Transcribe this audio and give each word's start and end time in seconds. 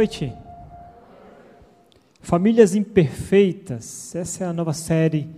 Noite. 0.00 0.32
Famílias 2.22 2.74
Imperfeitas. 2.74 4.14
Essa 4.14 4.44
é 4.44 4.46
a 4.46 4.52
nova 4.52 4.72
série 4.72 5.28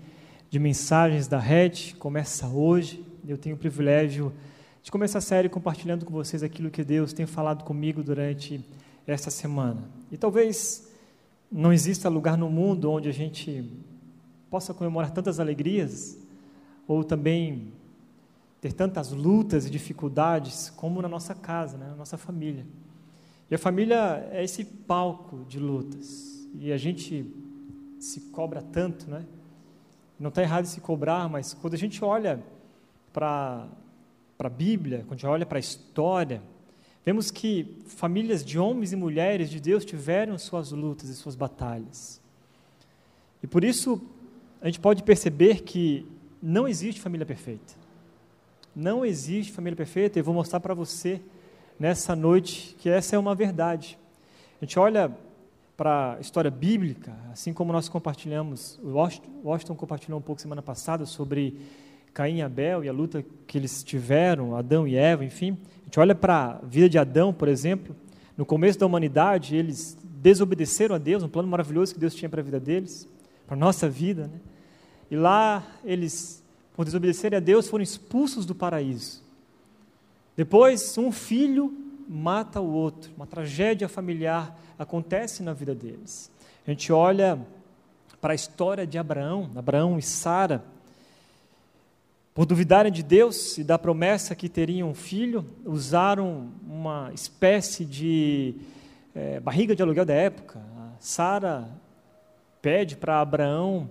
de 0.48 0.60
mensagens 0.60 1.26
da 1.26 1.36
Red. 1.36 1.94
Começa 1.98 2.46
hoje. 2.46 3.04
Eu 3.26 3.36
tenho 3.36 3.56
o 3.56 3.58
privilégio 3.58 4.32
de 4.80 4.88
começar 4.88 5.18
a 5.18 5.20
série 5.20 5.48
compartilhando 5.48 6.04
com 6.04 6.12
vocês 6.12 6.44
aquilo 6.44 6.70
que 6.70 6.84
Deus 6.84 7.12
tem 7.12 7.26
falado 7.26 7.64
comigo 7.64 8.04
durante 8.04 8.64
esta 9.04 9.32
semana. 9.32 9.82
E 10.12 10.16
talvez 10.16 10.88
não 11.50 11.72
exista 11.72 12.08
lugar 12.08 12.38
no 12.38 12.48
mundo 12.48 12.88
onde 12.88 13.08
a 13.08 13.12
gente 13.12 13.68
possa 14.48 14.72
comemorar 14.72 15.10
tantas 15.10 15.40
alegrias 15.40 16.16
ou 16.86 17.02
também 17.02 17.72
ter 18.60 18.72
tantas 18.72 19.10
lutas 19.10 19.66
e 19.66 19.70
dificuldades 19.70 20.70
como 20.70 21.02
na 21.02 21.08
nossa 21.08 21.34
casa, 21.34 21.76
né, 21.76 21.88
na 21.88 21.96
nossa 21.96 22.16
família. 22.16 22.64
E 23.52 23.54
a 23.54 23.58
família 23.58 24.30
é 24.32 24.42
esse 24.42 24.64
palco 24.64 25.44
de 25.46 25.58
lutas. 25.58 26.48
E 26.58 26.72
a 26.72 26.78
gente 26.78 27.30
se 28.00 28.22
cobra 28.30 28.62
tanto, 28.62 29.10
né? 29.10 29.26
Não 30.18 30.30
está 30.30 30.40
errado 30.40 30.64
se 30.64 30.80
cobrar, 30.80 31.28
mas 31.28 31.52
quando 31.52 31.74
a 31.74 31.76
gente 31.76 32.02
olha 32.02 32.42
para 33.12 33.68
a 34.38 34.48
Bíblia, 34.48 35.00
quando 35.00 35.12
a 35.12 35.16
gente 35.16 35.26
olha 35.26 35.44
para 35.44 35.58
a 35.58 35.60
história, 35.60 36.42
vemos 37.04 37.30
que 37.30 37.76
famílias 37.88 38.42
de 38.42 38.58
homens 38.58 38.90
e 38.94 38.96
mulheres 38.96 39.50
de 39.50 39.60
Deus 39.60 39.84
tiveram 39.84 40.38
suas 40.38 40.72
lutas 40.72 41.10
e 41.10 41.14
suas 41.14 41.36
batalhas. 41.36 42.22
E 43.42 43.46
por 43.46 43.64
isso 43.64 44.00
a 44.62 44.64
gente 44.64 44.80
pode 44.80 45.02
perceber 45.02 45.60
que 45.60 46.06
não 46.42 46.66
existe 46.66 47.02
família 47.02 47.26
perfeita. 47.26 47.74
Não 48.74 49.04
existe 49.04 49.52
família 49.52 49.76
perfeita, 49.76 50.18
e 50.18 50.22
vou 50.22 50.32
mostrar 50.32 50.58
para 50.58 50.72
você 50.72 51.20
nessa 51.82 52.14
noite 52.14 52.76
que 52.78 52.88
essa 52.88 53.16
é 53.16 53.18
uma 53.18 53.34
verdade. 53.34 53.98
A 54.60 54.64
gente 54.64 54.78
olha 54.78 55.10
para 55.76 56.14
a 56.14 56.20
história 56.20 56.48
bíblica, 56.48 57.12
assim 57.32 57.52
como 57.52 57.72
nós 57.72 57.88
compartilhamos, 57.88 58.78
o 58.84 58.90
Washington 59.42 59.74
compartilhou 59.74 60.20
um 60.20 60.22
pouco 60.22 60.40
semana 60.40 60.62
passada 60.62 61.04
sobre 61.04 61.56
Caim 62.14 62.36
e 62.36 62.42
Abel 62.42 62.84
e 62.84 62.88
a 62.88 62.92
luta 62.92 63.24
que 63.48 63.58
eles 63.58 63.82
tiveram, 63.82 64.54
Adão 64.54 64.86
e 64.86 64.94
Eva, 64.94 65.24
enfim. 65.24 65.58
A 65.80 65.84
gente 65.86 65.98
olha 65.98 66.14
para 66.14 66.60
a 66.62 66.64
vida 66.64 66.88
de 66.88 66.98
Adão, 66.98 67.34
por 67.34 67.48
exemplo, 67.48 67.96
no 68.36 68.46
começo 68.46 68.78
da 68.78 68.86
humanidade, 68.86 69.56
eles 69.56 69.98
desobedeceram 70.20 70.94
a 70.94 70.98
Deus, 70.98 71.24
um 71.24 71.28
plano 71.28 71.48
maravilhoso 71.48 71.94
que 71.94 71.98
Deus 71.98 72.14
tinha 72.14 72.28
para 72.28 72.42
a 72.42 72.44
vida 72.44 72.60
deles, 72.60 73.08
para 73.44 73.56
a 73.56 73.58
nossa 73.58 73.88
vida, 73.88 74.28
né? 74.28 74.38
E 75.10 75.16
lá 75.16 75.66
eles, 75.84 76.44
por 76.76 76.84
desobedecerem 76.84 77.38
a 77.38 77.40
Deus, 77.40 77.66
foram 77.66 77.82
expulsos 77.82 78.46
do 78.46 78.54
paraíso. 78.54 79.20
Depois, 80.36 80.96
um 80.96 81.12
filho 81.12 81.81
mata 82.08 82.60
o 82.60 82.72
outro, 82.72 83.12
uma 83.16 83.26
tragédia 83.26 83.88
familiar 83.88 84.58
acontece 84.78 85.42
na 85.42 85.52
vida 85.52 85.74
deles. 85.74 86.30
A 86.66 86.70
gente 86.70 86.92
olha 86.92 87.38
para 88.20 88.32
a 88.32 88.34
história 88.34 88.86
de 88.86 88.98
Abraão, 88.98 89.50
Abraão 89.56 89.98
e 89.98 90.02
Sara, 90.02 90.64
por 92.34 92.46
duvidarem 92.46 92.90
de 92.90 93.02
Deus 93.02 93.58
e 93.58 93.64
da 93.64 93.78
promessa 93.78 94.34
que 94.34 94.48
teriam 94.48 94.90
um 94.90 94.94
filho, 94.94 95.44
usaram 95.64 96.50
uma 96.66 97.10
espécie 97.12 97.84
de 97.84 98.54
é, 99.14 99.38
barriga 99.40 99.76
de 99.76 99.82
aluguel 99.82 100.04
da 100.04 100.14
época. 100.14 100.60
Sara 100.98 101.68
pede 102.62 102.96
para 102.96 103.20
Abraão 103.20 103.90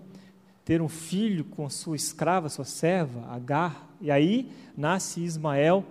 ter 0.64 0.82
um 0.82 0.88
filho 0.88 1.44
com 1.44 1.70
sua 1.70 1.96
escrava, 1.96 2.50
sua 2.50 2.66
serva, 2.66 3.28
Agar, 3.30 3.90
e 4.00 4.10
aí 4.10 4.50
nasce 4.76 5.22
Ismael. 5.22 5.84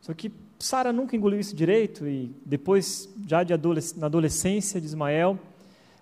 Só 0.00 0.14
que 0.14 0.32
Sara 0.64 0.94
nunca 0.94 1.14
engoliu 1.14 1.38
isso 1.38 1.54
direito 1.54 2.08
e 2.08 2.34
depois, 2.42 3.06
já 3.26 3.44
de 3.44 3.52
adolesc 3.52 3.98
na 3.98 4.06
adolescência 4.06 4.80
de 4.80 4.86
Ismael, 4.86 5.38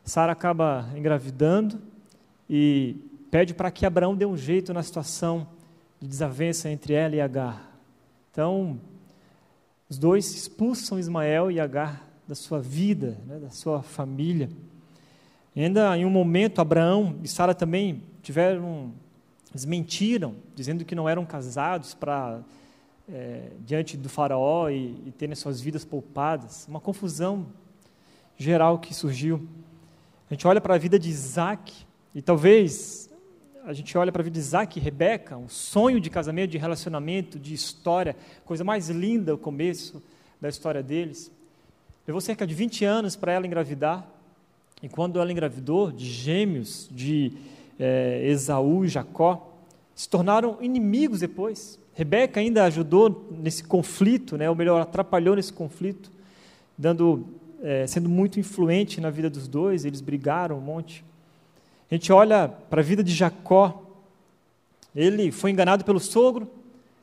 Sara 0.05 0.31
acaba 0.31 0.89
engravidando 0.97 1.81
e 2.49 2.95
pede 3.29 3.55
para 3.55 3.73
que 3.73 3.85
Abraão 3.85 4.15
dê 4.15 4.25
um 4.25 4.37
jeito 4.37 4.73
na 4.73 4.81
situação 4.85 5.49
de 6.01 6.07
desavença 6.07 6.71
entre 6.71 6.95
ela 6.95 7.17
e 7.17 7.21
Agar. 7.21 7.77
Então, 8.31 8.79
os 9.91 9.99
dois 9.99 10.33
expulsam 10.33 10.97
Ismael 10.97 11.51
e 11.51 11.59
Agar 11.59 12.09
da 12.29 12.37
sua 12.37 12.61
vida, 12.61 13.19
né, 13.27 13.41
da 13.41 13.51
sua 13.51 13.83
família. 13.83 14.49
E 15.57 15.65
ainda 15.65 15.99
em 15.99 16.05
um 16.05 16.11
momento, 16.11 16.61
Abraão 16.61 17.17
e 17.21 17.27
Sara 17.27 17.53
também 17.53 18.01
tiveram, 18.23 18.93
eles 19.51 19.65
mentiram, 19.65 20.37
dizendo 20.55 20.85
que 20.85 20.95
não 20.95 21.09
eram 21.09 21.27
casados 21.27 21.95
para 21.95 22.45
é, 23.11 23.49
diante 23.61 23.97
do 23.97 24.09
faraó 24.09 24.69
e, 24.69 24.95
e 25.07 25.13
terem 25.17 25.35
suas 25.35 25.61
vidas 25.61 25.85
poupadas. 25.85 26.67
Uma 26.69 26.81
confusão 26.81 27.47
geral 28.37 28.79
que 28.79 28.95
surgiu. 28.95 29.47
A 30.31 30.35
gente 30.35 30.47
olha 30.47 30.61
para 30.61 30.75
a 30.75 30.79
vida 30.79 30.99
de 30.99 31.09
Isaac 31.09 31.87
e 32.15 32.21
talvez 32.21 33.11
a 33.65 33.73
gente 33.73 33.97
olha 33.97 34.11
para 34.11 34.23
a 34.23 34.25
vida 34.25 34.35
de 34.35 34.41
Isaac 34.41 34.79
e 34.79 34.83
Rebeca, 34.83 35.37
um 35.37 35.49
sonho 35.49 36.01
de 36.01 36.11
casamento, 36.11 36.51
de 36.51 36.59
relacionamento, 36.59 37.39
de 37.39 37.55
história, 37.55 38.17
coisa 38.45 38.65
mais 38.65 38.89
linda 38.89 39.35
o 39.35 39.39
começo 39.39 40.03
da 40.41 40.49
história 40.49 40.83
deles. 40.83 41.31
Levou 42.07 42.21
cerca 42.21 42.45
de 42.45 42.55
20 42.55 42.85
anos 42.85 43.15
para 43.15 43.33
ela 43.33 43.47
engravidar, 43.47 44.05
e 44.83 44.89
quando 44.89 45.21
ela 45.21 45.31
engravidou 45.31 45.93
de 45.93 46.07
gêmeos, 46.07 46.89
de 46.91 47.33
é, 47.79 48.23
Esaú 48.25 48.85
e 48.85 48.89
Jacó, 48.89 49.53
se 49.95 50.09
tornaram 50.09 50.59
inimigos 50.61 51.21
depois. 51.21 51.79
Rebeca 51.95 52.41
ainda 52.41 52.65
ajudou 52.65 53.29
nesse 53.31 53.63
conflito, 53.63 54.37
né, 54.37 54.49
ou 54.49 54.57
melhor, 54.57 54.81
atrapalhou 54.81 55.37
nesse 55.37 55.53
conflito, 55.53 56.11
dando, 56.77 57.27
é, 57.63 57.87
sendo 57.87 58.09
muito 58.09 58.41
influente 58.41 59.01
na 59.01 59.11
vida 59.11 59.29
dos 59.29 59.47
dois, 59.47 59.85
eles 59.85 60.01
brigaram 60.01 60.57
um 60.57 60.61
monte. 60.61 61.05
A 61.91 61.95
gente 61.95 62.11
olha 62.11 62.49
para 62.49 62.81
a 62.81 62.85
vida 62.85 63.05
de 63.05 63.13
Jacó, 63.13 63.83
ele 64.97 65.31
foi 65.31 65.51
enganado 65.51 65.85
pelo 65.85 66.01
sogro, 66.01 66.51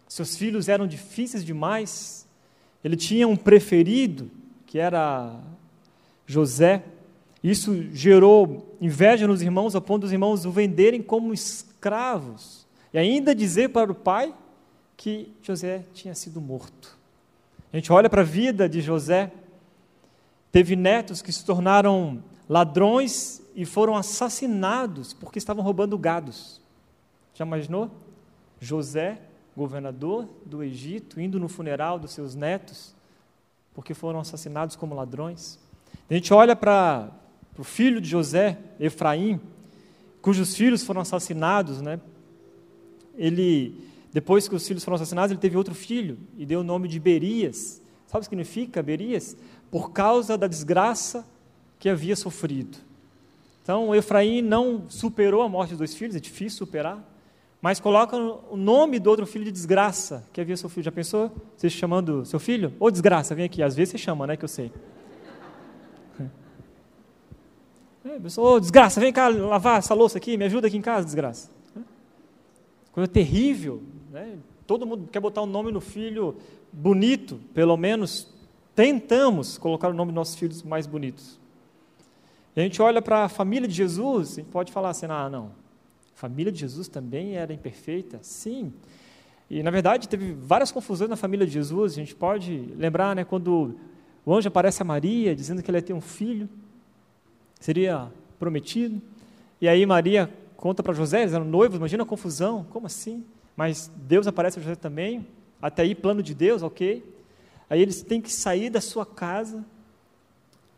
seus 0.07 0.35
filhos 0.35 0.67
eram 0.67 0.87
difíceis 0.87 1.45
demais, 1.45 2.27
ele 2.83 2.95
tinha 2.95 3.27
um 3.27 3.35
preferido, 3.35 4.31
que 4.65 4.79
era 4.79 5.39
José, 6.25 6.83
isso 7.43 7.83
gerou 7.93 8.75
inveja 8.81 9.27
nos 9.27 9.43
irmãos, 9.43 9.75
a 9.75 9.81
ponto 9.81 10.01
dos 10.01 10.11
irmãos 10.11 10.45
o 10.45 10.51
venderem 10.51 11.01
como 11.01 11.31
escravos, 11.31 12.65
e 12.91 12.97
ainda 12.97 13.35
dizer 13.35 13.69
para 13.69 13.91
o 13.91 13.95
pai 13.95 14.33
que 14.99 15.33
José 15.41 15.85
tinha 15.93 16.13
sido 16.13 16.41
morto. 16.41 16.97
A 17.71 17.77
gente 17.77 17.89
olha 17.89 18.09
para 18.09 18.19
a 18.19 18.25
vida 18.25 18.67
de 18.67 18.81
José, 18.81 19.31
teve 20.51 20.75
netos 20.75 21.21
que 21.21 21.31
se 21.31 21.45
tornaram 21.45 22.21
ladrões 22.49 23.41
e 23.55 23.63
foram 23.63 23.95
assassinados 23.95 25.13
porque 25.13 25.39
estavam 25.39 25.63
roubando 25.63 25.97
gados. 25.97 26.59
Já 27.33 27.45
imaginou? 27.45 27.89
José, 28.59 29.21
governador 29.55 30.27
do 30.45 30.61
Egito, 30.61 31.21
indo 31.21 31.39
no 31.39 31.47
funeral 31.47 31.97
dos 31.97 32.11
seus 32.11 32.35
netos 32.35 32.93
porque 33.73 33.93
foram 33.93 34.19
assassinados 34.19 34.75
como 34.75 34.93
ladrões. 34.93 35.57
A 36.09 36.13
gente 36.13 36.33
olha 36.33 36.57
para 36.57 37.09
o 37.57 37.63
filho 37.63 38.01
de 38.01 38.09
José, 38.09 38.57
Efraim, 38.77 39.39
cujos 40.21 40.57
filhos 40.57 40.83
foram 40.83 40.99
assassinados, 40.99 41.79
né? 41.79 42.01
Ele 43.15 43.87
depois 44.11 44.47
que 44.47 44.55
os 44.55 44.67
filhos 44.67 44.83
foram 44.83 44.95
assassinados, 44.95 45.31
ele 45.31 45.39
teve 45.39 45.55
outro 45.55 45.75
filho 45.75 46.17
e 46.37 46.45
deu 46.45 46.61
o 46.61 46.63
nome 46.63 46.87
de 46.87 46.99
Berias. 46.99 47.81
Sabe 48.07 48.19
o 48.19 48.21
que 48.21 48.29
significa 48.29 48.81
Berias? 48.81 49.37
Por 49.69 49.91
causa 49.91 50.37
da 50.37 50.47
desgraça 50.47 51.25
que 51.77 51.87
havia 51.87 52.15
sofrido. 52.15 52.77
Então, 53.61 53.93
Efraim 53.93 54.41
não 54.41 54.85
superou 54.89 55.43
a 55.43 55.49
morte 55.49 55.69
dos 55.69 55.77
dois 55.77 55.93
filhos, 55.93 56.15
é 56.15 56.19
difícil 56.19 56.57
superar, 56.57 57.07
mas 57.61 57.79
coloca 57.79 58.17
o 58.17 58.57
nome 58.57 58.99
do 58.99 59.09
outro 59.09 59.27
filho 59.27 59.45
de 59.45 59.51
desgraça 59.51 60.25
que 60.33 60.41
havia 60.41 60.57
sofrido. 60.57 60.85
Já 60.85 60.91
pensou? 60.91 61.31
Você 61.55 61.69
chamando 61.69 62.25
seu 62.25 62.39
filho? 62.39 62.73
Ô 62.79 62.89
desgraça, 62.89 63.35
vem 63.35 63.45
aqui. 63.45 63.61
Às 63.61 63.75
vezes 63.75 63.91
você 63.91 63.97
chama, 63.97 64.25
né? 64.25 64.35
Que 64.37 64.45
eu 64.45 64.49
sei. 64.49 64.71
É, 68.05 68.17
ô 68.39 68.59
desgraça, 68.61 68.99
vem 68.99 69.11
cá 69.11 69.27
lavar 69.27 69.77
essa 69.77 69.93
louça 69.93 70.17
aqui, 70.17 70.37
me 70.37 70.45
ajuda 70.45 70.67
aqui 70.67 70.77
em 70.77 70.81
casa, 70.81 71.03
desgraça. 71.03 71.51
Coisa 72.99 73.13
terrível, 73.13 73.81
né? 74.11 74.37
Todo 74.67 74.85
mundo 74.85 75.07
quer 75.09 75.21
botar 75.21 75.39
o 75.39 75.45
um 75.45 75.47
nome 75.47 75.71
no 75.71 75.79
filho 75.79 76.35
bonito, 76.69 77.39
pelo 77.53 77.77
menos 77.77 78.27
tentamos 78.75 79.57
colocar 79.57 79.87
o 79.87 79.93
nome 79.93 80.11
dos 80.11 80.15
nossos 80.15 80.35
filhos 80.35 80.61
mais 80.63 80.85
bonitos. 80.85 81.39
E 82.53 82.59
a 82.59 82.63
gente 82.63 82.81
olha 82.81 83.01
para 83.01 83.23
a 83.23 83.29
família 83.29 83.69
de 83.69 83.73
Jesus 83.73 84.37
e 84.37 84.43
pode 84.43 84.73
falar 84.73 84.89
assim: 84.89 85.05
ah, 85.07 85.29
não, 85.29 85.45
a 86.13 86.17
família 86.19 86.51
de 86.51 86.59
Jesus 86.59 86.89
também 86.89 87.37
era 87.37 87.53
imperfeita? 87.53 88.19
Sim. 88.21 88.73
E 89.49 89.63
na 89.63 89.71
verdade 89.71 90.09
teve 90.09 90.33
várias 90.33 90.69
confusões 90.69 91.09
na 91.09 91.15
família 91.15 91.47
de 91.47 91.53
Jesus. 91.53 91.93
A 91.93 91.95
gente 91.95 92.13
pode 92.13 92.73
lembrar, 92.75 93.15
né, 93.15 93.23
quando 93.23 93.79
o 94.25 94.35
anjo 94.35 94.49
aparece 94.49 94.81
a 94.81 94.85
Maria 94.85 95.33
dizendo 95.33 95.63
que 95.63 95.71
ele 95.71 95.77
ia 95.77 95.81
ter 95.81 95.93
um 95.93 96.01
filho, 96.01 96.49
seria 97.61 98.11
prometido. 98.37 99.01
E 99.61 99.69
aí 99.69 99.85
Maria 99.85 100.29
conta 100.59 100.83
para 100.83 100.93
José, 100.93 101.21
eles 101.21 101.33
eram 101.33 101.45
noivos, 101.45 101.77
imagina 101.77 102.03
a 102.03 102.05
confusão, 102.05 102.65
como 102.69 102.85
assim? 102.85 103.23
mas 103.59 103.91
Deus 103.93 104.25
aparece 104.25 104.57
a 104.57 104.61
José 104.61 104.75
também. 104.75 105.27
Até 105.61 105.81
aí, 105.81 105.93
plano 105.93 106.23
de 106.23 106.33
Deus, 106.33 106.63
ok. 106.63 107.03
Aí 107.69 107.81
eles 107.81 108.01
têm 108.01 108.21
que 108.21 108.31
sair 108.31 108.69
da 108.69 108.79
sua 108.79 109.05
casa 109.05 109.65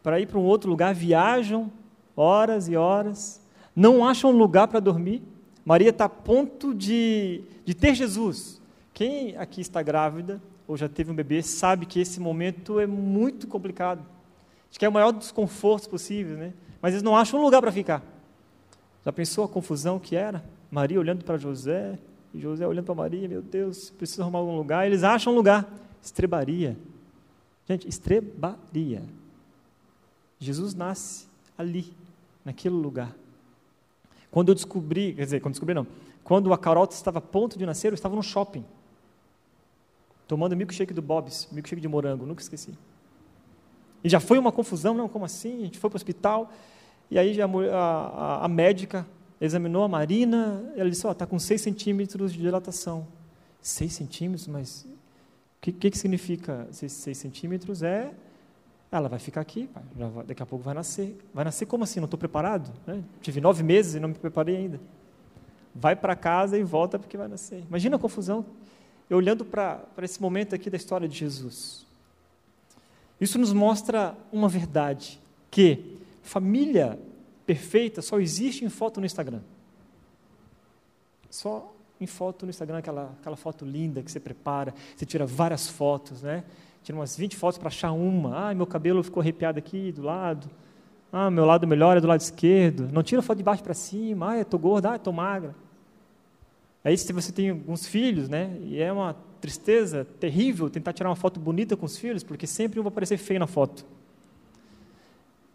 para 0.02 0.20
ir 0.20 0.26
para 0.26 0.40
um 0.40 0.44
outro 0.44 0.68
lugar, 0.68 0.92
viajam 0.92 1.72
horas 2.16 2.68
e 2.68 2.76
horas, 2.76 3.40
não 3.76 4.04
acham 4.04 4.32
lugar 4.32 4.68
para 4.68 4.80
dormir. 4.80 5.22
Maria 5.64 5.92
está 5.92 6.06
a 6.06 6.10
ponto 6.10 6.74
de, 6.74 7.44
de 7.64 7.76
ter 7.76 7.94
Jesus. 7.94 8.60
Quem 8.96 9.38
aqui 9.38 9.62
está 9.62 9.84
grávida 9.84 10.42
ou 10.68 10.76
já 10.76 10.90
teve 10.90 11.12
um 11.12 11.16
bebê 11.16 11.44
sabe 11.44 11.86
que 11.86 12.00
esse 12.00 12.20
momento 12.20 12.80
é 12.80 12.88
muito 12.88 13.48
complicado. 13.48 14.04
Acho 14.72 14.80
que 14.80 14.86
é 14.86 14.90
o 14.90 14.92
maior 14.92 15.12
dos 15.12 15.32
confortos 15.32 15.88
possíveis, 15.88 16.36
né? 16.36 16.52
Mas 16.82 16.96
eles 16.96 17.04
não 17.04 17.16
acham 17.16 17.40
um 17.40 17.44
lugar 17.44 17.62
para 17.62 17.72
ficar. 17.72 18.04
Já 19.06 19.12
pensou 19.12 19.44
a 19.44 19.50
confusão 19.50 20.00
que 20.00 20.16
era? 20.16 20.44
Maria 20.70 21.00
olhando 21.00 21.26
para 21.26 21.38
José, 21.38 21.98
e 22.34 22.40
José 22.40 22.66
olhando 22.66 22.86
para 22.86 22.96
Maria, 22.96 23.28
meu 23.28 23.42
Deus, 23.42 23.90
preciso 23.90 24.22
arrumar 24.22 24.40
algum 24.40 24.56
lugar. 24.56 24.86
Eles 24.86 25.04
acham 25.04 25.34
um 25.34 25.36
lugar. 25.36 25.70
Estrebaria. 26.02 26.78
Gente, 27.68 27.88
estrebaria. 27.88 29.04
Jesus 30.40 30.74
nasce 30.74 31.28
ali, 31.58 31.94
naquele 32.44 32.76
lugar. 32.76 33.16
Quando 34.32 34.50
eu 34.50 34.56
descobri, 34.56 35.14
quer 35.14 35.26
dizer, 35.26 35.40
quando 35.42 35.54
descobri 35.54 35.76
não, 35.76 35.86
quando 36.24 36.54
a 36.54 36.58
Carol 36.58 36.88
estava 36.90 37.20
a 37.20 37.22
ponto 37.22 37.60
de 37.60 37.66
nascer, 37.66 37.92
eu 37.92 37.94
estava 37.94 38.16
no 38.16 38.24
shopping, 38.24 38.64
tomando 40.28 40.56
milkshake 40.56 40.94
do 40.94 41.02
Bob's, 41.02 41.48
milkshake 41.52 41.82
de 41.82 41.88
morango, 41.88 42.26
nunca 42.26 42.42
esqueci. 42.42 42.74
E 44.04 44.10
já 44.10 44.20
foi 44.20 44.40
uma 44.40 44.52
confusão, 44.52 44.94
não, 44.94 45.10
como 45.10 45.26
assim? 45.26 45.60
A 45.60 45.66
gente 45.66 45.78
foi 45.78 45.90
para 45.90 45.98
o 45.98 46.00
hospital, 46.00 46.52
e 47.12 47.20
aí 47.20 47.42
a, 47.42 47.46
a, 47.46 48.46
a 48.46 48.48
médica 48.48 49.06
examinou 49.40 49.84
a 49.84 49.88
Marina, 49.88 50.72
ela 50.78 50.90
disse, 50.90 51.06
ó, 51.06 51.10
oh, 51.10 51.12
está 51.12 51.26
com 51.26 51.38
6 51.38 51.60
centímetros 51.60 52.32
de 52.32 52.40
dilatação. 52.40 53.06
6 53.62 53.92
centímetros? 53.92 54.48
Mas 54.48 54.84
o 54.84 54.88
que, 55.60 55.74
que, 55.74 55.92
que 55.92 55.98
significa 55.98 56.68
6 56.72 57.18
centímetros? 57.18 57.84
É, 57.84 58.12
ela 58.90 59.10
vai 59.10 59.20
ficar 59.20 59.42
aqui, 59.42 59.70
vai, 59.94 60.26
daqui 60.26 60.42
a 60.42 60.46
pouco 60.46 60.64
vai 60.64 60.74
nascer. 60.74 61.18
Vai 61.34 61.44
nascer 61.44 61.66
como 61.66 61.84
assim? 61.84 62.00
Não 62.00 62.06
estou 62.06 62.18
preparado? 62.18 62.72
Né? 62.88 63.04
Tive 63.22 63.42
nove 63.42 63.62
meses 63.62 63.96
e 63.96 64.00
não 64.00 64.10
me 64.10 64.16
preparei 64.16 64.56
ainda. 64.56 64.80
Vai 65.76 65.98
para 65.98 66.16
casa 66.16 66.58
e 66.58 66.64
volta 66.64 66.98
porque 66.98 67.18
vai 67.18 67.28
nascer. 67.28 67.62
Imagina 67.68 67.98
a 67.98 68.00
confusão. 68.00 68.46
Eu 69.10 69.18
olhando 69.18 69.44
para 69.44 69.86
esse 70.02 70.22
momento 70.22 70.56
aqui 70.56 70.70
da 70.70 70.78
história 70.78 71.10
de 71.10 71.18
Jesus. 71.18 71.86
Isso 73.20 73.38
nos 73.38 73.52
mostra 73.52 74.16
uma 74.32 74.48
verdade, 74.48 75.20
que 75.50 76.01
família 76.22 77.00
perfeita 77.46 78.02
só 78.02 78.20
existe 78.20 78.64
em 78.64 78.70
foto 78.70 79.00
no 79.00 79.06
Instagram. 79.06 79.42
Só 81.30 81.74
em 82.00 82.08
foto 82.08 82.46
no 82.46 82.50
Instagram, 82.50 82.80
aquela, 82.80 83.16
aquela 83.20 83.36
foto 83.36 83.64
linda 83.64 84.02
que 84.02 84.12
você 84.12 84.20
prepara, 84.20 84.74
você 84.96 85.06
tira 85.06 85.26
várias 85.26 85.68
fotos, 85.68 86.22
né? 86.22 86.44
Tira 86.84 86.98
umas 86.98 87.16
20 87.16 87.36
fotos 87.36 87.58
para 87.58 87.68
achar 87.68 87.92
uma. 87.92 88.50
Ah, 88.50 88.56
meu 88.56 88.66
cabelo 88.66 89.04
ficou 89.04 89.22
arrepiado 89.22 89.60
aqui 89.60 89.92
do 89.92 90.02
lado. 90.02 90.50
Ah, 91.12 91.30
meu 91.30 91.46
lado 91.46 91.68
melhor 91.68 91.96
é 91.98 92.02
do 92.02 92.08
lado 92.08 92.22
esquerdo. 92.22 92.90
Não 92.92 93.04
tira 93.04 93.22
foto 93.22 93.38
de 93.38 93.44
baixo 93.44 93.62
para 93.62 93.74
cima. 93.74 94.32
Ah, 94.32 94.38
eu 94.38 94.42
estou 94.42 94.60
gorda, 94.60 94.94
ah, 94.94 94.96
estou 94.96 95.14
magra. 95.14 95.54
Aí 96.84 96.98
se 96.98 97.14
você 97.14 97.32
tem 97.32 97.52
alguns 97.52 97.86
filhos, 97.86 98.28
né? 98.28 98.58
E 98.62 98.82
é 98.82 98.92
uma 98.92 99.16
tristeza 99.40 100.06
terrível 100.20 100.70
tentar 100.70 100.94
tirar 100.94 101.10
uma 101.10 101.16
foto 101.16 101.40
bonita 101.40 101.78
com 101.78 101.86
os 101.86 101.98
filhos, 101.98 102.24
porque 102.24 102.48
sempre 102.48 102.80
um 102.80 102.84
vai 102.84 102.92
aparecer 102.92 103.18
feio 103.18 103.40
na 103.40 103.48
foto. 103.48 103.86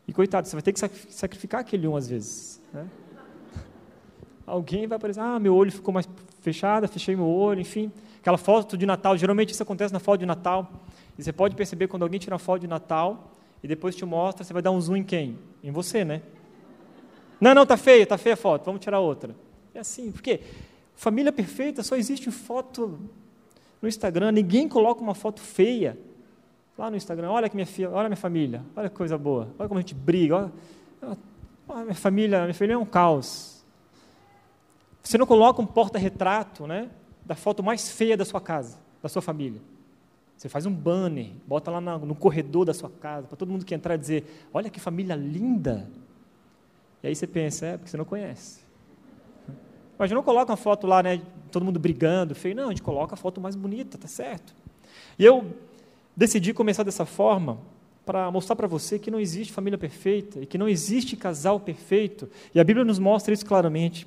E 0.09 0.13
coitado, 0.13 0.47
você 0.47 0.55
vai 0.55 0.63
ter 0.63 0.73
que 0.73 0.81
sacrificar 1.11 1.61
aquele 1.61 1.87
um 1.89 1.97
às 1.97 2.09
vezes. 2.09 2.61
Né? 2.73 2.87
Alguém 4.47 4.87
vai 4.87 4.97
aparecer, 4.97 5.21
ah, 5.21 5.39
meu 5.39 5.55
olho 5.55 5.73
ficou 5.73 5.93
mais 5.93 6.09
fechado, 6.41 6.87
fechei 6.87 7.17
meu 7.17 7.27
olho, 7.27 7.61
enfim. 7.61 7.91
Aquela 8.21 8.39
foto 8.39 8.77
de 8.77 8.87
Natal, 8.87 9.17
geralmente 9.17 9.53
isso 9.53 9.63
acontece 9.63 9.93
na 9.93 9.99
foto 9.99 10.21
de 10.21 10.27
Natal. 10.27 10.71
E 11.19 11.23
você 11.23 11.33
pode 11.33 11.57
perceber 11.57 11.89
quando 11.89 12.03
alguém 12.03 12.21
tira 12.21 12.35
uma 12.35 12.39
foto 12.39 12.61
de 12.61 12.69
Natal 12.69 13.33
e 13.63 13.69
depois 13.69 13.97
te 13.97 14.05
mostra, 14.05 14.45
você 14.45 14.53
vai 14.53 14.63
dar 14.63 14.71
um 14.71 14.81
zoom 14.81 14.97
em 14.97 15.05
quem? 15.05 15.39
Em 15.63 15.71
você, 15.71 16.05
né? 16.05 16.23
Não, 17.41 17.55
não, 17.55 17.67
tá 17.67 17.77
feia, 17.77 18.07
tá 18.07 18.17
feia 18.17 18.35
a 18.35 18.37
foto, 18.37 18.65
vamos 18.65 18.81
tirar 18.81 19.01
outra. 19.01 19.35
É 19.75 19.81
assim, 19.81 20.11
porque 20.11 20.41
família 20.95 21.33
perfeita 21.33 21.83
só 21.83 21.97
existe 21.97 22.31
foto 22.31 22.99
no 23.83 23.89
Instagram, 23.89 24.33
ninguém 24.33 24.69
coloca 24.69 25.03
uma 25.03 25.15
foto 25.15 25.41
feia 25.41 25.99
lá 26.77 26.91
no 26.91 26.97
Instagram, 26.97 27.31
olha 27.31 27.49
que 27.49 27.57
minha 27.57 27.67
filha, 27.67 27.91
olha 27.91 28.09
minha 28.09 28.17
família, 28.17 28.63
olha 28.75 28.89
que 28.89 28.97
coisa 28.97 29.17
boa, 29.17 29.49
olha 29.59 29.69
como 29.69 29.79
a 29.79 29.81
gente 29.81 29.95
briga, 29.95 30.37
olha, 30.37 31.19
olha 31.69 31.85
minha 31.85 31.95
família, 31.95 32.43
minha 32.43 32.55
família 32.55 32.75
é 32.75 32.79
um 32.79 32.85
caos. 32.85 33.65
Você 35.03 35.17
não 35.17 35.27
coloca 35.27 35.63
um 35.63 35.67
porta-retrato, 35.67 36.67
né, 36.67 36.91
da 37.25 37.35
foto 37.35 37.63
mais 37.63 37.91
feia 37.91 38.17
da 38.17 38.25
sua 38.25 38.41
casa, 38.41 38.79
da 39.03 39.09
sua 39.09 39.23
família. 39.23 39.61
Você 40.37 40.49
faz 40.51 40.67
um 40.67 40.73
banner, 40.73 41.31
bota 41.47 41.71
lá 41.71 41.81
no 41.81 42.15
corredor 42.15 42.67
da 42.67 42.75
sua 42.75 42.91
casa, 42.91 43.27
para 43.27 43.37
todo 43.37 43.51
mundo 43.51 43.65
que 43.65 43.75
entrar 43.75 43.97
dizer: 43.97 44.47
Olha 44.53 44.69
que 44.69 44.79
família 44.79 45.17
linda. 45.17 45.89
E 47.03 47.07
aí 47.07 47.15
você 47.17 47.27
pensa: 47.27 47.65
É, 47.65 47.77
porque 47.79 47.91
você 47.91 47.97
não 47.97 48.05
conhece. 48.05 48.61
Mas 49.99 50.11
não 50.11 50.23
coloca 50.23 50.51
uma 50.53 50.59
foto 50.59 50.87
lá, 50.87 51.03
né, 51.03 51.23
todo 51.51 51.65
mundo 51.65 51.81
brigando, 51.81 52.35
feio. 52.35 52.55
Não, 52.55 52.67
a 52.67 52.69
gente 52.69 52.83
coloca 52.83 53.15
a 53.15 53.17
foto 53.17 53.41
mais 53.41 53.57
bonita, 53.57 53.97
tá 53.97 54.07
certo. 54.07 54.55
E 55.19 55.25
eu 55.25 55.55
decidi 56.17 56.55
começar 56.55 56.83
dessa 56.83 57.05
forma 57.05 57.59
para 58.07 58.31
mostrar 58.31 58.55
para 58.57 58.69
você 58.69 58.99
que 58.99 59.11
não 59.11 59.19
existe 59.19 59.53
família 59.53 59.77
perfeita 59.77 60.41
e 60.41 60.47
que 60.47 60.57
não 60.57 60.69
existe 60.69 61.17
casal 61.17 61.59
perfeito. 61.59 62.31
E 62.55 62.61
a 62.61 62.65
Bíblia 62.65 62.85
nos 62.85 62.99
mostra 62.99 63.35
isso 63.35 63.45
claramente. 63.45 64.07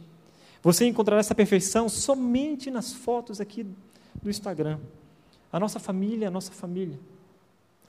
Você 0.64 0.86
encontrará 0.86 1.20
essa 1.20 1.36
perfeição 1.36 1.88
somente 1.90 2.72
nas 2.72 2.94
fotos 2.94 3.40
aqui 3.40 3.66
do 4.22 4.30
Instagram. 4.30 4.80
A 5.52 5.60
nossa 5.60 5.80
família 5.80 6.26
é 6.26 6.28
a 6.28 6.32
nossa 6.32 6.52
família, 6.52 7.00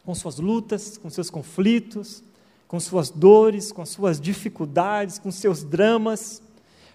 com 0.05 0.15
suas 0.15 0.39
lutas, 0.39 0.99
com 0.99 1.09
seus 1.11 1.31
conflitos, 1.31 2.23
com 2.67 2.81
suas 2.81 3.11
dores, 3.11 3.73
com 3.73 3.85
suas 3.85 4.21
dificuldades, 4.21 5.19
com 5.19 5.31
seus 5.31 5.63
dramas, 5.63 6.43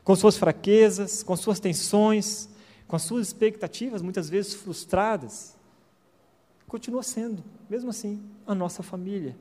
com 0.04 0.16
suas 0.16 0.38
fraquezas, 0.38 1.24
com 1.24 1.36
suas 1.36 1.60
tensões, 1.60 2.50
com 2.88 2.96
as 2.96 3.02
suas 3.02 3.28
expectativas 3.28 4.02
muitas 4.02 4.30
vezes 4.30 4.54
frustradas. 4.54 5.55
Continua 6.76 7.04
sendo, 7.04 7.42
mesmo 7.70 7.90
assim, 7.90 8.22
a 8.46 8.54
nossa 8.54 8.84
família. 8.84 9.34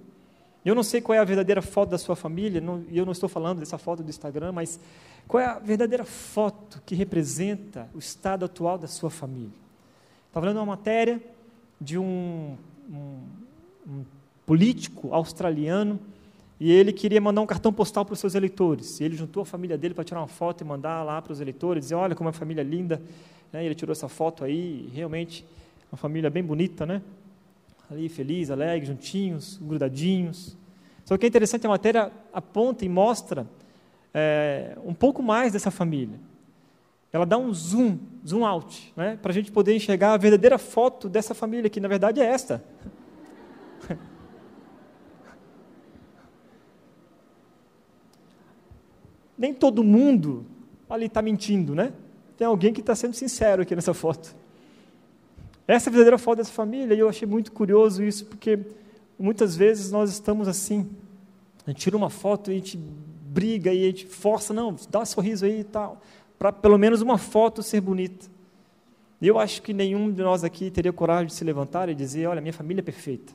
Eu 0.64 0.72
não 0.72 0.84
sei 0.84 1.00
qual 1.00 1.16
é 1.16 1.18
a 1.18 1.24
verdadeira 1.24 1.60
foto 1.60 1.90
da 1.90 1.98
sua 1.98 2.14
família, 2.14 2.62
e 2.88 2.96
eu 2.96 3.04
não 3.04 3.10
estou 3.10 3.28
falando 3.28 3.58
dessa 3.58 3.76
foto 3.76 4.04
do 4.04 4.08
Instagram, 4.08 4.52
mas 4.52 4.78
qual 5.26 5.40
é 5.42 5.46
a 5.46 5.58
verdadeira 5.58 6.04
foto 6.04 6.80
que 6.86 6.94
representa 6.94 7.88
o 7.92 7.98
estado 7.98 8.44
atual 8.44 8.78
da 8.78 8.86
sua 8.86 9.10
família? 9.10 9.50
Estava 10.28 10.46
lendo 10.46 10.58
uma 10.58 10.66
matéria 10.66 11.20
de 11.80 11.98
um, 11.98 12.56
um, 12.88 13.18
um 13.84 14.04
político 14.46 15.12
australiano 15.12 15.98
e 16.60 16.70
ele 16.70 16.92
queria 16.92 17.20
mandar 17.20 17.40
um 17.40 17.46
cartão 17.46 17.72
postal 17.72 18.04
para 18.04 18.12
os 18.12 18.20
seus 18.20 18.36
eleitores. 18.36 19.00
E 19.00 19.04
ele 19.04 19.16
juntou 19.16 19.42
a 19.42 19.46
família 19.46 19.76
dele 19.76 19.92
para 19.92 20.04
tirar 20.04 20.20
uma 20.20 20.28
foto 20.28 20.60
e 20.60 20.64
mandar 20.64 21.02
lá 21.02 21.20
para 21.20 21.32
os 21.32 21.40
eleitores, 21.40 21.86
dizer, 21.86 21.96
olha 21.96 22.14
como 22.14 22.28
é 22.28 22.30
uma 22.30 22.38
família 22.38 22.62
linda. 22.62 23.02
Né? 23.52 23.64
ele 23.66 23.74
tirou 23.74 23.90
essa 23.90 24.08
foto 24.08 24.44
aí, 24.44 24.88
realmente 24.94 25.44
uma 25.90 25.98
família 25.98 26.30
bem 26.30 26.44
bonita, 26.44 26.86
né? 26.86 27.02
Ali, 27.94 28.08
feliz, 28.08 28.50
alegre, 28.50 28.86
juntinhos, 28.86 29.58
grudadinhos. 29.62 30.56
Só 31.04 31.16
que 31.16 31.26
é 31.26 31.28
interessante, 31.28 31.66
a 31.66 31.70
matéria 31.70 32.12
aponta 32.32 32.84
e 32.84 32.88
mostra 32.88 33.46
é, 34.12 34.76
um 34.84 34.92
pouco 34.92 35.22
mais 35.22 35.52
dessa 35.52 35.70
família 35.70 36.18
ela 37.14 37.24
dá 37.24 37.38
um 37.38 37.54
zoom, 37.54 37.96
zoom 38.26 38.44
out, 38.44 38.92
né, 38.96 39.16
para 39.22 39.30
a 39.30 39.34
gente 39.34 39.52
poder 39.52 39.72
enxergar 39.76 40.14
a 40.14 40.16
verdadeira 40.16 40.58
foto 40.58 41.08
dessa 41.08 41.32
família, 41.32 41.70
que 41.70 41.78
na 41.78 41.86
verdade 41.86 42.20
é 42.20 42.24
esta. 42.24 42.60
Nem 49.38 49.54
todo 49.54 49.84
mundo 49.84 50.44
ali 50.90 51.06
está 51.06 51.22
mentindo, 51.22 51.72
né? 51.72 51.92
Tem 52.36 52.44
alguém 52.48 52.72
que 52.72 52.80
está 52.80 52.96
sendo 52.96 53.14
sincero 53.14 53.62
aqui 53.62 53.76
nessa 53.76 53.94
foto. 53.94 54.34
Essa 55.66 55.88
é 55.88 55.90
a 55.90 55.92
verdadeira 55.92 56.18
foto 56.18 56.38
dessa 56.38 56.52
família, 56.52 56.94
e 56.94 56.98
eu 56.98 57.08
achei 57.08 57.26
muito 57.26 57.52
curioso 57.52 58.02
isso, 58.02 58.26
porque 58.26 58.58
muitas 59.18 59.56
vezes 59.56 59.90
nós 59.90 60.10
estamos 60.10 60.46
assim, 60.46 60.90
a 61.66 61.70
gente 61.70 61.80
tira 61.80 61.96
uma 61.96 62.10
foto 62.10 62.50
e 62.50 62.54
a 62.54 62.58
gente 62.58 62.76
briga 62.76 63.72
e 63.72 63.84
a 63.84 63.86
gente 63.86 64.06
força, 64.06 64.52
não, 64.52 64.76
dá 64.90 65.00
um 65.00 65.06
sorriso 65.06 65.44
aí 65.44 65.60
e 65.60 65.64
tal 65.64 66.00
para 66.38 66.52
pelo 66.52 66.78
menos 66.78 67.00
uma 67.00 67.18
foto 67.18 67.62
ser 67.62 67.80
bonita. 67.80 68.26
E 69.20 69.26
eu 69.26 69.38
acho 69.38 69.62
que 69.62 69.72
nenhum 69.72 70.12
de 70.12 70.22
nós 70.22 70.44
aqui 70.44 70.70
teria 70.70 70.92
coragem 70.92 71.26
de 71.26 71.34
se 71.34 71.44
levantar 71.44 71.88
e 71.88 71.94
dizer: 71.94 72.26
Olha, 72.26 72.40
minha 72.40 72.52
família 72.52 72.80
é 72.80 72.84
perfeita. 72.84 73.32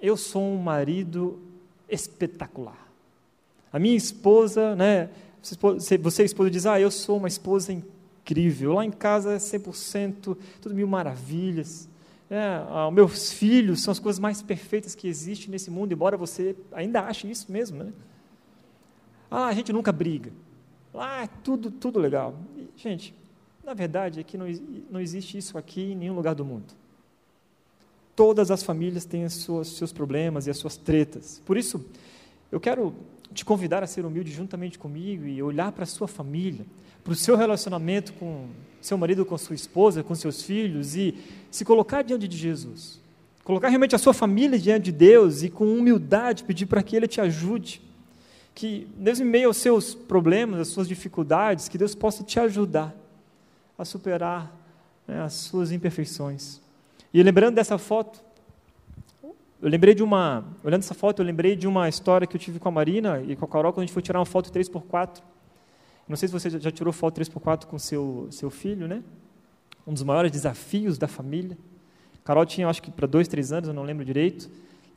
Eu 0.00 0.16
sou 0.16 0.42
um 0.42 0.58
marido 0.58 1.40
espetacular. 1.88 2.86
A 3.72 3.78
minha 3.78 3.96
esposa, 3.96 4.76
né? 4.76 5.08
Você, 5.40 6.24
esposa, 6.24 6.50
diz: 6.50 6.66
Ah, 6.66 6.78
eu 6.80 6.90
sou 6.90 7.16
uma 7.16 7.28
esposa 7.28 7.72
incrível. 7.72 7.95
Lá 8.74 8.84
em 8.84 8.90
casa 8.90 9.32
é 9.32 9.36
100%, 9.36 10.36
tudo 10.60 10.74
mil 10.74 10.86
maravilhas. 10.86 11.88
É, 12.28 12.64
ah, 12.68 12.90
meus 12.90 13.32
filhos 13.32 13.82
são 13.82 13.92
as 13.92 13.98
coisas 13.98 14.18
mais 14.18 14.42
perfeitas 14.42 14.94
que 14.94 15.06
existem 15.06 15.48
nesse 15.48 15.70
mundo, 15.70 15.92
embora 15.92 16.16
você 16.16 16.56
ainda 16.72 17.02
ache 17.02 17.30
isso 17.30 17.50
mesmo, 17.50 17.84
né? 17.84 17.92
Ah, 19.30 19.46
a 19.46 19.52
gente 19.52 19.72
nunca 19.72 19.92
briga. 19.92 20.32
Lá 20.92 21.22
é 21.22 21.28
tudo, 21.44 21.70
tudo 21.70 21.98
legal. 22.00 22.34
E, 22.56 22.68
gente, 22.76 23.14
na 23.64 23.74
verdade 23.74 24.20
é 24.20 24.22
que 24.22 24.36
não, 24.36 24.46
não 24.90 25.00
existe 25.00 25.38
isso 25.38 25.56
aqui 25.56 25.92
em 25.92 25.96
nenhum 25.96 26.14
lugar 26.14 26.34
do 26.34 26.44
mundo. 26.44 26.74
Todas 28.16 28.50
as 28.50 28.62
famílias 28.62 29.04
têm 29.04 29.24
os 29.24 29.46
seus 29.76 29.92
problemas 29.92 30.46
e 30.46 30.50
as 30.50 30.56
suas 30.56 30.76
tretas. 30.76 31.42
Por 31.44 31.56
isso, 31.56 31.84
eu 32.50 32.58
quero 32.58 32.94
te 33.32 33.44
convidar 33.44 33.82
a 33.82 33.86
ser 33.86 34.04
humilde 34.04 34.30
juntamente 34.32 34.78
comigo 34.78 35.26
e 35.26 35.42
olhar 35.42 35.72
para 35.72 35.84
a 35.84 35.86
sua 35.86 36.08
família, 36.08 36.64
para 37.02 37.12
o 37.12 37.16
seu 37.16 37.36
relacionamento 37.36 38.12
com 38.14 38.48
seu 38.80 38.96
marido, 38.96 39.24
com 39.24 39.36
sua 39.36 39.54
esposa, 39.54 40.02
com 40.02 40.14
seus 40.14 40.42
filhos 40.42 40.94
e 40.94 41.14
se 41.50 41.64
colocar 41.64 42.02
diante 42.02 42.28
de 42.28 42.36
Jesus. 42.36 43.00
Colocar 43.44 43.68
realmente 43.68 43.94
a 43.94 43.98
sua 43.98 44.12
família 44.12 44.58
diante 44.58 44.86
de 44.86 44.92
Deus 44.92 45.42
e 45.42 45.48
com 45.48 45.66
humildade 45.66 46.44
pedir 46.44 46.66
para 46.66 46.82
que 46.82 46.96
Ele 46.96 47.06
te 47.06 47.20
ajude. 47.20 47.80
Que, 48.54 48.88
mesmo 48.96 49.24
em 49.24 49.28
meio 49.28 49.48
aos 49.48 49.56
seus 49.58 49.94
problemas, 49.94 50.60
às 50.60 50.68
suas 50.68 50.88
dificuldades, 50.88 51.68
que 51.68 51.78
Deus 51.78 51.94
possa 51.94 52.24
te 52.24 52.40
ajudar 52.40 52.94
a 53.78 53.84
superar 53.84 54.52
né, 55.06 55.22
as 55.22 55.34
suas 55.34 55.70
imperfeições. 55.70 56.60
E 57.12 57.22
lembrando 57.22 57.54
dessa 57.54 57.78
foto, 57.78 58.20
eu 59.66 59.70
lembrei 59.70 59.96
de 59.96 60.02
uma, 60.04 60.44
olhando 60.62 60.82
essa 60.82 60.94
foto, 60.94 61.20
eu 61.20 61.26
lembrei 61.26 61.56
de 61.56 61.66
uma 61.66 61.88
história 61.88 62.24
que 62.24 62.36
eu 62.36 62.40
tive 62.40 62.60
com 62.60 62.68
a 62.68 62.70
Marina 62.70 63.20
e 63.26 63.34
com 63.34 63.44
a 63.44 63.48
Carol 63.48 63.72
quando 63.72 63.82
a 63.82 63.86
gente 63.86 63.92
foi 63.92 64.00
tirar 64.00 64.20
uma 64.20 64.24
foto 64.24 64.48
3x4. 64.48 65.20
Não 66.08 66.16
sei 66.16 66.28
se 66.28 66.32
você 66.32 66.48
já 66.48 66.70
tirou 66.70 66.92
foto 66.92 67.20
3x4 67.20 67.64
com 67.64 67.76
seu 67.76 68.28
seu 68.30 68.48
filho, 68.48 68.86
né? 68.86 69.02
Um 69.84 69.92
dos 69.92 70.04
maiores 70.04 70.30
desafios 70.30 70.98
da 70.98 71.08
família. 71.08 71.58
Carol 72.22 72.46
tinha, 72.46 72.68
acho 72.68 72.80
que 72.80 72.92
para 72.92 73.08
dois, 73.08 73.26
três 73.26 73.50
anos, 73.50 73.66
eu 73.66 73.74
não 73.74 73.82
lembro 73.82 74.04
direito. 74.04 74.48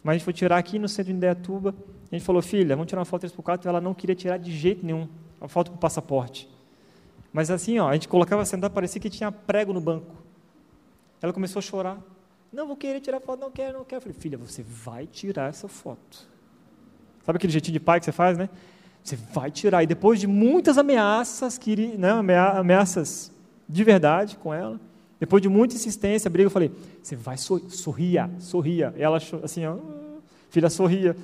Mas 0.03 0.11
a 0.11 0.17
gente 0.19 0.25
foi 0.25 0.33
tirar 0.33 0.59
aqui 0.59 0.77
no 0.77 0.87
centro 0.87 1.05
de 1.11 1.17
Indaiatuba. 1.17 1.73
A 2.11 2.15
gente 2.15 2.23
falou, 2.23 2.39
filha, 2.39 2.75
vamos 2.75 2.87
tirar 2.87 2.99
uma 2.99 3.05
foto 3.05 3.25
3x4. 3.25 3.65
E 3.65 3.67
ela 3.67 3.81
não 3.81 3.95
queria 3.95 4.15
tirar 4.15 4.37
de 4.37 4.55
jeito 4.55 4.85
nenhum 4.85 5.07
a 5.41 5.47
foto 5.47 5.71
com 5.71 5.77
passaporte. 5.77 6.47
Mas 7.33 7.49
assim, 7.49 7.79
ó, 7.79 7.89
a 7.89 7.93
gente 7.93 8.07
colocava 8.07 8.45
sentar, 8.45 8.69
parecia 8.69 9.01
que 9.01 9.09
tinha 9.09 9.31
prego 9.31 9.73
no 9.73 9.81
banco. 9.81 10.15
Ela 11.23 11.33
começou 11.33 11.57
a 11.57 11.63
chorar. 11.63 11.99
Não, 12.51 12.67
vou 12.67 12.75
querer 12.75 12.99
tirar 12.99 13.19
foto, 13.19 13.39
não 13.39 13.51
quero, 13.51 13.77
não 13.77 13.85
quero. 13.85 13.97
Eu 13.97 14.01
falei, 14.01 14.17
filha, 14.17 14.37
você 14.37 14.63
vai 14.63 15.05
tirar 15.05 15.49
essa 15.49 15.67
foto. 15.67 16.27
Sabe 17.23 17.37
aquele 17.37 17.53
jeitinho 17.53 17.73
de 17.73 17.79
pai 17.79 17.99
que 17.99 18.05
você 18.05 18.11
faz, 18.11 18.37
né? 18.37 18.49
Você 19.03 19.15
vai 19.15 19.51
tirar. 19.51 19.83
E 19.83 19.87
depois 19.87 20.19
de 20.19 20.25
muitas 20.25 20.77
ameaças, 20.77 21.57
que, 21.57 21.75
né, 21.75 22.09
ameaças 22.11 23.31
de 23.67 23.83
verdade 23.83 24.35
com 24.37 24.51
ela, 24.53 24.79
depois 25.19 25.41
de 25.41 25.49
muita 25.49 25.75
insistência, 25.75 26.29
briga, 26.29 26.47
eu 26.47 26.51
falei, 26.51 26.71
você 27.03 27.15
vai 27.15 27.37
sor 27.37 27.61
sorria, 27.69 28.31
sorria. 28.39 28.93
E 28.97 29.01
ela, 29.01 29.19
assim, 29.43 29.65
ó, 29.65 29.77
filha, 30.49 30.69
sorria. 30.69 31.15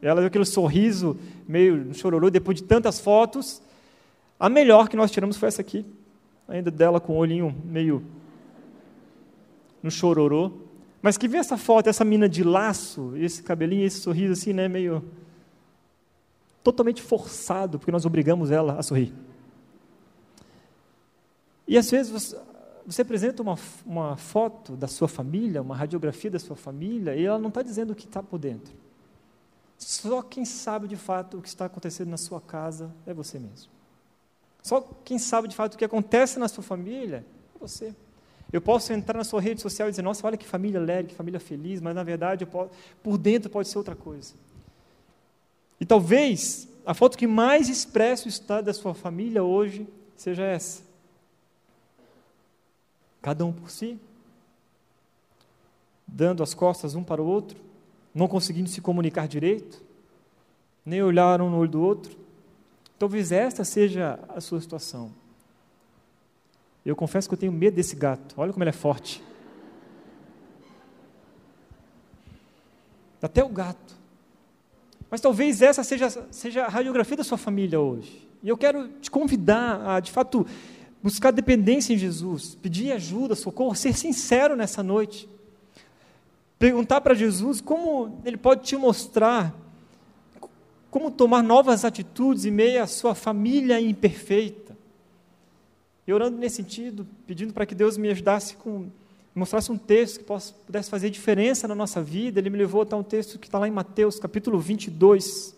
Ela 0.00 0.20
deu 0.20 0.26
aquele 0.26 0.44
sorriso 0.44 1.18
meio 1.46 1.92
chororô, 1.94 2.30
depois 2.30 2.58
de 2.58 2.64
tantas 2.64 3.00
fotos. 3.00 3.62
A 4.38 4.48
melhor 4.48 4.88
que 4.88 4.96
nós 4.96 5.10
tiramos 5.10 5.36
foi 5.36 5.48
essa 5.48 5.60
aqui, 5.60 5.84
ainda 6.46 6.70
dela 6.70 7.00
com 7.00 7.14
o 7.14 7.16
olhinho 7.16 7.54
meio 7.64 8.04
no 9.84 9.90
chororô. 9.90 10.50
Mas 11.02 11.18
que 11.18 11.28
vê 11.28 11.36
essa 11.36 11.58
foto, 11.58 11.88
essa 11.88 12.04
mina 12.04 12.26
de 12.26 12.42
laço, 12.42 13.12
esse 13.16 13.42
cabelinho, 13.42 13.84
esse 13.84 14.00
sorriso 14.00 14.32
assim, 14.32 14.54
né, 14.54 14.66
meio 14.66 15.04
totalmente 16.62 17.02
forçado, 17.02 17.78
porque 17.78 17.92
nós 17.92 18.06
obrigamos 18.06 18.50
ela 18.50 18.78
a 18.78 18.82
sorrir. 18.82 19.12
E 21.68 21.76
às 21.76 21.90
vezes 21.90 22.10
você, 22.10 22.40
você 22.86 23.02
apresenta 23.02 23.42
uma, 23.42 23.58
uma 23.84 24.16
foto 24.16 24.74
da 24.74 24.88
sua 24.88 25.06
família, 25.06 25.60
uma 25.60 25.76
radiografia 25.76 26.30
da 26.30 26.38
sua 26.38 26.56
família, 26.56 27.14
e 27.14 27.26
ela 27.26 27.38
não 27.38 27.48
está 27.48 27.60
dizendo 27.60 27.92
o 27.92 27.94
que 27.94 28.06
está 28.06 28.22
por 28.22 28.38
dentro. 28.38 28.72
Só 29.76 30.22
quem 30.22 30.46
sabe 30.46 30.88
de 30.88 30.96
fato 30.96 31.36
o 31.36 31.42
que 31.42 31.48
está 31.48 31.66
acontecendo 31.66 32.08
na 32.08 32.16
sua 32.16 32.40
casa 32.40 32.90
é 33.04 33.12
você 33.12 33.38
mesmo. 33.38 33.70
Só 34.62 34.80
quem 35.04 35.18
sabe 35.18 35.48
de 35.48 35.54
fato 35.54 35.74
o 35.74 35.76
que 35.76 35.84
acontece 35.84 36.38
na 36.38 36.48
sua 36.48 36.64
família 36.64 37.26
é 37.54 37.58
você. 37.58 37.94
Eu 38.54 38.60
posso 38.60 38.92
entrar 38.92 39.18
na 39.18 39.24
sua 39.24 39.40
rede 39.40 39.60
social 39.60 39.88
e 39.88 39.90
dizer, 39.90 40.02
nossa, 40.02 40.24
olha 40.24 40.36
que 40.36 40.46
família 40.46 40.78
alegre, 40.78 41.08
que 41.08 41.16
família 41.16 41.40
feliz, 41.40 41.80
mas 41.80 41.92
na 41.92 42.04
verdade 42.04 42.46
posso, 42.46 42.70
por 43.02 43.18
dentro 43.18 43.50
pode 43.50 43.66
ser 43.66 43.76
outra 43.78 43.96
coisa. 43.96 44.32
E 45.80 45.84
talvez 45.84 46.68
a 46.86 46.94
foto 46.94 47.18
que 47.18 47.26
mais 47.26 47.68
expressa 47.68 48.26
o 48.26 48.28
estado 48.28 48.66
da 48.66 48.72
sua 48.72 48.94
família 48.94 49.42
hoje 49.42 49.88
seja 50.16 50.44
essa. 50.44 50.84
Cada 53.20 53.44
um 53.44 53.52
por 53.52 53.68
si, 53.72 53.98
dando 56.06 56.40
as 56.40 56.54
costas 56.54 56.94
um 56.94 57.02
para 57.02 57.20
o 57.20 57.26
outro, 57.26 57.58
não 58.14 58.28
conseguindo 58.28 58.68
se 58.68 58.80
comunicar 58.80 59.26
direito, 59.26 59.82
nem 60.86 61.02
olhar 61.02 61.42
um 61.42 61.50
no 61.50 61.58
olho 61.58 61.70
do 61.72 61.82
outro. 61.82 62.16
Talvez 63.00 63.32
esta 63.32 63.64
seja 63.64 64.16
a 64.28 64.40
sua 64.40 64.60
situação. 64.60 65.23
Eu 66.84 66.94
confesso 66.94 67.28
que 67.28 67.34
eu 67.34 67.38
tenho 67.38 67.52
medo 67.52 67.74
desse 67.74 67.96
gato. 67.96 68.34
Olha 68.36 68.52
como 68.52 68.62
ele 68.62 68.70
é 68.70 68.72
forte. 68.72 69.22
Até 73.22 73.42
o 73.42 73.48
gato. 73.48 73.94
Mas 75.10 75.20
talvez 75.20 75.62
essa 75.62 75.82
seja, 75.82 76.10
seja 76.30 76.64
a 76.64 76.68
radiografia 76.68 77.16
da 77.16 77.24
sua 77.24 77.38
família 77.38 77.80
hoje. 77.80 78.28
E 78.42 78.48
eu 78.48 78.56
quero 78.58 78.88
te 79.00 79.10
convidar 79.10 79.80
a, 79.88 80.00
de 80.00 80.12
fato, 80.12 80.46
buscar 81.02 81.30
dependência 81.30 81.94
em 81.94 81.98
Jesus, 81.98 82.54
pedir 82.54 82.92
ajuda, 82.92 83.34
socorro, 83.34 83.74
ser 83.74 83.94
sincero 83.94 84.54
nessa 84.54 84.82
noite. 84.82 85.28
Perguntar 86.58 87.00
para 87.00 87.14
Jesus 87.14 87.60
como 87.60 88.20
Ele 88.24 88.36
pode 88.36 88.64
te 88.64 88.76
mostrar 88.76 89.54
como 90.94 91.10
tomar 91.10 91.42
novas 91.42 91.84
atitudes 91.84 92.44
em 92.44 92.52
meio 92.52 92.80
à 92.80 92.86
sua 92.86 93.16
família 93.16 93.80
imperfeita. 93.80 94.63
E 96.06 96.12
orando 96.12 96.36
nesse 96.36 96.56
sentido, 96.56 97.06
pedindo 97.26 97.52
para 97.52 97.64
que 97.64 97.74
Deus 97.74 97.96
me 97.96 98.10
ajudasse 98.10 98.56
com, 98.56 98.90
mostrasse 99.34 99.72
um 99.72 99.78
texto 99.78 100.18
que 100.18 100.24
pudesse 100.66 100.90
fazer 100.90 101.10
diferença 101.10 101.66
na 101.66 101.74
nossa 101.74 102.02
vida, 102.02 102.38
ele 102.38 102.50
me 102.50 102.58
levou 102.58 102.82
até 102.82 102.94
um 102.94 103.02
texto 103.02 103.38
que 103.38 103.46
está 103.46 103.58
lá 103.58 103.66
em 103.66 103.70
Mateus, 103.70 104.18
capítulo 104.18 104.58
22, 104.58 105.54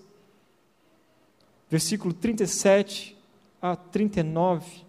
versículo 1.69 2.15
37 2.15 3.17
a 3.61 3.75
39. 3.75 4.87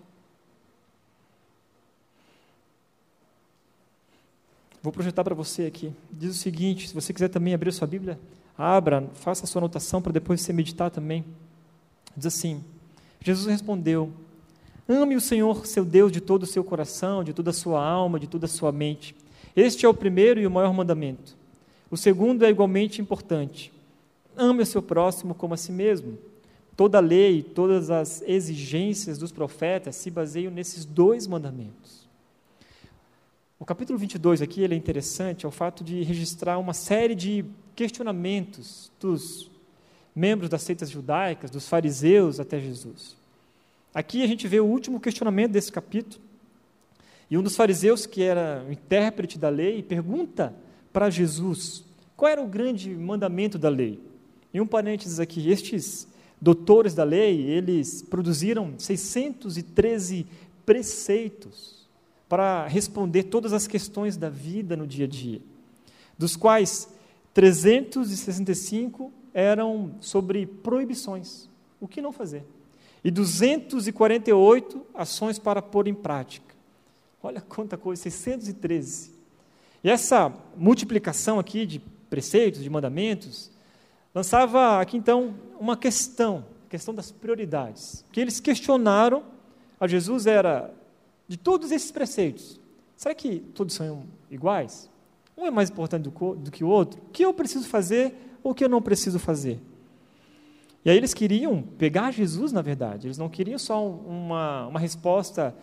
Vou 4.81 4.93
projetar 4.93 5.23
para 5.23 5.35
você 5.35 5.65
aqui. 5.65 5.91
Diz 6.11 6.31
o 6.31 6.39
seguinte: 6.39 6.87
se 6.87 6.93
você 6.93 7.11
quiser 7.11 7.29
também 7.29 7.53
abrir 7.53 7.69
a 7.69 7.73
sua 7.73 7.87
Bíblia, 7.87 8.19
abra, 8.57 9.09
faça 9.15 9.43
a 9.43 9.47
sua 9.47 9.59
anotação 9.59 10.01
para 10.01 10.13
depois 10.13 10.39
você 10.39 10.53
meditar 10.53 10.91
também. 10.91 11.25
Diz 12.15 12.27
assim: 12.27 12.63
Jesus 13.19 13.47
respondeu: 13.47 14.13
Ame 14.87 15.15
o 15.15 15.21
Senhor, 15.21 15.65
seu 15.65 15.83
Deus, 15.83 16.11
de 16.11 16.21
todo 16.21 16.43
o 16.43 16.47
seu 16.47 16.63
coração, 16.63 17.23
de 17.23 17.33
toda 17.33 17.49
a 17.49 17.53
sua 17.53 17.85
alma, 17.85 18.19
de 18.19 18.27
toda 18.27 18.45
a 18.45 18.49
sua 18.49 18.71
mente. 18.71 19.13
Este 19.55 19.85
é 19.85 19.89
o 19.89 19.93
primeiro 19.93 20.39
e 20.39 20.47
o 20.47 20.51
maior 20.51 20.73
mandamento. 20.73 21.35
O 21.91 21.97
segundo 21.97 22.45
é 22.45 22.49
igualmente 22.49 23.01
importante. 23.01 23.73
Ame 24.35 24.63
o 24.63 24.65
seu 24.65 24.81
próximo 24.81 25.35
como 25.35 25.53
a 25.53 25.57
si 25.57 25.71
mesmo. 25.71 26.17
Toda 26.75 26.99
a 26.99 27.01
lei, 27.01 27.41
todas 27.41 27.89
as 27.89 28.21
exigências 28.21 29.17
dos 29.17 29.31
profetas 29.31 29.95
se 29.95 30.09
baseiam 30.09 30.53
nesses 30.53 30.85
dois 30.85 31.27
mandamentos. 31.27 32.07
O 33.59 33.65
capítulo 33.65 33.97
22 33.97 34.41
aqui 34.41 34.61
ele 34.61 34.75
é 34.75 34.77
interessante 34.77 35.45
é 35.45 35.49
o 35.49 35.51
fato 35.51 35.83
de 35.83 36.03
registrar 36.03 36.59
uma 36.59 36.73
série 36.73 37.15
de 37.15 37.43
questionamentos 37.75 38.91
dos 38.99 39.49
membros 40.15 40.49
das 40.49 40.61
seitas 40.61 40.89
judaicas, 40.89 41.49
dos 41.49 41.67
fariseus 41.67 42.39
até 42.39 42.59
Jesus. 42.59 43.17
Aqui 43.93 44.23
a 44.23 44.27
gente 44.27 44.47
vê 44.47 44.59
o 44.59 44.65
último 44.65 44.99
questionamento 44.99 45.51
desse 45.51 45.71
capítulo. 45.71 46.21
E 47.29 47.37
um 47.37 47.43
dos 47.43 47.55
fariseus, 47.55 48.05
que 48.05 48.23
era 48.23 48.65
o 48.67 48.71
intérprete 48.71 49.37
da 49.37 49.49
lei, 49.49 49.83
pergunta 49.83 50.53
para 50.93 51.09
Jesus 51.09 51.83
qual 52.15 52.31
era 52.31 52.41
o 52.41 52.47
grande 52.47 52.89
mandamento 52.89 53.57
da 53.57 53.69
lei. 53.69 53.99
E 54.53 54.61
um 54.61 54.67
parênteses 54.67 55.19
aqui: 55.19 55.49
estes 55.49 56.07
doutores 56.39 56.93
da 56.93 57.03
lei, 57.03 57.41
eles 57.41 58.01
produziram 58.01 58.73
613 58.77 60.25
preceitos 60.65 61.87
para 62.29 62.67
responder 62.67 63.23
todas 63.23 63.53
as 63.53 63.67
questões 63.67 64.17
da 64.17 64.29
vida 64.29 64.75
no 64.75 64.85
dia 64.85 65.05
a 65.05 65.07
dia, 65.07 65.41
dos 66.17 66.35
quais 66.35 66.89
365 67.33 69.11
eram 69.33 69.95
sobre 70.01 70.45
proibições, 70.45 71.49
o 71.79 71.87
que 71.87 72.01
não 72.01 72.11
fazer 72.11 72.43
e 73.07 73.11
248 73.11 74.85
ações 74.93 75.39
para 75.39 75.61
pôr 75.61 75.87
em 75.87 75.93
prática. 75.93 76.53
Olha 77.23 77.39
quanta 77.39 77.77
coisa, 77.77 78.01
613. 78.01 79.13
E 79.81 79.89
essa 79.89 80.33
multiplicação 80.57 81.39
aqui 81.39 81.65
de 81.65 81.79
preceitos, 82.09 82.61
de 82.61 82.69
mandamentos, 82.69 83.49
lançava 84.13 84.81
aqui 84.81 84.97
então 84.97 85.35
uma 85.57 85.77
questão, 85.77 86.43
a 86.65 86.69
questão 86.69 86.93
das 86.93 87.09
prioridades. 87.09 88.03
que 88.11 88.19
eles 88.19 88.41
questionaram 88.41 89.23
a 89.79 89.87
Jesus 89.87 90.27
era 90.27 90.69
de 91.29 91.37
todos 91.37 91.71
esses 91.71 91.91
preceitos. 91.93 92.59
Será 92.97 93.15
que 93.15 93.39
todos 93.39 93.73
são 93.73 94.03
iguais? 94.29 94.89
Um 95.37 95.45
é 95.45 95.49
mais 95.49 95.69
importante 95.69 96.09
do, 96.09 96.35
do 96.35 96.51
que 96.51 96.61
o 96.61 96.67
outro? 96.67 96.99
O 97.07 97.11
que 97.11 97.23
eu 97.23 97.33
preciso 97.33 97.69
fazer 97.69 98.13
ou 98.43 98.51
o 98.51 98.53
que 98.53 98.65
eu 98.65 98.69
não 98.69 98.81
preciso 98.81 99.17
fazer? 99.17 99.61
E 100.87 100.89
aí 100.89 100.95
eles 100.95 101.13
queriam 101.13 101.61
pegar 101.61 102.11
Jesus, 102.11 102.53
na 102.53 102.61
verdade, 102.61 103.07
eles 103.07 103.17
não 103.17 103.27
queriam 103.27 103.59
só 103.59 103.85
uma, 103.85 104.67
uma 104.67 104.79
resposta 104.79 105.53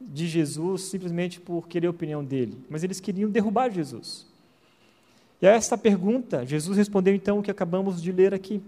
de 0.00 0.26
Jesus 0.26 0.84
simplesmente 0.84 1.38
por 1.38 1.68
querer 1.68 1.88
a 1.88 1.90
opinião 1.90 2.24
dele, 2.24 2.56
mas 2.66 2.82
eles 2.82 2.98
queriam 2.98 3.28
derrubar 3.28 3.70
Jesus. 3.70 4.26
E 5.38 5.46
a 5.46 5.50
esta 5.50 5.76
pergunta, 5.76 6.46
Jesus 6.46 6.78
respondeu 6.78 7.14
então 7.14 7.38
o 7.38 7.42
que 7.42 7.50
acabamos 7.50 8.00
de 8.00 8.10
ler 8.10 8.32
aqui. 8.32 8.62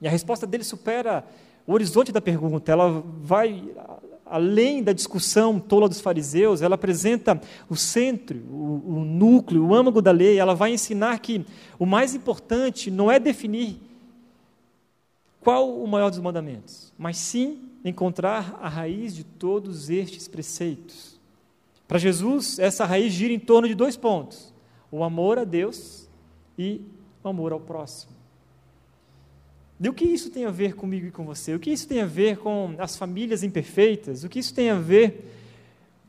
E 0.00 0.08
a 0.08 0.10
resposta 0.10 0.46
dele 0.46 0.64
supera 0.64 1.22
o 1.66 1.74
horizonte 1.74 2.10
da 2.10 2.20
pergunta, 2.22 2.72
ela 2.72 3.04
vai 3.20 3.62
além 4.24 4.82
da 4.82 4.94
discussão 4.94 5.60
tola 5.60 5.86
dos 5.86 6.00
fariseus, 6.00 6.62
ela 6.62 6.76
apresenta 6.76 7.38
o 7.68 7.76
centro, 7.76 8.38
o, 8.50 8.82
o 8.86 9.04
núcleo, 9.04 9.66
o 9.66 9.74
âmago 9.74 10.00
da 10.00 10.12
lei, 10.12 10.38
ela 10.38 10.54
vai 10.54 10.72
ensinar 10.72 11.18
que 11.18 11.44
o 11.78 11.84
mais 11.84 12.14
importante 12.14 12.90
não 12.90 13.12
é 13.12 13.20
definir 13.20 13.85
qual 15.46 15.80
o 15.80 15.86
maior 15.86 16.10
dos 16.10 16.18
mandamentos, 16.18 16.92
mas 16.98 17.18
sim 17.18 17.68
encontrar 17.84 18.58
a 18.60 18.68
raiz 18.68 19.14
de 19.14 19.22
todos 19.22 19.88
estes 19.90 20.26
preceitos. 20.26 21.20
Para 21.86 22.00
Jesus, 22.00 22.58
essa 22.58 22.84
raiz 22.84 23.12
gira 23.12 23.32
em 23.32 23.38
torno 23.38 23.68
de 23.68 23.74
dois 23.76 23.96
pontos: 23.96 24.52
o 24.90 25.04
amor 25.04 25.38
a 25.38 25.44
Deus 25.44 26.10
e 26.58 26.80
o 27.22 27.28
amor 27.28 27.52
ao 27.52 27.60
próximo. 27.60 28.10
E 29.78 29.88
o 29.88 29.94
que 29.94 30.04
isso 30.04 30.30
tem 30.30 30.46
a 30.46 30.50
ver 30.50 30.74
comigo 30.74 31.06
e 31.06 31.12
com 31.12 31.24
você? 31.24 31.54
O 31.54 31.60
que 31.60 31.70
isso 31.70 31.86
tem 31.86 32.00
a 32.00 32.06
ver 32.06 32.38
com 32.38 32.74
as 32.78 32.96
famílias 32.96 33.44
imperfeitas? 33.44 34.24
O 34.24 34.28
que 34.28 34.40
isso 34.40 34.52
tem 34.52 34.70
a 34.70 34.80
ver 34.80 35.32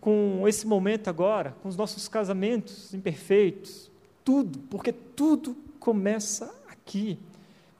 com 0.02 0.48
esse 0.48 0.66
momento 0.66 1.10
agora, 1.10 1.56
com 1.62 1.70
os 1.70 1.78
nossos 1.78 2.08
casamentos 2.08 2.92
imperfeitos? 2.92 3.92
Tudo, 4.26 4.58
porque 4.68 4.92
tudo 4.92 5.56
começa 5.80 6.52
aqui. 6.68 7.20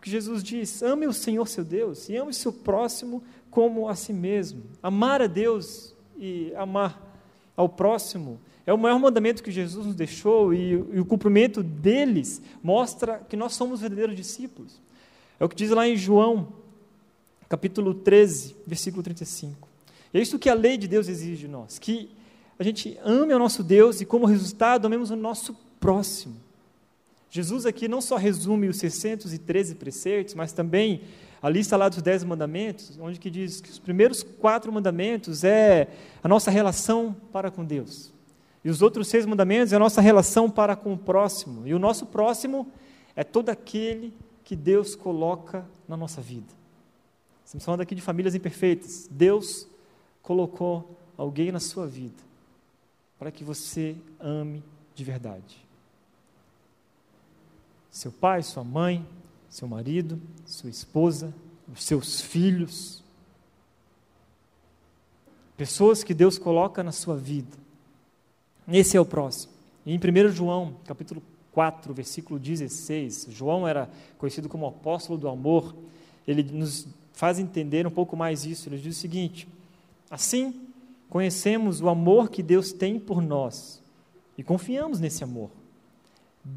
Que 0.08 0.12
Jesus 0.12 0.42
diz: 0.42 0.82
ame 0.82 1.06
o 1.06 1.12
Senhor 1.12 1.46
seu 1.50 1.66
Deus 1.66 2.08
e 2.08 2.16
ame 2.16 2.32
o 2.32 2.34
seu 2.34 2.54
próximo 2.54 3.22
como 3.52 3.90
a 3.90 3.96
si 3.96 4.14
mesmo. 4.14 4.64
Amar 4.82 5.22
a 5.22 5.28
Deus 5.28 5.94
e 6.18 6.54
amar 6.56 6.98
ao 7.58 7.68
próximo 7.68 8.40
é 8.66 8.72
o 8.74 8.78
maior 8.78 9.00
mandamento 9.00 9.44
que 9.44 9.52
Jesus 9.52 9.86
nos 9.86 9.96
deixou 9.96 10.54
e, 10.54 10.72
e 10.72 11.00
o 11.02 11.04
cumprimento 11.04 11.62
deles 11.62 12.42
mostra 12.64 13.18
que 13.28 13.36
nós 13.36 13.54
somos 13.54 13.82
verdadeiros 13.82 14.16
discípulos. 14.16 14.80
É 15.38 15.44
o 15.44 15.50
que 15.50 15.58
diz 15.58 15.72
lá 15.72 15.86
em 15.86 15.98
João, 15.98 16.54
capítulo 17.50 17.94
13, 17.94 18.56
versículo 18.66 19.04
35. 19.04 19.68
E 20.14 20.20
é 20.20 20.22
isso 20.22 20.40
que 20.40 20.50
a 20.50 20.54
lei 20.54 20.78
de 20.78 20.88
Deus 20.88 21.10
exige 21.10 21.36
de 21.36 21.48
nós, 21.50 21.78
que 21.78 22.10
a 22.58 22.64
gente 22.64 22.98
ame 23.04 23.34
o 23.34 23.40
nosso 23.40 23.62
Deus 23.62 24.00
e, 24.00 24.06
como 24.06 24.26
resultado, 24.26 24.86
amemos 24.86 25.12
o 25.12 25.18
nosso 25.18 25.54
próximo. 25.82 26.47
Jesus 27.30 27.66
aqui 27.66 27.88
não 27.88 28.02
só 28.02 28.16
resume 28.16 28.68
os 28.68 28.78
613 28.78 29.76
preceitos, 29.76 30.34
mas 30.34 30.54
também 30.54 31.02
a 31.42 31.50
lista 31.50 31.78
lá 31.78 31.90
dos 31.90 32.02
dez 32.02 32.24
mandamentos, 32.24 32.98
onde 33.00 33.20
que 33.20 33.30
diz 33.30 33.62
que 33.62 33.70
os 33.70 33.80
primeiros 33.80 34.24
quatro 34.24 34.72
mandamentos 34.72 35.44
é 35.44 35.88
a 36.24 36.28
nossa 36.28 36.50
relação 36.50 37.16
para 37.32 37.52
com 37.52 37.64
Deus. 37.64 38.12
E 38.64 38.70
os 38.70 38.82
outros 38.82 39.08
seis 39.08 39.26
mandamentos 39.26 39.72
é 39.72 39.76
a 39.76 39.80
nossa 39.80 40.02
relação 40.02 40.50
para 40.50 40.76
com 40.76 40.94
o 40.94 40.98
próximo. 40.98 41.68
E 41.68 41.74
o 41.74 41.80
nosso 41.80 42.06
próximo 42.06 42.68
é 43.16 43.24
todo 43.24 43.50
aquele 43.50 44.14
que 44.44 44.56
Deus 44.56 44.96
coloca 44.96 45.66
na 45.88 45.96
nossa 45.96 46.22
vida. 46.22 46.54
Estamos 47.46 47.64
falando 47.64 47.82
aqui 47.82 47.96
de 47.96 48.02
famílias 48.02 48.36
imperfeitas. 48.36 49.08
Deus 49.10 49.68
colocou 50.22 50.98
alguém 51.18 51.52
na 51.52 51.60
sua 51.60 51.88
vida 51.88 52.22
para 53.18 53.32
que 53.32 53.44
você 53.44 53.96
ame 54.20 54.64
de 54.94 55.04
verdade. 55.04 55.67
Seu 57.92 58.12
pai, 58.12 58.44
sua 58.44 58.64
mãe, 58.64 59.06
seu 59.50 59.68
marido, 59.68 60.22
sua 60.46 60.70
esposa, 60.70 61.34
os 61.72 61.84
seus 61.84 62.22
filhos. 62.22 63.04
Pessoas 65.56 66.04
que 66.04 66.14
Deus 66.14 66.38
coloca 66.38 66.84
na 66.84 66.92
sua 66.92 67.18
vida. 67.18 67.58
Esse 68.68 68.98
é 68.98 69.02
o 69.02 69.06
próximo. 69.06 69.54
Em 69.86 69.98
1 69.98 70.30
João, 70.30 70.76
capítulo 70.86 71.24
4, 71.54 71.94
versículo 71.94 72.40
16. 72.40 73.28
João 73.32 73.68
era 73.68 73.90
conhecido 74.18 74.48
como 74.48 74.68
apóstolo 74.68 75.18
do 75.18 75.28
amor. 75.28 75.76
Ele 76.28 76.44
nos 76.44 76.88
faz 77.14 77.40
entender 77.40 77.88
um 77.88 77.92
pouco 77.92 78.16
mais 78.16 78.46
isso. 78.46 78.70
Ele 78.70 78.78
diz 78.78 78.96
o 78.96 79.00
seguinte: 79.00 79.48
Assim, 80.10 80.68
conhecemos 81.10 81.82
o 81.82 81.90
amor 81.90 82.30
que 82.30 82.44
Deus 82.44 82.72
tem 82.72 83.00
por 83.00 83.22
nós 83.22 83.82
e 84.38 84.44
confiamos 84.44 85.00
nesse 85.00 85.24
amor. 85.24 85.50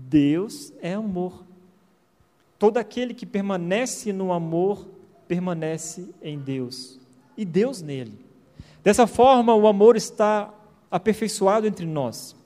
Deus 0.09 0.73
é 0.81 0.95
amor. 0.95 1.45
Todo 2.59 2.79
aquele 2.79 3.15
que 3.15 3.27
permanece 3.27 4.13
no 4.13 4.33
amor 4.33 4.87
permanece 5.27 6.09
em 6.23 6.39
Deus 6.39 6.99
e 7.37 7.45
Deus 7.45 7.81
nele. 7.81 8.19
Dessa 8.83 9.07
forma, 9.07 9.55
o 9.55 9.67
amor 9.67 9.97
está 9.97 10.53
aperfeiçoado 10.91 11.67
entre 11.67 11.87
nós 11.87 12.37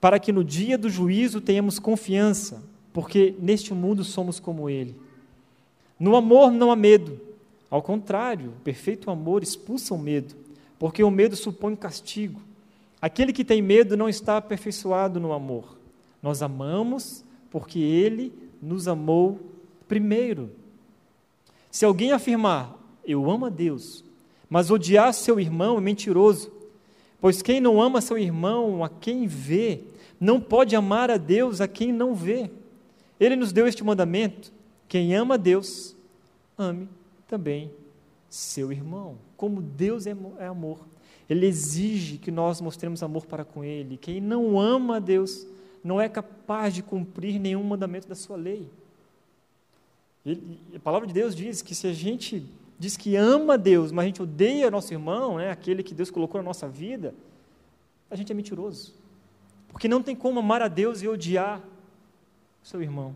para 0.00 0.18
que 0.18 0.32
no 0.32 0.44
dia 0.44 0.76
do 0.76 0.88
juízo 0.88 1.40
tenhamos 1.40 1.78
confiança, 1.78 2.62
porque 2.92 3.34
neste 3.40 3.74
mundo 3.74 4.04
somos 4.04 4.38
como 4.38 4.68
Ele. 4.68 4.94
No 5.98 6.14
amor 6.14 6.52
não 6.52 6.70
há 6.70 6.76
medo, 6.76 7.20
ao 7.70 7.82
contrário, 7.82 8.50
o 8.50 8.60
perfeito 8.62 9.10
amor 9.10 9.42
expulsa 9.42 9.94
o 9.94 9.98
medo, 9.98 10.34
porque 10.78 11.02
o 11.02 11.10
medo 11.10 11.34
supõe 11.34 11.74
castigo. 11.74 12.40
Aquele 13.00 13.32
que 13.32 13.44
tem 13.44 13.60
medo 13.60 13.96
não 13.96 14.08
está 14.08 14.36
aperfeiçoado 14.36 15.18
no 15.18 15.32
amor. 15.32 15.75
Nós 16.26 16.42
amamos 16.42 17.24
porque 17.52 17.78
Ele 17.78 18.32
nos 18.60 18.88
amou 18.88 19.38
primeiro. 19.86 20.50
Se 21.70 21.84
alguém 21.84 22.10
afirmar, 22.10 22.76
eu 23.04 23.30
amo 23.30 23.46
a 23.46 23.48
Deus, 23.48 24.04
mas 24.50 24.68
odiar 24.68 25.14
seu 25.14 25.38
irmão 25.38 25.78
é 25.78 25.80
mentiroso, 25.80 26.50
pois 27.20 27.42
quem 27.42 27.60
não 27.60 27.80
ama 27.80 28.00
seu 28.00 28.18
irmão, 28.18 28.82
a 28.82 28.88
quem 28.88 29.28
vê, 29.28 29.84
não 30.18 30.40
pode 30.40 30.74
amar 30.74 31.12
a 31.12 31.16
Deus 31.16 31.60
a 31.60 31.68
quem 31.68 31.92
não 31.92 32.12
vê. 32.12 32.50
Ele 33.20 33.36
nos 33.36 33.52
deu 33.52 33.68
este 33.68 33.84
mandamento: 33.84 34.52
quem 34.88 35.14
ama 35.14 35.34
a 35.34 35.38
Deus, 35.38 35.94
ame 36.58 36.88
também 37.28 37.70
seu 38.28 38.72
irmão. 38.72 39.16
Como 39.36 39.62
Deus 39.62 40.08
é, 40.08 40.16
é 40.40 40.46
amor, 40.48 40.80
Ele 41.30 41.46
exige 41.46 42.18
que 42.18 42.32
nós 42.32 42.60
mostremos 42.60 43.00
amor 43.00 43.26
para 43.26 43.44
com 43.44 43.62
Ele. 43.62 43.96
Quem 43.96 44.20
não 44.20 44.58
ama 44.58 44.96
a 44.96 44.98
Deus 44.98 45.46
não 45.86 46.00
é 46.00 46.08
capaz 46.08 46.74
de 46.74 46.82
cumprir 46.82 47.38
nenhum 47.38 47.62
mandamento 47.62 48.08
da 48.08 48.16
sua 48.16 48.36
lei. 48.36 48.68
Ele, 50.24 50.58
a 50.74 50.80
palavra 50.80 51.06
de 51.06 51.14
Deus 51.14 51.34
diz 51.34 51.62
que 51.62 51.76
se 51.76 51.86
a 51.86 51.92
gente 51.92 52.44
diz 52.76 52.96
que 52.96 53.14
ama 53.14 53.56
Deus, 53.56 53.92
mas 53.92 54.02
a 54.02 54.06
gente 54.06 54.20
odeia 54.20 54.70
nosso 54.70 54.92
irmão, 54.92 55.36
né, 55.36 55.50
aquele 55.50 55.84
que 55.84 55.94
Deus 55.94 56.10
colocou 56.10 56.40
na 56.40 56.44
nossa 56.44 56.68
vida, 56.68 57.14
a 58.10 58.16
gente 58.16 58.32
é 58.32 58.34
mentiroso. 58.34 58.94
Porque 59.68 59.86
não 59.86 60.02
tem 60.02 60.16
como 60.16 60.40
amar 60.40 60.60
a 60.60 60.66
Deus 60.66 61.02
e 61.02 61.08
odiar 61.08 61.60
o 62.62 62.66
seu 62.66 62.82
irmão. 62.82 63.14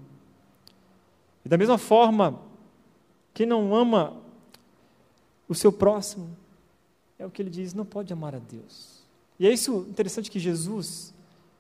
E 1.45 1.49
da 1.49 1.59
mesma 1.59 1.77
forma, 1.77 2.41
quem 3.35 3.47
não 3.47 3.75
ama 3.75 4.17
o 5.49 5.55
seu 5.57 5.73
próximo, 5.73 6.37
é 7.19 7.27
o 7.27 7.31
que 7.31 7.43
ele 7.43 7.51
diz, 7.51 7.75
não 7.75 7.85
pode 7.85 8.13
amar 8.13 8.35
a 8.37 8.39
Deus. 8.39 9.03
E 9.41 9.47
é 9.47 9.53
isso 9.53 9.87
interessante 9.91 10.31
que 10.31 10.39
Jesus 10.39 11.13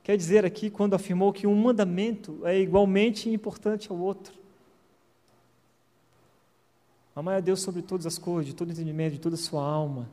quer 0.03 0.17
dizer 0.17 0.45
aqui 0.45 0.71
quando 0.71 0.95
afirmou 0.95 1.33
que 1.33 1.47
um 1.47 1.55
mandamento 1.55 2.41
é 2.45 2.59
igualmente 2.59 3.29
importante 3.29 3.91
ao 3.91 3.99
outro. 3.99 4.35
Amar 7.15 7.37
a 7.37 7.41
Deus 7.41 7.61
sobre 7.61 7.83
todas 7.83 8.07
as 8.07 8.19
coisas, 8.19 8.47
de 8.47 8.55
todo 8.55 8.71
entendimento, 8.71 9.15
de 9.15 9.21
toda 9.21 9.35
a 9.35 9.39
sua 9.39 9.63
alma, 9.63 10.09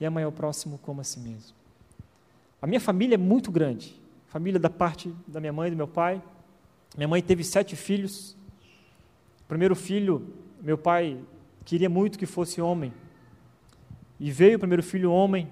e 0.00 0.06
amar 0.06 0.26
o 0.26 0.32
próximo 0.32 0.78
como 0.78 1.00
a 1.00 1.04
si 1.04 1.20
mesmo. 1.20 1.54
A 2.60 2.66
minha 2.66 2.80
família 2.80 3.14
é 3.14 3.18
muito 3.18 3.50
grande 3.50 4.02
família 4.34 4.58
da 4.58 4.68
parte 4.68 5.14
da 5.28 5.38
minha 5.38 5.52
mãe 5.52 5.68
e 5.68 5.70
do 5.70 5.76
meu 5.76 5.86
pai. 5.86 6.20
Minha 6.96 7.06
mãe 7.06 7.22
teve 7.22 7.44
sete 7.44 7.76
filhos. 7.76 8.36
O 9.44 9.46
primeiro 9.46 9.76
filho, 9.76 10.26
meu 10.60 10.76
pai 10.76 11.16
queria 11.64 11.88
muito 11.88 12.18
que 12.18 12.26
fosse 12.26 12.60
homem. 12.60 12.92
E 14.18 14.32
veio 14.32 14.56
o 14.56 14.58
primeiro 14.58 14.82
filho 14.82 15.12
homem. 15.12 15.48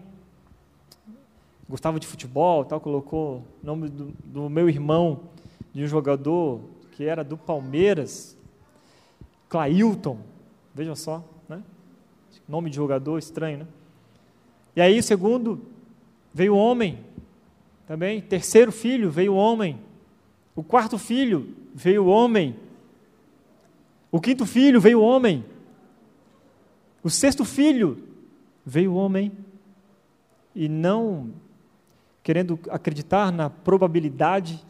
Gostava 1.68 1.98
de 1.98 2.06
futebol, 2.06 2.64
tal, 2.64 2.80
colocou 2.80 3.44
o 3.62 3.66
nome 3.66 3.88
do, 3.88 4.12
do 4.24 4.50
meu 4.50 4.68
irmão, 4.68 5.20
de 5.72 5.84
um 5.84 5.86
jogador 5.86 6.60
que 6.92 7.04
era 7.04 7.24
do 7.24 7.36
Palmeiras, 7.36 8.36
Clailton. 9.48 10.18
Vejam 10.74 10.94
só, 10.94 11.24
né? 11.48 11.62
Nome 12.48 12.70
de 12.70 12.76
jogador 12.76 13.18
estranho, 13.18 13.58
né? 13.58 13.66
E 14.74 14.80
aí 14.80 14.98
o 14.98 15.02
segundo 15.02 15.60
veio 16.34 16.56
homem, 16.56 16.98
também. 17.86 18.20
Terceiro 18.20 18.72
filho 18.72 19.10
veio 19.10 19.34
o 19.34 19.36
homem. 19.36 19.78
O 20.54 20.62
quarto 20.62 20.98
filho 20.98 21.54
veio 21.74 22.04
o 22.04 22.08
homem. 22.08 22.56
O 24.10 24.20
quinto 24.20 24.46
filho 24.46 24.80
veio 24.80 25.00
o 25.00 25.02
homem. 25.02 25.44
O 27.02 27.10
sexto 27.10 27.44
filho 27.44 28.02
veio 28.64 28.92
o 28.92 28.96
homem. 28.96 29.32
E 30.54 30.68
não 30.68 31.30
querendo 32.22 32.58
acreditar 32.70 33.32
na 33.32 33.50
probabilidade 33.50 34.64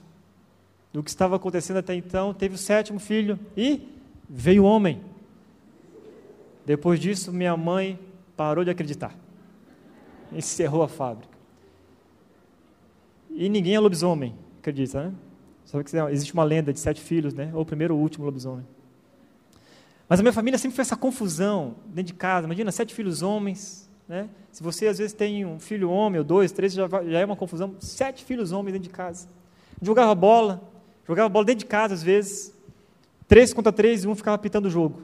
do 0.93 1.03
que 1.03 1.11
estava 1.11 1.37
acontecendo 1.37 1.79
até 1.79 1.95
então, 1.95 2.35
teve 2.35 2.55
o 2.55 2.59
sétimo 2.59 2.99
filho 2.99 3.38
e 3.57 3.88
veio 4.29 4.65
o 4.65 4.67
homem. 4.67 5.01
Depois 6.65 7.01
disso, 7.01 7.33
minha 7.33 7.57
mãe 7.57 7.99
parou 8.37 8.65
de 8.65 8.71
acreditar. 8.71 9.15
encerrou 10.31 10.83
a 10.83 10.88
fábrica. 10.88 11.33
E 13.31 13.49
ninguém 13.49 13.75
é 13.75 13.81
lobisomem, 13.81 14.35
acredita, 14.59 15.05
né? 15.05 15.15
Só 15.65 15.83
que 15.83 15.97
existe 16.11 16.35
uma 16.35 16.45
lenda 16.45 16.73
de 16.73 16.81
sete 16.81 17.01
filhos, 17.01 17.33
né? 17.35 17.51
Ou 17.55 17.62
o 17.62 17.67
primeiro 17.67 17.95
ou 17.95 18.01
o 18.01 18.03
último 18.03 18.25
lobisomem. 18.25 18.67
Mas 20.09 20.21
a 20.21 20.23
minha 20.23 20.33
família 20.33 20.59
sempre 20.59 20.77
foi 20.77 20.83
essa 20.83 20.97
confusão 20.97 21.77
dentro 21.87 22.12
de 22.12 22.15
casa. 22.15 22.47
Imagina, 22.47 22.71
sete 22.71 22.95
filhos 22.95 23.23
homens, 23.23 23.91
né? 24.12 24.29
Se 24.51 24.62
você 24.62 24.88
às 24.88 24.98
vezes 24.98 25.14
tem 25.14 25.46
um 25.46 25.59
filho 25.59 25.88
homem 25.88 26.18
ou 26.18 26.25
dois, 26.25 26.53
três, 26.53 26.75
já, 26.75 26.87
já 26.87 27.18
é 27.18 27.25
uma 27.25 27.35
confusão. 27.35 27.75
Sete 27.81 28.22
filhos 28.22 28.53
homens 28.53 28.75
dentro 28.75 28.87
de 28.87 28.94
casa. 28.94 29.27
Jogava 29.81 30.14
bola, 30.14 30.61
jogava 31.09 31.31
bola 31.31 31.46
dentro 31.46 31.61
de 31.61 31.64
casa 31.64 31.94
às 31.94 32.03
vezes. 32.03 32.55
Três 33.27 33.55
contra 33.55 33.72
três 33.72 34.05
e 34.05 34.09
um 34.09 34.14
ficava 34.14 34.37
pitando 34.37 34.66
o 34.66 34.70
jogo. 34.70 35.01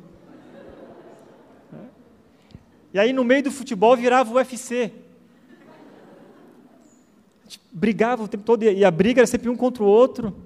E 2.93 2.99
aí 2.99 3.15
no 3.15 3.25
meio 3.25 3.45
do 3.45 3.51
futebol 3.51 3.97
virava 3.97 4.31
o 4.31 4.35
UFC. 4.35 4.93
A 7.41 7.45
gente 7.45 7.61
brigava 7.73 8.25
o 8.25 8.29
tempo 8.29 8.45
todo 8.45 8.63
e 8.63 8.85
a 8.85 8.91
briga 8.91 9.21
era 9.21 9.27
sempre 9.27 9.49
um 9.49 9.57
contra 9.57 9.83
o 9.83 9.87
outro. 9.87 10.37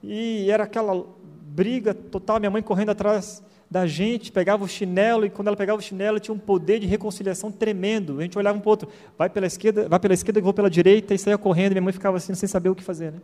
E 0.00 0.48
era 0.48 0.62
aquela 0.62 1.04
briga 1.42 1.92
total, 1.92 2.38
minha 2.38 2.50
mãe 2.50 2.62
correndo 2.62 2.90
atrás 2.90 3.42
da 3.74 3.88
gente, 3.88 4.30
pegava 4.30 4.62
o 4.62 4.68
chinelo, 4.68 5.26
e 5.26 5.30
quando 5.30 5.48
ela 5.48 5.56
pegava 5.56 5.80
o 5.80 5.82
chinelo, 5.82 6.20
tinha 6.20 6.32
um 6.32 6.38
poder 6.38 6.78
de 6.78 6.86
reconciliação 6.86 7.50
tremendo. 7.50 8.20
A 8.20 8.22
gente 8.22 8.38
olhava 8.38 8.56
um 8.56 8.60
para 8.60 8.68
o 8.68 8.70
outro, 8.70 8.88
vai 9.18 9.28
pela 9.28 9.48
esquerda, 9.48 9.88
vai 9.88 9.98
pela 9.98 10.14
esquerda, 10.14 10.38
eu 10.38 10.44
vou 10.44 10.54
pela 10.54 10.70
direita, 10.70 11.12
e 11.12 11.18
saía 11.18 11.36
correndo, 11.36 11.72
minha 11.72 11.82
mãe 11.82 11.92
ficava 11.92 12.16
assim, 12.16 12.32
sem 12.36 12.48
saber 12.48 12.68
o 12.68 12.74
que 12.76 12.84
fazer. 12.84 13.10
Né? 13.10 13.18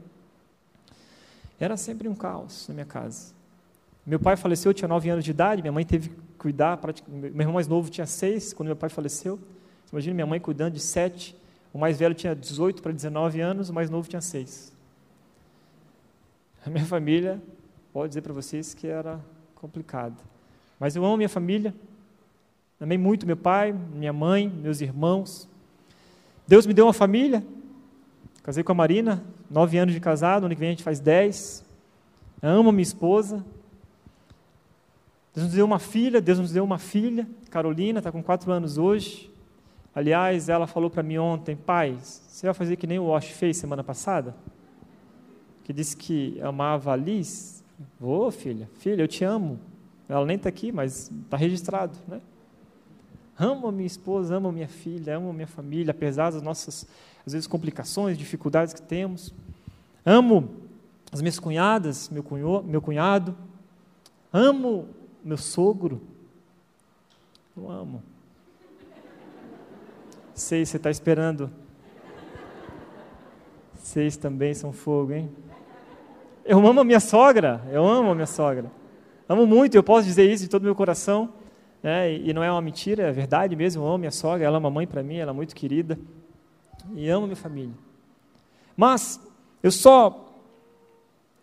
Era 1.61 1.77
sempre 1.77 2.09
um 2.09 2.17
caos 2.17 2.67
na 2.67 2.75
minha 2.75 2.85
casa. 2.85 3.33
Meu 4.05 4.19
pai 4.19 4.37
faleceu, 4.37 4.71
eu 4.71 4.75
tinha 4.75 4.89
nove 4.89 5.09
anos 5.09 5.25
de 5.25 5.31
idade, 5.31 5.63
minha 5.63 5.71
mãe 5.71 5.85
teve 5.85 6.09
que 6.09 6.17
cuidar, 6.37 6.81
meu 7.07 7.27
irmão 7.27 7.53
mais 7.53 7.69
novo 7.69 7.89
tinha 7.89 8.07
seis, 8.07 8.53
quando 8.53 8.67
meu 8.67 8.77
pai 8.77 8.91
faleceu. 8.91 9.39
Imagina 9.93 10.15
minha 10.15 10.27
mãe 10.27 10.41
cuidando 10.41 10.75
de 10.75 10.81
sete, 10.81 11.37
o 11.73 11.79
mais 11.79 11.97
velho 11.97 12.13
tinha 12.13 12.35
18 12.35 12.83
para 12.83 12.91
19 12.91 13.41
anos, 13.41 13.71
o 13.71 13.73
mais 13.73 13.89
novo 13.89 14.09
tinha 14.09 14.21
seis. 14.21 14.73
A 16.67 16.69
minha 16.69 16.85
família, 16.85 17.41
pode 17.93 18.09
dizer 18.09 18.23
para 18.23 18.33
vocês 18.33 18.75
que 18.75 18.89
era 18.89 19.21
complicada. 19.55 20.30
Mas 20.81 20.97
eu 20.97 21.05
amo 21.05 21.19
minha 21.19 21.29
família, 21.29 21.75
amei 22.81 22.99
muito 22.99 23.27
meu 23.27 23.37
pai, 23.37 23.73
minha 23.73 24.13
mãe, 24.13 24.49
meus 24.49 24.81
irmãos. 24.81 25.49
Deus 26.49 26.67
me 26.67 26.75
deu 26.75 26.87
uma 26.87 26.93
família, 26.93 27.45
casei 28.43 28.65
com 28.65 28.73
a 28.73 28.75
Marina, 28.75 29.23
nove 29.49 29.79
anos 29.79 29.95
de 29.95 30.01
casado, 30.01 30.47
ano 30.47 30.55
que 30.55 30.61
vem 30.61 30.71
a 30.71 30.73
gente 30.73 30.83
faz 30.83 30.99
dez. 30.99 31.65
Amo 32.43 32.73
minha 32.73 32.83
esposa. 32.83 33.45
Deus 35.35 35.47
nos 35.47 35.55
deu 35.55 35.67
uma 35.67 35.79
filha, 35.79 36.21
Deus 36.21 36.39
nos 36.39 36.51
deu 36.51 36.65
uma 36.65 36.79
filha, 36.79 37.29
Carolina, 37.51 38.01
está 38.01 38.11
com 38.11 38.23
quatro 38.23 38.51
anos 38.51 38.79
hoje. 38.79 39.31
Aliás, 39.95 40.49
ela 40.49 40.67
falou 40.67 40.91
para 40.91 41.03
mim 41.03 41.19
ontem, 41.19 41.55
pai, 41.55 41.99
você 42.01 42.47
vai 42.47 42.55
fazer 42.55 42.77
que 42.77 42.87
nem 42.87 42.99
o 42.99 43.09
Wash 43.09 43.27
fez 43.27 43.59
semana 43.59 43.85
passada? 43.85 44.35
que 45.71 45.73
disse 45.73 45.97
que 45.97 46.41
amava 46.41 46.93
a 46.93 46.97
Liz. 46.97 47.63
Vou, 48.01 48.29
filha, 48.33 48.69
filha, 48.79 49.03
eu 49.03 49.07
te 49.07 49.23
amo. 49.23 49.57
Ela 50.11 50.27
nem 50.27 50.37
está 50.37 50.49
aqui, 50.49 50.73
mas 50.73 51.09
está 51.25 51.37
registrado, 51.37 51.97
né? 52.09 52.21
Amo 53.39 53.69
a 53.69 53.73
minha 53.73 53.87
esposa, 53.87 54.37
amo 54.37 54.49
a 54.49 54.53
minha 54.53 54.69
filha, 54.69 55.17
amo 55.17 55.31
a 55.31 55.33
minha 55.33 55.47
família, 55.47 55.93
apesar 55.93 56.33
das 56.33 56.43
nossas, 56.43 56.87
às 57.25 57.33
vezes, 57.33 57.47
complicações, 57.47 58.19
dificuldades 58.19 58.75
que 58.75 58.83
temos. 58.83 59.33
Amo 60.05 60.51
as 61.13 61.23
minhas 61.23 61.39
cunhadas, 61.39 62.09
meu, 62.11 62.23
cunho, 62.23 62.63
meu 62.63 62.83
cunhado. 62.83 63.37
Amo 64.33 64.89
meu 65.25 65.39
sogro. 65.39 66.01
Eu 67.57 67.71
amo. 67.71 68.03
Sei, 70.35 70.67
você 70.67 70.77
está 70.77 70.91
esperando. 70.91 71.51
Vocês 73.75 74.17
também 74.17 74.55
são 74.55 74.73
fogo, 74.73 75.13
hein? 75.13 75.31
Eu 76.45 76.59
amo 76.67 76.81
a 76.81 76.85
minha 76.85 77.01
sogra, 77.01 77.63
eu 77.71 77.87
amo 77.87 78.11
a 78.11 78.15
minha 78.15 78.27
sogra. 78.27 78.71
Amo 79.31 79.47
muito, 79.47 79.77
eu 79.77 79.83
posso 79.85 80.09
dizer 80.09 80.29
isso 80.29 80.43
de 80.43 80.51
todo 80.51 80.65
meu 80.65 80.75
coração. 80.75 81.33
Né? 81.81 82.17
E 82.17 82.33
não 82.33 82.43
é 82.43 82.51
uma 82.51 82.61
mentira, 82.61 83.05
é 83.05 83.13
verdade 83.13 83.55
mesmo. 83.55 83.81
Eu 83.81 83.87
amo 83.87 83.99
minha 83.99 84.11
sogra, 84.11 84.45
ela 84.45 84.57
é 84.57 84.59
uma 84.59 84.73
mãe 84.73 84.89
para 84.89 85.05
mim, 85.05 85.19
ela 85.19 85.31
é 85.31 85.33
muito 85.33 85.55
querida. 85.55 85.97
E 86.97 87.09
amo 87.09 87.27
minha 87.29 87.37
família. 87.37 87.73
Mas 88.77 89.21
eu 89.63 89.71
só 89.71 90.35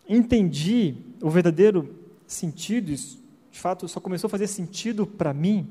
entendi 0.06 0.96
o 1.22 1.30
verdadeiro 1.30 1.96
sentido, 2.26 2.90
isso, 2.90 3.24
de 3.50 3.58
fato, 3.58 3.88
só 3.88 4.00
começou 4.00 4.28
a 4.28 4.30
fazer 4.30 4.48
sentido 4.48 5.06
para 5.06 5.32
mim, 5.32 5.66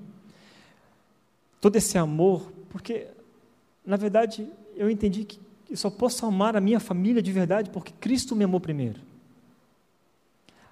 todo 1.62 1.76
esse 1.76 2.00
amor, 2.00 2.52
porque, 2.68 3.06
na 3.86 3.96
verdade, 3.96 4.50
eu 4.76 4.90
entendi 4.90 5.24
que 5.24 5.40
eu 5.70 5.78
só 5.78 5.92
posso 5.92 6.26
amar 6.26 6.56
a 6.56 6.62
minha 6.62 6.80
família 6.80 7.22
de 7.22 7.32
verdade 7.32 7.70
porque 7.70 7.94
Cristo 8.00 8.36
me 8.36 8.44
amou 8.44 8.60
primeiro. 8.60 9.07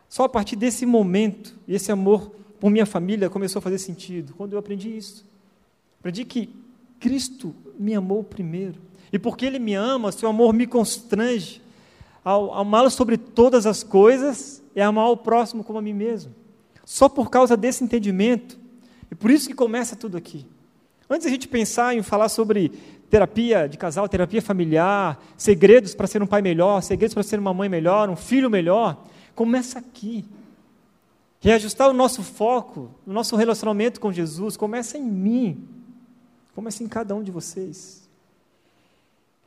Só 0.08 0.24
a 0.24 0.30
partir 0.30 0.56
desse 0.56 0.86
momento, 0.86 1.56
esse 1.68 1.92
amor 1.92 2.32
por 2.60 2.70
minha 2.70 2.86
família 2.86 3.30
começou 3.30 3.60
a 3.60 3.62
fazer 3.62 3.78
sentido, 3.78 4.34
quando 4.36 4.54
eu 4.54 4.60
aprendi 4.60 4.96
isso. 4.96 5.26
Aprendi 6.00 6.26
que 6.26 6.50
Cristo 7.00 7.54
me 7.78 7.94
amou 7.94 8.24
primeiro. 8.24 8.80
E 9.12 9.20
porque 9.20 9.46
Ele 9.46 9.60
me 9.60 9.74
ama, 9.74 10.12
seu 10.12 10.30
amor 10.30 10.54
me 10.54 10.66
constrange. 10.66 11.62
Ao 12.24 12.54
amá-lo 12.54 12.90
sobre 12.90 13.18
todas 13.18 13.66
as 13.66 13.84
coisas, 13.84 14.64
é 14.76 14.82
amar 14.82 15.10
o 15.10 15.18
próximo 15.18 15.64
como 15.64 15.80
a 15.80 15.82
mim 15.82 15.94
mesmo. 15.94 16.34
Só 16.84 17.08
por 17.08 17.30
causa 17.30 17.56
desse 17.56 17.84
entendimento. 17.84 18.58
E 19.12 19.16
por 19.16 19.30
isso 19.30 19.48
que 19.48 19.54
começa 19.54 19.96
tudo 19.96 20.18
aqui. 20.18 20.46
Antes 21.10 21.28
a 21.28 21.30
gente 21.30 21.48
pensar 21.48 21.96
em 21.96 22.02
falar 22.02 22.30
sobre 22.30 22.72
terapia 23.10 23.68
de 23.70 23.78
casal, 23.78 24.10
terapia 24.10 24.42
familiar, 24.42 25.24
segredos 25.38 25.94
para 25.94 26.08
ser 26.08 26.22
um 26.24 26.28
pai 26.28 26.42
melhor, 26.42 26.82
segredos 26.82 27.14
para 27.14 27.24
ser 27.24 27.40
uma 27.40 27.54
mãe 27.54 27.70
melhor, 27.70 28.10
um 28.10 28.16
filho 28.16 28.50
melhor, 28.50 29.04
Começa 29.36 29.80
aqui. 29.80 30.26
Reajustar 31.42 31.90
o 31.90 31.94
nosso 31.94 32.24
foco, 32.24 32.90
o 33.06 33.12
nosso 33.12 33.36
relacionamento 33.36 34.00
com 34.00 34.12
Jesus, 34.12 34.58
começa 34.58 34.98
em 34.98 35.04
mim. 35.04 35.68
Começa 36.56 36.84
em 36.84 36.88
cada 36.88 37.14
um 37.14 37.22
de 37.22 37.32
vocês. 37.32 38.10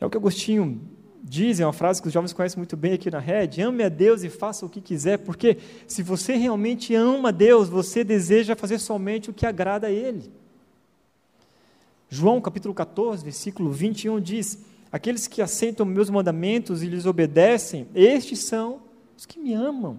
É 0.00 0.06
o 0.06 0.10
que 0.10 0.16
Agostinho 0.16 0.80
diz, 1.24 1.58
é 1.58 1.66
uma 1.66 1.72
frase 1.72 2.00
que 2.00 2.06
os 2.06 2.14
jovens 2.14 2.32
conhecem 2.32 2.58
muito 2.58 2.76
bem 2.76 2.92
aqui 2.92 3.10
na 3.10 3.18
rede: 3.18 3.62
ame 3.62 3.82
a 3.82 3.88
Deus 3.88 4.22
e 4.22 4.28
faça 4.28 4.64
o 4.64 4.68
que 4.68 4.80
quiser, 4.80 5.18
porque 5.18 5.58
se 5.86 6.02
você 6.02 6.36
realmente 6.36 6.94
ama 6.94 7.32
Deus, 7.32 7.68
você 7.68 8.04
deseja 8.04 8.54
fazer 8.54 8.78
somente 8.78 9.30
o 9.30 9.32
que 9.32 9.46
agrada 9.46 9.88
a 9.88 9.90
Ele. 9.90 10.30
João 12.10 12.40
capítulo 12.40 12.72
14, 12.72 13.24
versículo 13.24 13.72
21 13.72 14.20
diz: 14.20 14.58
Aqueles 14.92 15.26
que 15.26 15.42
aceitam 15.42 15.84
meus 15.84 16.10
mandamentos 16.10 16.82
e 16.82 16.86
lhes 16.86 17.06
obedecem, 17.06 17.88
estes 17.94 18.40
são 18.40 18.87
os 19.18 19.26
que 19.26 19.40
me 19.40 19.52
amam. 19.52 19.98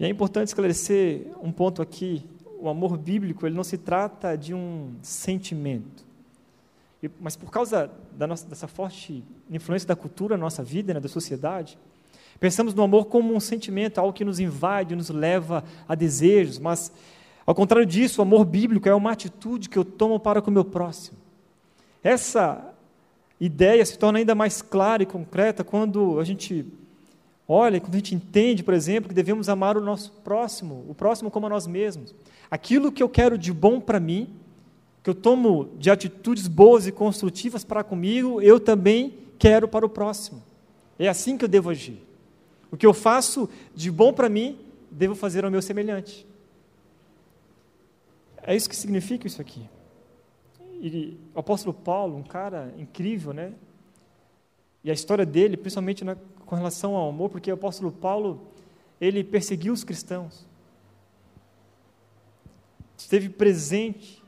E 0.00 0.04
é 0.04 0.08
importante 0.08 0.48
esclarecer 0.48 1.26
um 1.42 1.52
ponto 1.52 1.82
aqui: 1.82 2.24
o 2.58 2.66
amor 2.68 2.96
bíblico 2.96 3.46
ele 3.46 3.54
não 3.54 3.62
se 3.62 3.76
trata 3.76 4.36
de 4.36 4.54
um 4.54 4.94
sentimento. 5.02 6.06
E, 7.02 7.10
mas 7.20 7.36
por 7.36 7.50
causa 7.50 7.90
da 8.12 8.26
nossa, 8.26 8.46
dessa 8.46 8.66
forte 8.66 9.22
influência 9.50 9.86
da 9.86 9.94
cultura 9.94 10.36
na 10.36 10.44
nossa 10.44 10.64
vida, 10.64 10.94
né, 10.94 10.98
da 10.98 11.08
sociedade, 11.08 11.78
pensamos 12.40 12.72
no 12.72 12.82
amor 12.82 13.04
como 13.04 13.34
um 13.34 13.40
sentimento, 13.40 13.98
algo 13.98 14.14
que 14.14 14.24
nos 14.24 14.40
invade, 14.40 14.96
nos 14.96 15.10
leva 15.10 15.62
a 15.86 15.94
desejos, 15.94 16.58
mas, 16.58 16.90
ao 17.46 17.54
contrário 17.54 17.86
disso, 17.86 18.20
o 18.20 18.22
amor 18.22 18.46
bíblico 18.46 18.88
é 18.88 18.94
uma 18.94 19.12
atitude 19.12 19.68
que 19.68 19.78
eu 19.78 19.84
tomo 19.84 20.18
para 20.18 20.40
com 20.40 20.50
o 20.50 20.54
meu 20.54 20.64
próximo. 20.64 21.18
Essa 22.02 22.74
ideia 23.38 23.84
se 23.84 23.98
torna 23.98 24.18
ainda 24.18 24.34
mais 24.34 24.62
clara 24.62 25.02
e 25.02 25.06
concreta 25.06 25.62
quando 25.62 26.18
a 26.18 26.24
gente 26.24 26.66
Olha, 27.50 27.80
quando 27.80 27.94
a 27.94 27.96
gente 27.96 28.14
entende, 28.14 28.62
por 28.62 28.74
exemplo, 28.74 29.08
que 29.08 29.14
devemos 29.14 29.48
amar 29.48 29.78
o 29.78 29.80
nosso 29.80 30.12
próximo, 30.22 30.84
o 30.86 30.94
próximo 30.94 31.30
como 31.30 31.46
a 31.46 31.48
nós 31.48 31.66
mesmos. 31.66 32.14
Aquilo 32.50 32.92
que 32.92 33.02
eu 33.02 33.08
quero 33.08 33.38
de 33.38 33.50
bom 33.50 33.80
para 33.80 33.98
mim, 33.98 34.28
que 35.02 35.08
eu 35.08 35.14
tomo 35.14 35.70
de 35.78 35.90
atitudes 35.90 36.46
boas 36.46 36.86
e 36.86 36.92
construtivas 36.92 37.64
para 37.64 37.82
comigo, 37.82 38.42
eu 38.42 38.60
também 38.60 39.14
quero 39.38 39.66
para 39.66 39.86
o 39.86 39.88
próximo. 39.88 40.42
É 40.98 41.08
assim 41.08 41.38
que 41.38 41.44
eu 41.44 41.48
devo 41.48 41.70
agir. 41.70 42.02
O 42.70 42.76
que 42.76 42.84
eu 42.84 42.92
faço 42.92 43.48
de 43.74 43.90
bom 43.90 44.12
para 44.12 44.28
mim, 44.28 44.58
devo 44.90 45.14
fazer 45.14 45.42
ao 45.42 45.50
meu 45.50 45.62
semelhante. 45.62 46.26
É 48.42 48.54
isso 48.54 48.68
que 48.68 48.76
significa 48.76 49.26
isso 49.26 49.40
aqui. 49.40 49.66
E 50.80 51.16
o 51.34 51.40
apóstolo 51.40 51.72
Paulo, 51.72 52.14
um 52.14 52.22
cara 52.22 52.74
incrível, 52.76 53.32
né? 53.32 53.54
E 54.84 54.90
a 54.90 54.94
história 54.94 55.24
dele, 55.24 55.56
principalmente 55.56 56.04
na 56.04 56.14
com 56.48 56.56
relação 56.56 56.96
ao 56.96 57.10
amor, 57.10 57.28
porque 57.28 57.50
o 57.50 57.54
apóstolo 57.54 57.92
Paulo, 57.92 58.40
ele 58.98 59.22
perseguiu 59.22 59.70
os 59.70 59.84
cristãos. 59.84 60.46
Esteve 62.96 63.28
presente 63.28 64.24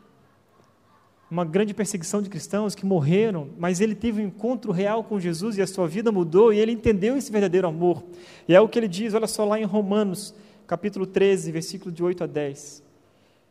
uma 1.30 1.46
grande 1.46 1.72
perseguição 1.72 2.20
de 2.20 2.28
cristãos 2.28 2.74
que 2.74 2.84
morreram, 2.84 3.48
mas 3.58 3.80
ele 3.80 3.94
teve 3.94 4.20
um 4.20 4.26
encontro 4.26 4.70
real 4.70 5.02
com 5.02 5.18
Jesus 5.18 5.56
e 5.56 5.62
a 5.62 5.66
sua 5.66 5.88
vida 5.88 6.12
mudou 6.12 6.52
e 6.52 6.58
ele 6.58 6.72
entendeu 6.72 7.16
esse 7.16 7.32
verdadeiro 7.32 7.66
amor. 7.66 8.04
E 8.46 8.54
é 8.54 8.60
o 8.60 8.68
que 8.68 8.78
ele 8.78 8.88
diz, 8.88 9.14
olha 9.14 9.26
só 9.26 9.46
lá 9.46 9.58
em 9.58 9.64
Romanos, 9.64 10.34
capítulo 10.66 11.06
13, 11.06 11.50
versículo 11.50 11.90
de 11.90 12.02
8 12.02 12.24
a 12.24 12.26
10. 12.26 12.82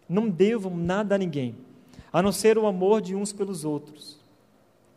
Não 0.08 0.30
devam 0.30 0.78
nada 0.78 1.16
a 1.16 1.18
ninguém, 1.18 1.56
a 2.14 2.22
não 2.22 2.32
ser 2.32 2.56
o 2.56 2.68
amor 2.68 3.02
de 3.02 3.16
uns 3.16 3.34
pelos 3.34 3.66
outros. 3.66 4.20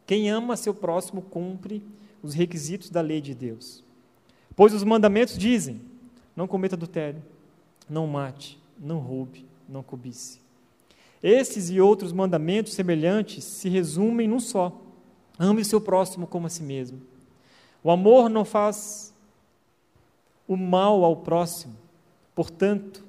Quem 0.06 0.28
ama 0.28 0.58
seu 0.58 0.74
próximo 0.74 1.22
cumpre 1.22 1.82
os 2.22 2.34
requisitos 2.34 2.90
da 2.90 3.00
lei 3.00 3.20
de 3.20 3.34
Deus. 3.34 3.82
Pois 4.54 4.72
os 4.72 4.84
mandamentos 4.84 5.36
dizem: 5.36 5.80
não 6.36 6.46
cometa 6.46 6.76
adultério, 6.76 7.22
não 7.88 8.06
mate, 8.06 8.58
não 8.78 8.98
roube, 8.98 9.44
não 9.68 9.82
cobice. 9.82 10.40
Esses 11.22 11.70
e 11.70 11.80
outros 11.80 12.12
mandamentos 12.12 12.74
semelhantes 12.74 13.44
se 13.44 13.68
resumem 13.68 14.28
num 14.28 14.40
só: 14.40 14.80
ame 15.38 15.62
o 15.62 15.64
seu 15.64 15.80
próximo 15.80 16.26
como 16.26 16.46
a 16.46 16.50
si 16.50 16.62
mesmo. 16.62 17.00
O 17.82 17.90
amor 17.90 18.28
não 18.28 18.44
faz 18.44 19.12
o 20.46 20.56
mal 20.56 21.04
ao 21.04 21.16
próximo, 21.16 21.74
portanto, 22.34 23.04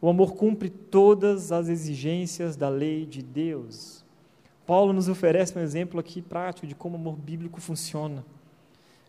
o 0.00 0.08
amor 0.08 0.34
cumpre 0.34 0.70
todas 0.70 1.50
as 1.50 1.68
exigências 1.68 2.56
da 2.56 2.68
lei 2.68 3.04
de 3.04 3.22
Deus. 3.22 4.04
Paulo 4.66 4.92
nos 4.92 5.08
oferece 5.08 5.56
um 5.58 5.62
exemplo 5.62 5.98
aqui 5.98 6.20
prático 6.20 6.66
de 6.66 6.74
como 6.74 6.96
o 6.96 7.00
amor 7.00 7.16
bíblico 7.16 7.60
funciona. 7.60 8.24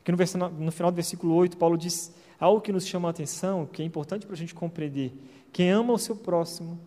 Aqui 0.10 0.38
no, 0.38 0.50
no 0.50 0.72
final 0.72 0.91
do 0.91 0.95
versículo 0.95 1.36
8, 1.36 1.58
Paulo 1.58 1.78
diz 1.78 2.13
algo 2.39 2.62
que 2.62 2.72
nos 2.72 2.86
chama 2.86 3.10
a 3.10 3.12
atenção, 3.12 3.65
que 3.65 3.82
é 3.82 3.86
importante 3.86 4.26
para 4.26 4.34
a 4.34 4.38
gente 4.38 4.56
compreender. 4.56 5.13
Quem 5.52 5.72
ama 5.72 5.93
o 5.93 5.98
seu 5.98 6.15
próximo 6.15 6.80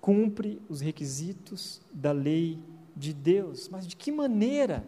cumpre 0.00 0.60
os 0.68 0.80
requisitos 0.80 1.80
da 1.92 2.12
lei 2.12 2.58
de 2.96 3.12
Deus. 3.12 3.68
Mas 3.68 3.86
de 3.86 3.96
que 3.96 4.10
maneira? 4.10 4.84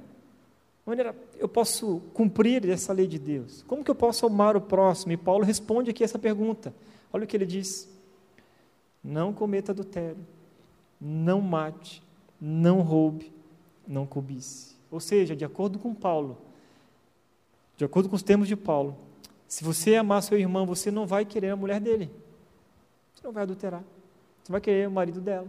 Maneira 0.86 1.14
eu 1.38 1.48
posso 1.48 2.00
cumprir 2.14 2.68
essa 2.68 2.92
lei 2.92 3.06
de 3.06 3.18
Deus? 3.18 3.62
Como 3.66 3.84
que 3.84 3.90
eu 3.90 3.94
posso 3.94 4.26
amar 4.26 4.56
o 4.56 4.60
próximo? 4.60 5.12
E 5.12 5.16
Paulo 5.16 5.44
responde 5.44 5.90
aqui 5.90 6.02
essa 6.02 6.18
pergunta. 6.18 6.74
Olha 7.12 7.24
o 7.24 7.26
que 7.26 7.36
ele 7.36 7.46
diz: 7.46 7.88
Não 9.02 9.32
cometa 9.32 9.72
adultério, 9.72 10.24
não 11.00 11.40
mate, 11.40 12.02
não 12.40 12.80
roube, 12.80 13.32
não 13.86 14.06
cobice. 14.06 14.76
Ou 14.90 15.00
seja, 15.00 15.36
de 15.36 15.44
acordo 15.44 15.78
com 15.78 15.94
Paulo, 15.94 16.38
de 17.78 17.84
acordo 17.84 18.08
com 18.08 18.16
os 18.16 18.24
termos 18.24 18.48
de 18.48 18.56
Paulo, 18.56 18.96
se 19.46 19.62
você 19.62 19.94
amar 19.94 20.20
seu 20.24 20.36
irmão, 20.36 20.66
você 20.66 20.90
não 20.90 21.06
vai 21.06 21.24
querer 21.24 21.50
a 21.50 21.56
mulher 21.56 21.80
dele. 21.80 22.10
Você 23.14 23.24
não 23.24 23.32
vai 23.32 23.44
adulterar. 23.44 23.84
Você 24.42 24.50
vai 24.50 24.60
querer 24.60 24.88
o 24.88 24.90
marido 24.90 25.20
dela. 25.20 25.46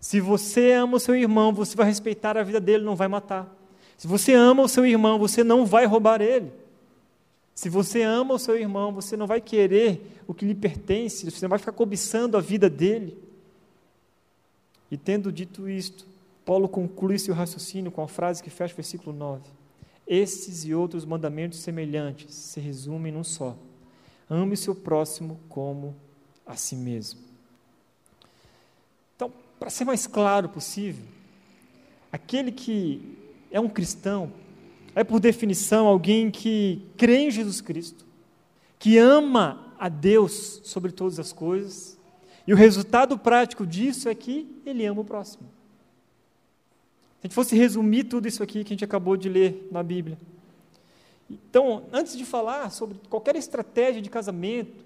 Se 0.00 0.18
você 0.18 0.72
ama 0.72 0.96
o 0.96 1.00
seu 1.00 1.14
irmão, 1.14 1.52
você 1.52 1.76
vai 1.76 1.86
respeitar 1.86 2.38
a 2.38 2.42
vida 2.42 2.58
dele, 2.58 2.84
não 2.84 2.96
vai 2.96 3.06
matar. 3.06 3.54
Se 3.98 4.06
você 4.06 4.32
ama 4.32 4.62
o 4.62 4.68
seu 4.68 4.86
irmão, 4.86 5.18
você 5.18 5.44
não 5.44 5.66
vai 5.66 5.84
roubar 5.84 6.22
ele. 6.22 6.50
Se 7.54 7.68
você 7.68 8.00
ama 8.00 8.34
o 8.34 8.38
seu 8.38 8.58
irmão, 8.58 8.90
você 8.90 9.14
não 9.14 9.26
vai 9.26 9.40
querer 9.40 10.22
o 10.26 10.32
que 10.32 10.46
lhe 10.46 10.54
pertence, 10.54 11.30
você 11.30 11.44
não 11.44 11.50
vai 11.50 11.58
ficar 11.58 11.72
cobiçando 11.72 12.38
a 12.38 12.40
vida 12.40 12.70
dele. 12.70 13.16
E 14.90 14.96
tendo 14.96 15.30
dito 15.30 15.68
isto, 15.68 16.06
Paulo 16.46 16.66
conclui 16.66 17.18
seu 17.18 17.34
raciocínio 17.34 17.90
com 17.90 18.02
a 18.02 18.08
frase 18.08 18.42
que 18.42 18.48
fecha 18.48 18.72
o 18.72 18.76
versículo 18.76 19.14
9. 19.14 19.55
Estes 20.06 20.64
e 20.64 20.74
outros 20.74 21.04
mandamentos 21.04 21.58
semelhantes 21.58 22.34
se 22.34 22.60
resumem 22.60 23.12
num 23.12 23.24
só: 23.24 23.56
ame 24.30 24.56
seu 24.56 24.74
próximo 24.74 25.40
como 25.48 25.96
a 26.46 26.56
si 26.56 26.76
mesmo. 26.76 27.20
Então, 29.16 29.32
para 29.58 29.70
ser 29.70 29.84
mais 29.84 30.06
claro 30.06 30.48
possível, 30.48 31.04
aquele 32.12 32.52
que 32.52 33.18
é 33.50 33.58
um 33.58 33.68
cristão 33.68 34.32
é, 34.94 35.04
por 35.04 35.20
definição, 35.20 35.86
alguém 35.86 36.30
que 36.30 36.80
crê 36.96 37.18
em 37.18 37.30
Jesus 37.30 37.60
Cristo, 37.60 38.06
que 38.78 38.96
ama 38.96 39.74
a 39.78 39.90
Deus 39.90 40.62
sobre 40.64 40.90
todas 40.90 41.18
as 41.18 41.32
coisas, 41.32 41.98
e 42.46 42.52
o 42.54 42.56
resultado 42.56 43.18
prático 43.18 43.66
disso 43.66 44.08
é 44.08 44.14
que 44.14 44.62
ele 44.64 44.86
ama 44.86 45.02
o 45.02 45.04
próximo. 45.04 45.55
A 47.26 47.28
gente 47.28 47.34
fosse 47.34 47.56
resumir 47.56 48.04
tudo 48.04 48.28
isso 48.28 48.40
aqui 48.40 48.62
que 48.62 48.72
a 48.72 48.74
gente 48.74 48.84
acabou 48.84 49.16
de 49.16 49.28
ler 49.28 49.66
na 49.72 49.82
Bíblia. 49.82 50.16
Então, 51.28 51.82
antes 51.92 52.16
de 52.16 52.24
falar 52.24 52.70
sobre 52.70 53.00
qualquer 53.10 53.34
estratégia 53.34 54.00
de 54.00 54.08
casamento 54.08 54.84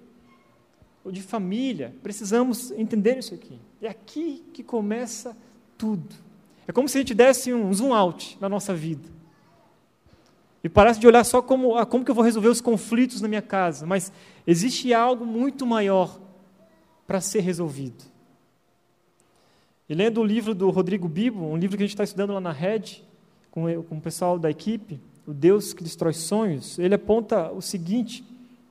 ou 1.04 1.12
de 1.12 1.20
família, 1.20 1.94
precisamos 2.02 2.70
entender 2.70 3.18
isso 3.18 3.34
aqui. 3.34 3.58
É 3.82 3.88
aqui 3.88 4.42
que 4.54 4.62
começa 4.62 5.36
tudo. 5.76 6.16
É 6.66 6.72
como 6.72 6.88
se 6.88 6.96
a 6.96 7.02
gente 7.02 7.12
desse 7.12 7.52
um 7.52 7.70
zoom 7.74 7.92
out 7.92 8.38
na 8.40 8.48
nossa 8.48 8.72
vida. 8.72 9.06
E 10.64 10.68
parasse 10.70 10.98
de 10.98 11.06
olhar 11.06 11.24
só 11.24 11.42
como, 11.42 11.76
ah, 11.76 11.84
como 11.84 12.06
que 12.06 12.10
eu 12.10 12.14
vou 12.14 12.24
resolver 12.24 12.48
os 12.48 12.62
conflitos 12.62 13.20
na 13.20 13.28
minha 13.28 13.42
casa. 13.42 13.84
Mas 13.84 14.10
existe 14.46 14.94
algo 14.94 15.26
muito 15.26 15.66
maior 15.66 16.18
para 17.06 17.20
ser 17.20 17.40
resolvido. 17.40 18.02
E 19.90 19.94
lendo 19.94 20.20
o 20.20 20.24
livro 20.24 20.54
do 20.54 20.70
Rodrigo 20.70 21.08
Bibo, 21.08 21.44
um 21.44 21.56
livro 21.56 21.76
que 21.76 21.82
a 21.82 21.86
gente 21.86 21.94
está 21.94 22.04
estudando 22.04 22.32
lá 22.32 22.40
na 22.40 22.52
Red, 22.52 23.02
com, 23.50 23.82
com 23.82 23.96
o 23.96 24.00
pessoal 24.00 24.38
da 24.38 24.48
equipe, 24.48 25.00
O 25.26 25.34
Deus 25.34 25.72
que 25.72 25.82
Destrói 25.82 26.12
Sonhos, 26.12 26.78
ele 26.78 26.94
aponta 26.94 27.50
o 27.50 27.60
seguinte: 27.60 28.24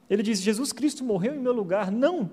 ele 0.10 0.24
diz, 0.24 0.42
Jesus 0.42 0.72
Cristo 0.72 1.04
morreu 1.04 1.36
em 1.36 1.40
meu 1.40 1.52
lugar, 1.52 1.92
não 1.92 2.32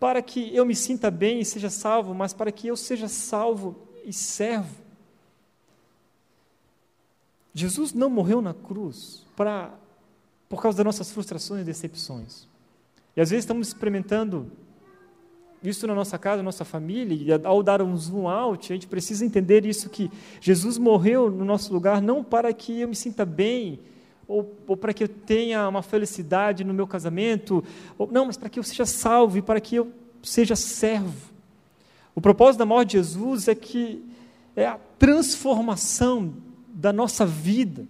para 0.00 0.20
que 0.20 0.52
eu 0.52 0.66
me 0.66 0.74
sinta 0.74 1.12
bem 1.12 1.38
e 1.38 1.44
seja 1.44 1.70
salvo, 1.70 2.12
mas 2.12 2.34
para 2.34 2.50
que 2.50 2.66
eu 2.66 2.76
seja 2.76 3.06
salvo 3.06 3.76
e 4.04 4.12
servo. 4.12 4.82
Jesus 7.54 7.92
não 7.92 8.10
morreu 8.10 8.42
na 8.42 8.52
cruz 8.52 9.24
para, 9.36 9.72
por 10.48 10.60
causa 10.60 10.76
das 10.76 10.84
nossas 10.84 11.12
frustrações 11.12 11.62
e 11.62 11.64
decepções. 11.64 12.48
E 13.16 13.20
às 13.20 13.30
vezes 13.30 13.44
estamos 13.44 13.68
experimentando 13.68 14.50
isso 15.64 15.86
na 15.86 15.94
nossa 15.94 16.18
casa, 16.18 16.38
na 16.38 16.42
nossa 16.42 16.64
família, 16.64 17.38
e 17.40 17.46
ao 17.46 17.62
dar 17.62 17.80
um 17.80 17.96
zoom 17.96 18.28
out, 18.28 18.72
a 18.72 18.76
gente 18.76 18.86
precisa 18.86 19.24
entender 19.24 19.64
isso 19.64 19.88
que 19.88 20.10
Jesus 20.40 20.76
morreu 20.76 21.30
no 21.30 21.44
nosso 21.44 21.72
lugar 21.72 22.02
não 22.02 22.22
para 22.22 22.52
que 22.52 22.80
eu 22.80 22.88
me 22.88 22.94
sinta 22.94 23.24
bem, 23.24 23.80
ou, 24.28 24.54
ou 24.66 24.76
para 24.76 24.92
que 24.92 25.04
eu 25.04 25.08
tenha 25.08 25.66
uma 25.68 25.82
felicidade 25.82 26.64
no 26.64 26.74
meu 26.74 26.86
casamento, 26.86 27.64
ou, 27.96 28.06
não, 28.10 28.26
mas 28.26 28.36
para 28.36 28.48
que 28.48 28.58
eu 28.58 28.62
seja 28.62 28.84
salvo 28.84 29.38
e 29.38 29.42
para 29.42 29.60
que 29.60 29.76
eu 29.76 29.90
seja 30.22 30.54
servo. 30.54 31.32
O 32.14 32.20
propósito 32.20 32.58
da 32.58 32.66
morte 32.66 32.90
de 32.90 32.96
Jesus 32.98 33.48
é 33.48 33.54
que 33.54 34.04
é 34.54 34.66
a 34.66 34.78
transformação 34.98 36.34
da 36.68 36.92
nossa 36.92 37.24
vida, 37.24 37.86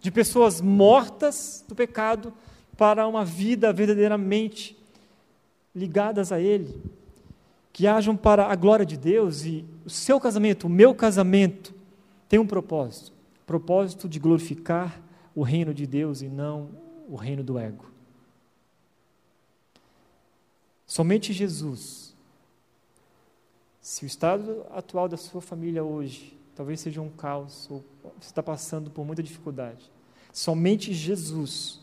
de 0.00 0.10
pessoas 0.10 0.60
mortas 0.60 1.64
do 1.68 1.74
pecado 1.74 2.32
para 2.76 3.06
uma 3.06 3.24
vida 3.24 3.72
verdadeiramente 3.72 4.78
ligadas 5.74 6.32
a 6.32 6.40
Ele 6.40 6.97
que 7.78 7.86
hajam 7.86 8.16
para 8.16 8.44
a 8.50 8.56
glória 8.56 8.84
de 8.84 8.96
Deus 8.96 9.44
e 9.44 9.64
o 9.84 9.88
seu 9.88 10.18
casamento, 10.18 10.66
o 10.66 10.68
meu 10.68 10.92
casamento, 10.92 11.72
tem 12.28 12.36
um 12.36 12.44
propósito: 12.44 13.12
propósito 13.46 14.08
de 14.08 14.18
glorificar 14.18 15.00
o 15.32 15.44
reino 15.44 15.72
de 15.72 15.86
Deus 15.86 16.20
e 16.20 16.26
não 16.26 16.70
o 17.08 17.14
reino 17.14 17.44
do 17.44 17.56
ego. 17.56 17.84
Somente 20.88 21.32
Jesus. 21.32 22.16
Se 23.80 24.04
o 24.04 24.08
estado 24.08 24.66
atual 24.70 25.08
da 25.08 25.16
sua 25.16 25.40
família 25.40 25.84
hoje 25.84 26.36
talvez 26.56 26.80
seja 26.80 27.00
um 27.00 27.08
caos, 27.08 27.68
ou 27.70 27.84
você 28.02 28.26
está 28.26 28.42
passando 28.42 28.90
por 28.90 29.06
muita 29.06 29.22
dificuldade, 29.22 29.88
somente 30.32 30.92
Jesus 30.92 31.78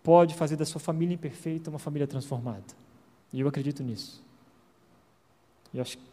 pode 0.00 0.36
fazer 0.36 0.54
da 0.54 0.64
sua 0.64 0.80
família 0.80 1.14
imperfeita 1.14 1.70
uma 1.70 1.78
família 1.80 2.06
transformada. 2.06 2.62
E 3.32 3.40
eu 3.40 3.48
acredito 3.48 3.82
nisso. 3.82 4.27
E 5.72 5.80
acho 5.80 5.98
que 5.98 6.04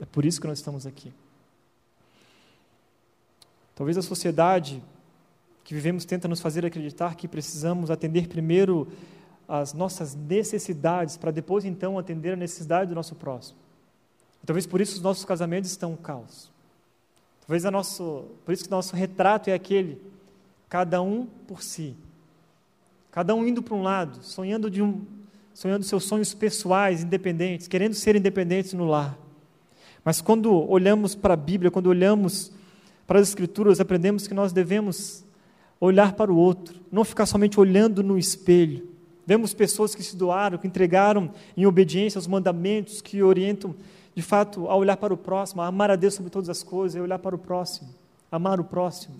é 0.00 0.04
por 0.06 0.24
isso 0.24 0.40
que 0.40 0.46
nós 0.46 0.58
estamos 0.58 0.86
aqui. 0.86 1.12
Talvez 3.74 3.96
a 3.96 4.02
sociedade 4.02 4.82
que 5.64 5.74
vivemos 5.74 6.04
tenta 6.04 6.26
nos 6.26 6.40
fazer 6.40 6.66
acreditar 6.66 7.14
que 7.14 7.28
precisamos 7.28 7.90
atender 7.90 8.28
primeiro 8.28 8.88
as 9.46 9.72
nossas 9.72 10.14
necessidades 10.14 11.16
para 11.16 11.30
depois 11.30 11.64
então 11.64 11.98
atender 11.98 12.32
a 12.32 12.36
necessidade 12.36 12.88
do 12.88 12.94
nosso 12.94 13.14
próximo. 13.14 13.58
Talvez 14.46 14.66
por 14.66 14.80
isso 14.80 14.96
os 14.96 15.00
nossos 15.00 15.24
casamentos 15.24 15.70
estão 15.70 15.92
um 15.92 15.96
caos. 15.96 16.50
Talvez 17.40 17.64
a 17.64 17.70
nosso, 17.70 18.26
por 18.44 18.52
isso 18.52 18.64
que 18.64 18.68
o 18.68 18.70
nosso 18.70 18.94
retrato 18.94 19.50
é 19.50 19.54
aquele, 19.54 20.00
cada 20.68 21.02
um 21.02 21.26
por 21.46 21.62
si. 21.62 21.96
Cada 23.10 23.34
um 23.34 23.46
indo 23.46 23.62
para 23.62 23.74
um 23.74 23.82
lado, 23.82 24.22
sonhando 24.22 24.70
de 24.70 24.80
um, 24.80 25.04
sonhando 25.52 25.84
seus 25.84 26.04
sonhos 26.04 26.32
pessoais, 26.34 27.02
independentes, 27.02 27.68
querendo 27.68 27.94
ser 27.94 28.16
independentes 28.16 28.72
no 28.72 28.86
lar. 28.86 29.18
Mas 30.04 30.20
quando 30.20 30.52
olhamos 30.70 31.14
para 31.14 31.34
a 31.34 31.36
Bíblia, 31.36 31.70
quando 31.70 31.88
olhamos 31.88 32.52
para 33.06 33.18
as 33.18 33.28
Escrituras, 33.28 33.80
aprendemos 33.80 34.26
que 34.26 34.34
nós 34.34 34.52
devemos 34.52 35.24
olhar 35.80 36.12
para 36.12 36.32
o 36.32 36.36
outro, 36.36 36.78
não 36.92 37.04
ficar 37.04 37.26
somente 37.26 37.58
olhando 37.58 38.02
no 38.02 38.18
espelho. 38.18 38.88
Vemos 39.26 39.54
pessoas 39.54 39.94
que 39.94 40.02
se 40.02 40.16
doaram, 40.16 40.58
que 40.58 40.66
entregaram 40.66 41.30
em 41.56 41.66
obediência 41.66 42.18
aos 42.18 42.26
mandamentos, 42.26 43.00
que 43.00 43.22
orientam, 43.22 43.74
de 44.14 44.22
fato, 44.22 44.68
a 44.68 44.76
olhar 44.76 44.96
para 44.96 45.14
o 45.14 45.16
próximo, 45.16 45.62
a 45.62 45.66
amar 45.66 45.90
a 45.90 45.96
Deus 45.96 46.14
sobre 46.14 46.30
todas 46.30 46.48
as 46.48 46.62
coisas, 46.62 46.96
é 46.96 47.00
olhar 47.00 47.18
para 47.18 47.34
o 47.34 47.38
próximo, 47.38 47.88
amar 48.30 48.60
o 48.60 48.64
próximo. 48.64 49.16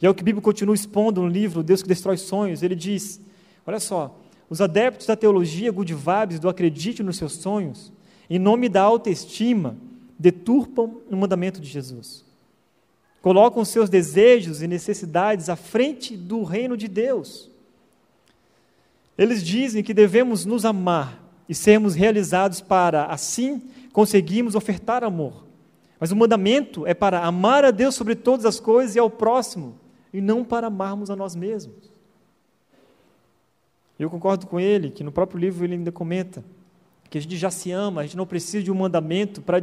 E 0.00 0.06
é 0.06 0.10
o 0.10 0.14
que 0.14 0.22
a 0.22 0.24
Bíblia 0.24 0.42
continua 0.42 0.74
expondo 0.74 1.20
no 1.20 1.28
livro 1.28 1.62
Deus 1.62 1.82
que 1.82 1.88
Destrói 1.88 2.16
Sonhos. 2.16 2.62
Ele 2.62 2.74
diz: 2.74 3.20
olha 3.66 3.78
só, 3.78 4.16
os 4.50 4.60
adeptos 4.60 5.06
da 5.06 5.14
teologia 5.14 5.70
good 5.70 5.94
vibes, 5.94 6.40
do 6.40 6.48
acredite 6.48 7.04
nos 7.04 7.16
seus 7.16 7.34
sonhos, 7.34 7.92
em 8.28 8.38
nome 8.38 8.68
da 8.68 8.82
autoestima, 8.82 9.76
deturpam 10.18 10.96
o 11.08 11.16
mandamento 11.16 11.60
de 11.60 11.68
Jesus. 11.68 12.24
colocam 13.22 13.64
seus 13.66 13.90
desejos 13.90 14.62
e 14.62 14.66
necessidades 14.66 15.48
à 15.50 15.56
frente 15.56 16.16
do 16.16 16.42
reino 16.42 16.74
de 16.74 16.88
Deus. 16.88 17.50
Eles 19.16 19.44
dizem 19.44 19.82
que 19.82 19.92
devemos 19.92 20.46
nos 20.46 20.64
amar 20.64 21.22
e 21.46 21.54
sermos 21.54 21.94
realizados 21.94 22.62
para, 22.62 23.04
assim, 23.04 23.62
conseguirmos 23.92 24.54
ofertar 24.54 25.04
amor. 25.04 25.44
Mas 25.98 26.10
o 26.10 26.16
mandamento 26.16 26.86
é 26.86 26.94
para 26.94 27.22
amar 27.22 27.62
a 27.62 27.70
Deus 27.70 27.94
sobre 27.94 28.14
todas 28.14 28.46
as 28.46 28.58
coisas 28.58 28.96
e 28.96 28.98
ao 28.98 29.10
próximo, 29.10 29.78
e 30.14 30.20
não 30.22 30.42
para 30.42 30.68
amarmos 30.68 31.10
a 31.10 31.16
nós 31.16 31.36
mesmos. 31.36 31.89
Eu 34.00 34.08
concordo 34.08 34.46
com 34.46 34.58
ele, 34.58 34.90
que 34.90 35.04
no 35.04 35.12
próprio 35.12 35.38
livro 35.38 35.62
ele 35.62 35.74
ainda 35.74 35.92
comenta 35.92 36.42
que 37.10 37.18
a 37.18 37.20
gente 37.20 37.36
já 37.36 37.50
se 37.50 37.70
ama, 37.70 38.00
a 38.00 38.04
gente 38.04 38.16
não 38.16 38.26
precisa 38.26 38.64
de 38.64 38.70
um 38.70 38.74
mandamento 38.74 39.42
para 39.42 39.60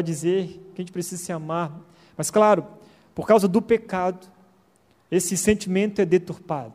dizer 0.00 0.46
que 0.74 0.80
a 0.80 0.82
gente 0.82 0.92
precisa 0.92 1.22
se 1.22 1.30
amar. 1.30 1.78
Mas, 2.16 2.30
claro, 2.30 2.66
por 3.14 3.26
causa 3.26 3.46
do 3.46 3.62
pecado, 3.62 4.26
esse 5.10 5.36
sentimento 5.36 6.00
é 6.00 6.04
deturpado. 6.04 6.74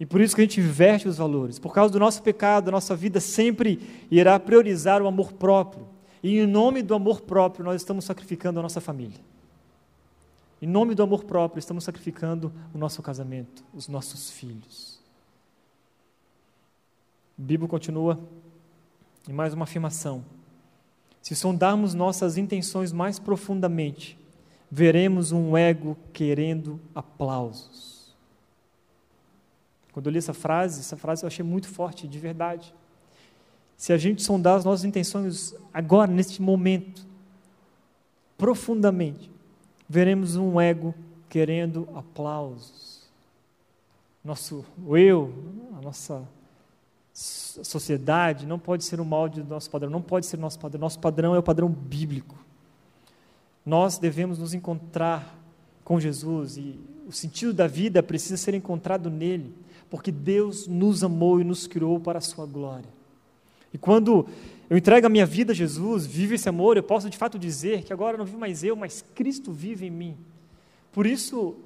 E 0.00 0.06
por 0.06 0.20
isso 0.20 0.34
que 0.34 0.40
a 0.40 0.44
gente 0.44 0.60
inverte 0.60 1.08
os 1.08 1.18
valores. 1.18 1.58
Por 1.58 1.74
causa 1.74 1.92
do 1.92 1.98
nosso 1.98 2.22
pecado, 2.22 2.68
a 2.68 2.72
nossa 2.72 2.94
vida 2.94 3.20
sempre 3.20 4.06
irá 4.10 4.38
priorizar 4.38 5.02
o 5.02 5.08
amor 5.08 5.32
próprio. 5.32 5.86
E 6.22 6.38
em 6.38 6.46
nome 6.46 6.82
do 6.82 6.94
amor 6.94 7.20
próprio, 7.22 7.64
nós 7.64 7.82
estamos 7.82 8.04
sacrificando 8.04 8.58
a 8.60 8.62
nossa 8.62 8.80
família. 8.80 9.20
Em 10.62 10.66
nome 10.66 10.94
do 10.94 11.02
amor 11.02 11.24
próprio, 11.24 11.58
estamos 11.58 11.84
sacrificando 11.84 12.52
o 12.72 12.78
nosso 12.78 13.02
casamento, 13.02 13.64
os 13.74 13.86
nossos 13.88 14.30
filhos. 14.30 14.97
Bíblia 17.40 17.68
continua 17.68 18.18
em 19.28 19.32
mais 19.32 19.54
uma 19.54 19.62
afirmação. 19.62 20.24
Se 21.22 21.36
sondarmos 21.36 21.94
nossas 21.94 22.36
intenções 22.36 22.92
mais 22.92 23.20
profundamente, 23.20 24.18
veremos 24.68 25.30
um 25.30 25.56
ego 25.56 25.96
querendo 26.12 26.80
aplausos. 26.92 28.12
Quando 29.92 30.06
eu 30.06 30.12
li 30.12 30.18
essa 30.18 30.34
frase, 30.34 30.80
essa 30.80 30.96
frase 30.96 31.22
eu 31.22 31.28
achei 31.28 31.44
muito 31.44 31.68
forte, 31.68 32.08
de 32.08 32.18
verdade. 32.18 32.74
Se 33.76 33.92
a 33.92 33.96
gente 33.96 34.20
sondar 34.20 34.56
as 34.56 34.64
nossas 34.64 34.84
intenções 34.84 35.54
agora, 35.72 36.10
neste 36.10 36.42
momento, 36.42 37.06
profundamente, 38.36 39.30
veremos 39.88 40.34
um 40.34 40.60
ego 40.60 40.92
querendo 41.28 41.88
aplausos. 41.94 43.08
Nosso 44.24 44.64
eu, 44.88 45.32
a 45.78 45.80
nossa 45.80 46.26
sociedade 47.18 48.46
não 48.46 48.58
pode 48.58 48.84
ser 48.84 49.00
o 49.00 49.04
molde 49.04 49.42
do 49.42 49.48
nosso 49.48 49.68
padrão, 49.68 49.90
não 49.90 50.00
pode 50.00 50.26
ser 50.26 50.36
o 50.36 50.40
nosso 50.40 50.58
padrão. 50.58 50.80
Nosso 50.80 51.00
padrão 51.00 51.34
é 51.34 51.38
o 51.38 51.42
padrão 51.42 51.68
bíblico. 51.68 52.36
Nós 53.66 53.98
devemos 53.98 54.38
nos 54.38 54.54
encontrar 54.54 55.36
com 55.82 55.98
Jesus 55.98 56.56
e 56.56 56.78
o 57.06 57.12
sentido 57.12 57.52
da 57.52 57.66
vida 57.66 58.02
precisa 58.02 58.36
ser 58.36 58.54
encontrado 58.54 59.10
nele, 59.10 59.52
porque 59.90 60.12
Deus 60.12 60.68
nos 60.68 61.02
amou 61.02 61.40
e 61.40 61.44
nos 61.44 61.66
criou 61.66 61.98
para 61.98 62.18
a 62.18 62.22
sua 62.22 62.46
glória. 62.46 62.88
E 63.72 63.78
quando 63.78 64.26
eu 64.70 64.76
entrego 64.76 65.06
a 65.06 65.10
minha 65.10 65.26
vida 65.26 65.52
a 65.52 65.54
Jesus, 65.56 66.06
vivo 66.06 66.34
esse 66.34 66.48
amor, 66.48 66.76
eu 66.76 66.82
posso 66.82 67.10
de 67.10 67.16
fato 67.16 67.38
dizer 67.38 67.82
que 67.82 67.92
agora 67.92 68.16
não 68.16 68.24
vivo 68.24 68.38
mais 68.38 68.62
eu, 68.62 68.76
mas 68.76 69.04
Cristo 69.14 69.52
vive 69.52 69.86
em 69.86 69.90
mim. 69.90 70.16
Por 70.92 71.06
isso 71.06 71.56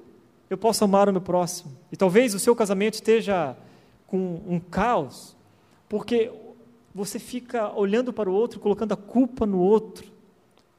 eu 0.49 0.57
posso 0.57 0.83
amar 0.83 1.07
o 1.07 1.11
meu 1.11 1.21
próximo. 1.21 1.71
E 1.91 1.97
talvez 1.97 2.33
o 2.33 2.39
seu 2.39 2.55
casamento 2.55 2.95
esteja 2.95 3.55
com 4.07 4.41
um 4.47 4.59
caos, 4.59 5.35
porque 5.93 6.31
você 6.91 7.19
fica 7.19 7.71
olhando 7.71 8.11
para 8.11 8.27
o 8.27 8.33
outro, 8.33 8.59
colocando 8.59 8.93
a 8.93 8.97
culpa 8.97 9.45
no 9.45 9.59
outro 9.59 10.11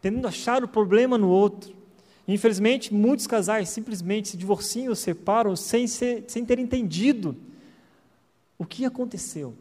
tentando 0.04 0.26
achar 0.26 0.62
o 0.64 0.66
problema 0.68 1.16
no 1.16 1.30
outro. 1.30 1.72
Infelizmente, 2.26 2.92
muitos 2.92 3.26
casais 3.26 3.68
simplesmente 3.68 4.28
se 4.28 4.36
divorciam 4.36 4.88
ou 4.88 4.96
separam 4.96 5.54
sem, 5.54 5.86
ser, 5.86 6.24
sem 6.26 6.44
ter 6.44 6.58
entendido 6.58 7.36
o 8.58 8.66
que 8.66 8.84
aconteceu. 8.84 9.54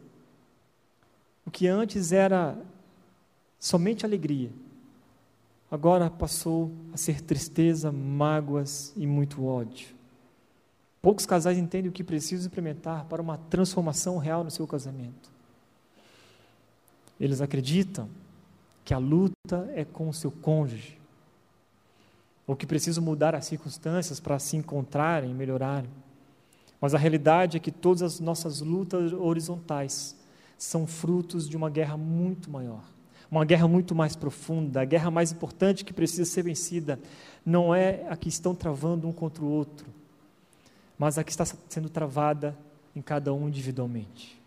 O 1.46 1.52
que 1.52 1.68
antes 1.68 2.10
era 2.10 2.58
somente 3.60 4.04
alegria, 4.04 4.50
agora 5.70 6.10
passou 6.10 6.70
a 6.92 6.96
ser 6.96 7.22
tristeza, 7.22 7.90
mágoas 7.90 8.92
e 8.96 9.06
muito 9.06 9.46
ódio. 9.46 9.94
Poucos 11.00 11.24
casais 11.24 11.56
entendem 11.56 11.88
o 11.88 11.92
que 11.92 12.02
precisam 12.02 12.48
implementar 12.48 13.06
para 13.06 13.22
uma 13.22 13.38
transformação 13.38 14.18
real 14.18 14.42
no 14.42 14.50
seu 14.50 14.66
casamento. 14.66 15.33
Eles 17.24 17.40
acreditam 17.40 18.06
que 18.84 18.92
a 18.92 18.98
luta 18.98 19.66
é 19.74 19.82
com 19.82 20.10
o 20.10 20.12
seu 20.12 20.30
cônjuge, 20.30 20.98
ou 22.46 22.54
que 22.54 22.66
precisam 22.66 23.02
mudar 23.02 23.34
as 23.34 23.46
circunstâncias 23.46 24.20
para 24.20 24.38
se 24.38 24.58
encontrarem 24.58 25.30
e 25.30 25.34
melhorarem. 25.34 25.88
Mas 26.78 26.94
a 26.94 26.98
realidade 26.98 27.56
é 27.56 27.60
que 27.60 27.72
todas 27.72 28.02
as 28.02 28.20
nossas 28.20 28.60
lutas 28.60 29.10
horizontais 29.14 30.14
são 30.58 30.86
frutos 30.86 31.48
de 31.48 31.56
uma 31.56 31.70
guerra 31.70 31.96
muito 31.96 32.50
maior, 32.50 32.84
uma 33.30 33.46
guerra 33.46 33.66
muito 33.66 33.94
mais 33.94 34.14
profunda. 34.14 34.82
A 34.82 34.84
guerra 34.84 35.10
mais 35.10 35.32
importante 35.32 35.82
que 35.82 35.94
precisa 35.94 36.26
ser 36.26 36.42
vencida 36.42 37.00
não 37.42 37.74
é 37.74 38.06
a 38.10 38.18
que 38.18 38.28
estão 38.28 38.54
travando 38.54 39.08
um 39.08 39.12
contra 39.14 39.42
o 39.42 39.48
outro, 39.48 39.86
mas 40.98 41.16
a 41.16 41.24
que 41.24 41.30
está 41.30 41.46
sendo 41.70 41.88
travada 41.88 42.54
em 42.94 43.00
cada 43.00 43.32
um 43.32 43.48
individualmente. 43.48 44.43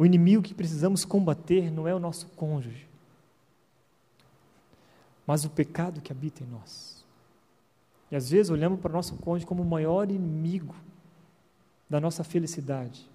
O 0.00 0.06
inimigo 0.06 0.42
que 0.42 0.54
precisamos 0.54 1.04
combater 1.04 1.70
não 1.70 1.86
é 1.86 1.94
o 1.94 1.98
nosso 1.98 2.26
cônjuge, 2.28 2.88
mas 5.26 5.44
o 5.44 5.50
pecado 5.50 6.00
que 6.00 6.10
habita 6.10 6.42
em 6.42 6.46
nós. 6.46 7.04
E 8.10 8.16
às 8.16 8.30
vezes 8.30 8.48
olhamos 8.48 8.80
para 8.80 8.88
o 8.88 8.94
nosso 8.94 9.14
cônjuge 9.18 9.44
como 9.44 9.62
o 9.62 9.66
maior 9.66 10.10
inimigo 10.10 10.74
da 11.86 12.00
nossa 12.00 12.24
felicidade. 12.24 13.06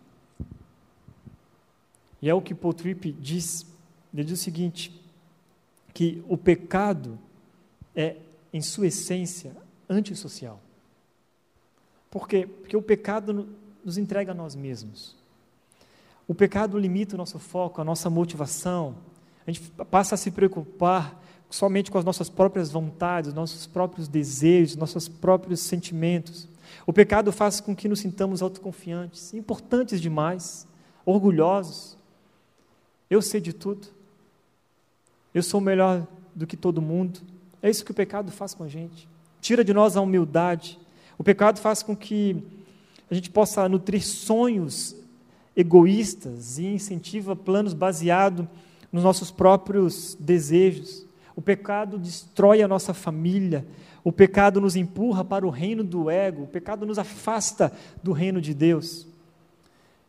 E 2.22 2.30
é 2.30 2.36
o 2.36 2.40
que 2.40 2.54
Paul 2.54 2.76
Tripp 2.76 3.14
diz. 3.14 3.66
Ele 4.14 4.24
diz 4.24 4.40
o 4.40 4.44
seguinte: 4.44 4.94
que 5.92 6.24
o 6.28 6.38
pecado 6.38 7.18
é, 7.96 8.18
em 8.54 8.62
sua 8.62 8.86
essência, 8.86 9.58
antissocial. 9.90 10.62
Por 12.12 12.28
quê? 12.28 12.46
Porque 12.46 12.78
o 12.78 12.82
pecado 12.84 13.50
nos 13.84 13.98
entrega 13.98 14.34
a 14.34 14.36
nós 14.36 14.54
mesmos. 14.54 15.25
O 16.28 16.34
pecado 16.34 16.78
limita 16.78 17.16
o 17.16 17.18
nosso 17.18 17.38
foco, 17.38 17.82
a 17.82 17.84
nossa 17.84 18.10
motivação. 18.10 18.96
A 19.46 19.52
gente 19.52 19.70
passa 19.92 20.16
a 20.16 20.18
se 20.18 20.32
preocupar 20.32 21.22
somente 21.50 21.92
com 21.92 21.98
as 21.98 22.06
nossas 22.06 22.30
próprias 22.30 22.72
vontades, 22.72 23.34
nossos 23.34 23.68
próprios 23.68 24.08
desejos, 24.08 24.76
nossos 24.76 25.08
próprios 25.08 25.60
sentimentos. 25.60 26.48
O 26.86 26.92
pecado 26.92 27.32
faz 27.32 27.62
com 27.62 27.76
que 27.76 27.88
nos 27.88 28.00
sintamos 28.00 28.42
autoconfiantes, 28.42 29.34
importantes 29.34 30.02
demais, 30.02 30.68
orgulhosos. 31.06 31.98
Eu 33.10 33.22
sei 33.22 33.40
de 33.40 33.54
tudo. 33.54 33.88
Eu 35.34 35.44
sou 35.44 35.62
melhor 35.62 36.08
do 36.34 36.48
que 36.48 36.58
todo 36.58 36.82
mundo. 36.82 37.20
É 37.62 37.70
isso 37.70 37.86
que 37.86 37.92
o 37.92 37.96
pecado 37.96 38.32
faz 38.32 38.54
com 38.54 38.64
a 38.64 38.68
gente. 38.68 39.08
Tira 39.40 39.64
de 39.64 39.74
nós 39.74 39.96
a 39.96 40.02
humildade. 40.02 40.80
O 41.18 41.24
pecado 41.24 41.60
faz 41.60 41.84
com 41.84 41.96
que 41.96 42.44
a 43.10 43.14
gente 43.14 43.30
possa 43.30 43.70
nutrir 43.70 44.04
sonhos 44.04 44.96
egoístas 45.56 46.58
e 46.58 46.66
incentiva 46.66 47.36
planos 47.36 47.74
baseados 47.74 48.46
nos 48.92 49.04
nossos 49.04 49.32
próprios 49.32 50.16
desejos. 50.20 51.06
O 51.36 51.42
pecado 51.42 51.98
destrói 51.98 52.62
a 52.62 52.68
nossa 52.68 52.94
família, 52.94 53.66
o 54.04 54.12
pecado 54.12 54.62
nos 54.62 54.76
empurra 54.76 55.24
para 55.24 55.46
o 55.46 55.50
reino 55.50 55.84
do 55.84 56.10
ego, 56.10 56.44
o 56.44 56.48
pecado 56.48 56.86
nos 56.86 56.98
afasta 56.98 57.72
do 58.02 58.12
reino 58.12 58.40
de 58.40 58.54
Deus. 58.54 59.08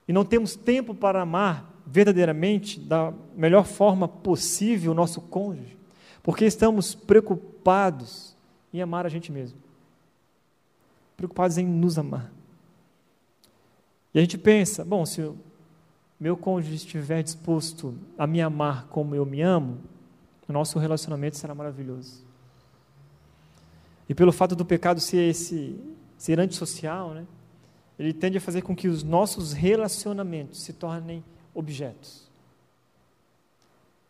E 0.07 0.13
não 0.13 0.25
temos 0.25 0.55
tempo 0.55 0.95
para 0.95 1.23
amar 1.23 1.73
verdadeiramente, 1.87 2.81
da 2.81 3.13
melhor 3.37 3.65
forma 3.65 4.09
possível, 4.09 4.93
o 4.93 4.95
nosso 4.95 5.21
cônjuge, 5.21 5.77
porque 6.23 6.45
estamos 6.45 6.95
preocupados 6.95 8.37
em 8.73 8.83
amar 8.83 9.07
a 9.07 9.09
gente 9.09 9.31
mesmo, 9.31 9.59
preocupados 11.17 11.59
em 11.59 11.67
nos 11.67 11.99
amar. 11.99 12.36
E 14.17 14.19
a 14.19 14.23
gente 14.23 14.39
pensa, 14.39 14.83
bom, 14.83 15.05
se 15.05 15.21
o 15.21 15.37
meu 16.19 16.39
cônjuge 16.39 16.77
estiver 16.77 17.23
disposto 17.23 17.95
a 18.17 18.27
me 18.27 18.41
amar 18.41 18.87
como 18.87 19.15
eu 19.15 19.27
me 19.27 19.43
amo, 19.43 19.79
o 20.49 20.53
nosso 20.55 20.79
relacionamento 20.79 21.37
será 21.37 21.55
maravilhoso. 21.55 22.25
E 24.09 24.15
pelo 24.15 24.33
fato 24.33 24.57
do 24.57 24.65
pecado 24.65 25.01
ser 25.01 25.29
esse 25.29 25.79
ser 26.17 26.41
antissocial, 26.41 27.13
né, 27.13 27.27
ele 27.99 28.15
tende 28.15 28.39
a 28.39 28.41
fazer 28.41 28.63
com 28.63 28.75
que 28.75 28.89
os 28.89 29.03
nossos 29.03 29.53
relacionamentos 29.53 30.63
se 30.63 30.73
tornem 30.73 31.23
objetos. 31.55 32.27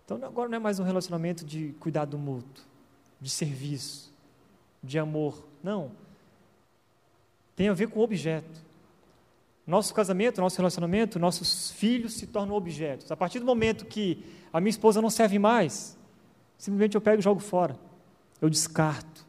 Então 0.05 0.23
agora 0.23 0.49
não 0.49 0.57
é 0.59 0.61
mais 0.61 0.79
um 0.79 0.85
relacionamento 0.85 1.45
de 1.45 1.75
cuidado 1.81 2.17
mútuo, 2.17 2.63
de 3.21 3.29
serviço, 3.29 4.15
de 4.81 5.01
amor. 5.01 5.45
Não. 5.65 5.91
Tem 7.57 7.69
a 7.69 7.75
ver 7.75 7.89
com 7.89 7.99
objeto. 7.99 8.66
Nosso 9.67 9.93
casamento, 9.93 10.41
nosso 10.41 10.57
relacionamento, 10.59 11.19
nossos 11.19 11.73
filhos 11.73 12.15
se 12.15 12.27
tornam 12.27 12.55
objetos. 12.55 13.11
A 13.11 13.17
partir 13.17 13.41
do 13.41 13.47
momento 13.47 13.85
que 13.85 14.25
a 14.53 14.61
minha 14.61 14.71
esposa 14.71 15.03
não 15.03 15.11
serve 15.11 15.39
mais, 15.39 15.99
simplesmente 16.57 16.95
eu 16.95 17.01
pego 17.01 17.19
e 17.19 17.25
jogo 17.25 17.41
fora. 17.41 17.77
Eu 18.41 18.49
descarto. 18.49 19.27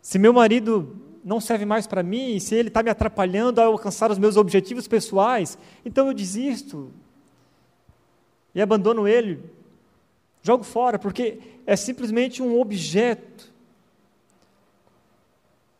Se 0.00 0.18
meu 0.18 0.32
marido 0.32 0.96
não 1.22 1.38
serve 1.38 1.66
mais 1.66 1.86
para 1.86 2.02
mim, 2.02 2.40
se 2.40 2.54
ele 2.54 2.68
está 2.68 2.82
me 2.82 2.88
atrapalhando 2.88 3.60
a 3.60 3.66
alcançar 3.66 4.10
os 4.10 4.18
meus 4.18 4.38
objetivos 4.38 4.88
pessoais, 4.88 5.58
então 5.84 6.06
eu 6.06 6.14
desisto 6.14 6.90
e 8.54 8.60
abandono 8.60 9.06
ele, 9.06 9.44
jogo 10.42 10.64
fora, 10.64 10.98
porque 10.98 11.38
é 11.66 11.76
simplesmente 11.76 12.42
um 12.42 12.58
objeto. 12.60 13.52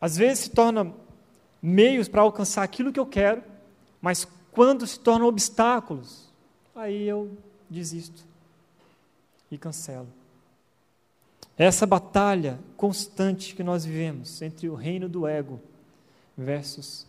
Às 0.00 0.16
vezes 0.16 0.44
se 0.44 0.50
torna 0.50 0.92
meios 1.62 2.08
para 2.08 2.22
alcançar 2.22 2.62
aquilo 2.62 2.92
que 2.92 3.00
eu 3.00 3.06
quero, 3.06 3.42
mas 4.00 4.26
quando 4.52 4.86
se 4.86 4.98
tornam 4.98 5.26
obstáculos, 5.26 6.28
aí 6.74 7.06
eu 7.06 7.30
desisto 7.68 8.24
e 9.50 9.58
cancelo. 9.58 10.08
Essa 11.56 11.86
batalha 11.86 12.58
constante 12.76 13.54
que 13.54 13.62
nós 13.62 13.84
vivemos 13.84 14.40
entre 14.40 14.68
o 14.68 14.74
reino 14.74 15.08
do 15.08 15.26
ego 15.26 15.60
versus 16.36 17.06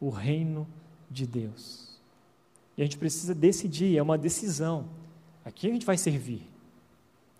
o 0.00 0.08
reino 0.08 0.66
de 1.10 1.26
Deus. 1.26 1.98
E 2.78 2.82
a 2.82 2.84
gente 2.84 2.96
precisa 2.96 3.34
decidir, 3.34 3.98
é 3.98 4.02
uma 4.02 4.16
decisão. 4.16 4.86
A 5.44 5.50
quem 5.50 5.70
a 5.70 5.72
gente 5.74 5.84
vai 5.84 5.98
servir? 5.98 6.48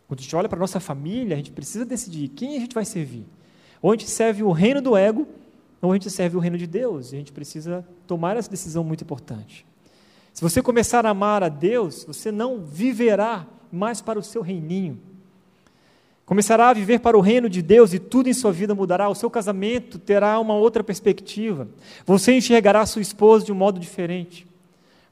Quando 0.06 0.20
a 0.20 0.22
gente 0.22 0.36
olha 0.36 0.48
para 0.48 0.58
a 0.58 0.60
nossa 0.60 0.80
família, 0.80 1.34
a 1.34 1.38
gente 1.38 1.52
precisa 1.52 1.86
decidir 1.86 2.28
quem 2.28 2.56
a 2.56 2.60
gente 2.60 2.74
vai 2.74 2.84
servir. 2.84 3.24
Ou 3.80 3.92
a 3.92 3.94
gente 3.94 4.10
serve 4.10 4.42
o 4.42 4.52
reino 4.52 4.82
do 4.82 4.96
ego, 4.96 5.26
ou 5.80 5.90
a 5.90 5.94
gente 5.94 6.10
serve 6.10 6.36
o 6.36 6.40
reino 6.40 6.58
de 6.58 6.66
Deus. 6.66 7.12
E 7.12 7.16
a 7.16 7.18
gente 7.18 7.32
precisa 7.32 7.86
tomar 8.06 8.36
essa 8.36 8.50
decisão 8.50 8.84
muito 8.84 9.02
importante. 9.02 9.66
Se 10.32 10.42
você 10.42 10.62
começar 10.62 11.04
a 11.06 11.10
amar 11.10 11.42
a 11.42 11.48
Deus, 11.48 12.04
você 12.04 12.30
não 12.30 12.60
viverá 12.60 13.46
mais 13.72 14.00
para 14.00 14.18
o 14.18 14.22
seu 14.22 14.42
reininho. 14.42 14.98
Começará 16.24 16.68
a 16.68 16.72
viver 16.72 17.00
para 17.00 17.18
o 17.18 17.20
reino 17.20 17.48
de 17.48 17.60
Deus 17.60 17.92
e 17.92 17.98
tudo 17.98 18.28
em 18.28 18.32
sua 18.32 18.52
vida 18.52 18.72
mudará. 18.74 19.08
O 19.08 19.14
seu 19.14 19.28
casamento 19.28 19.98
terá 19.98 20.38
uma 20.38 20.54
outra 20.54 20.84
perspectiva. 20.84 21.68
Você 22.06 22.32
enxergará 22.32 22.86
sua 22.86 23.02
esposa 23.02 23.46
de 23.46 23.52
um 23.52 23.56
modo 23.56 23.80
diferente. 23.80 24.46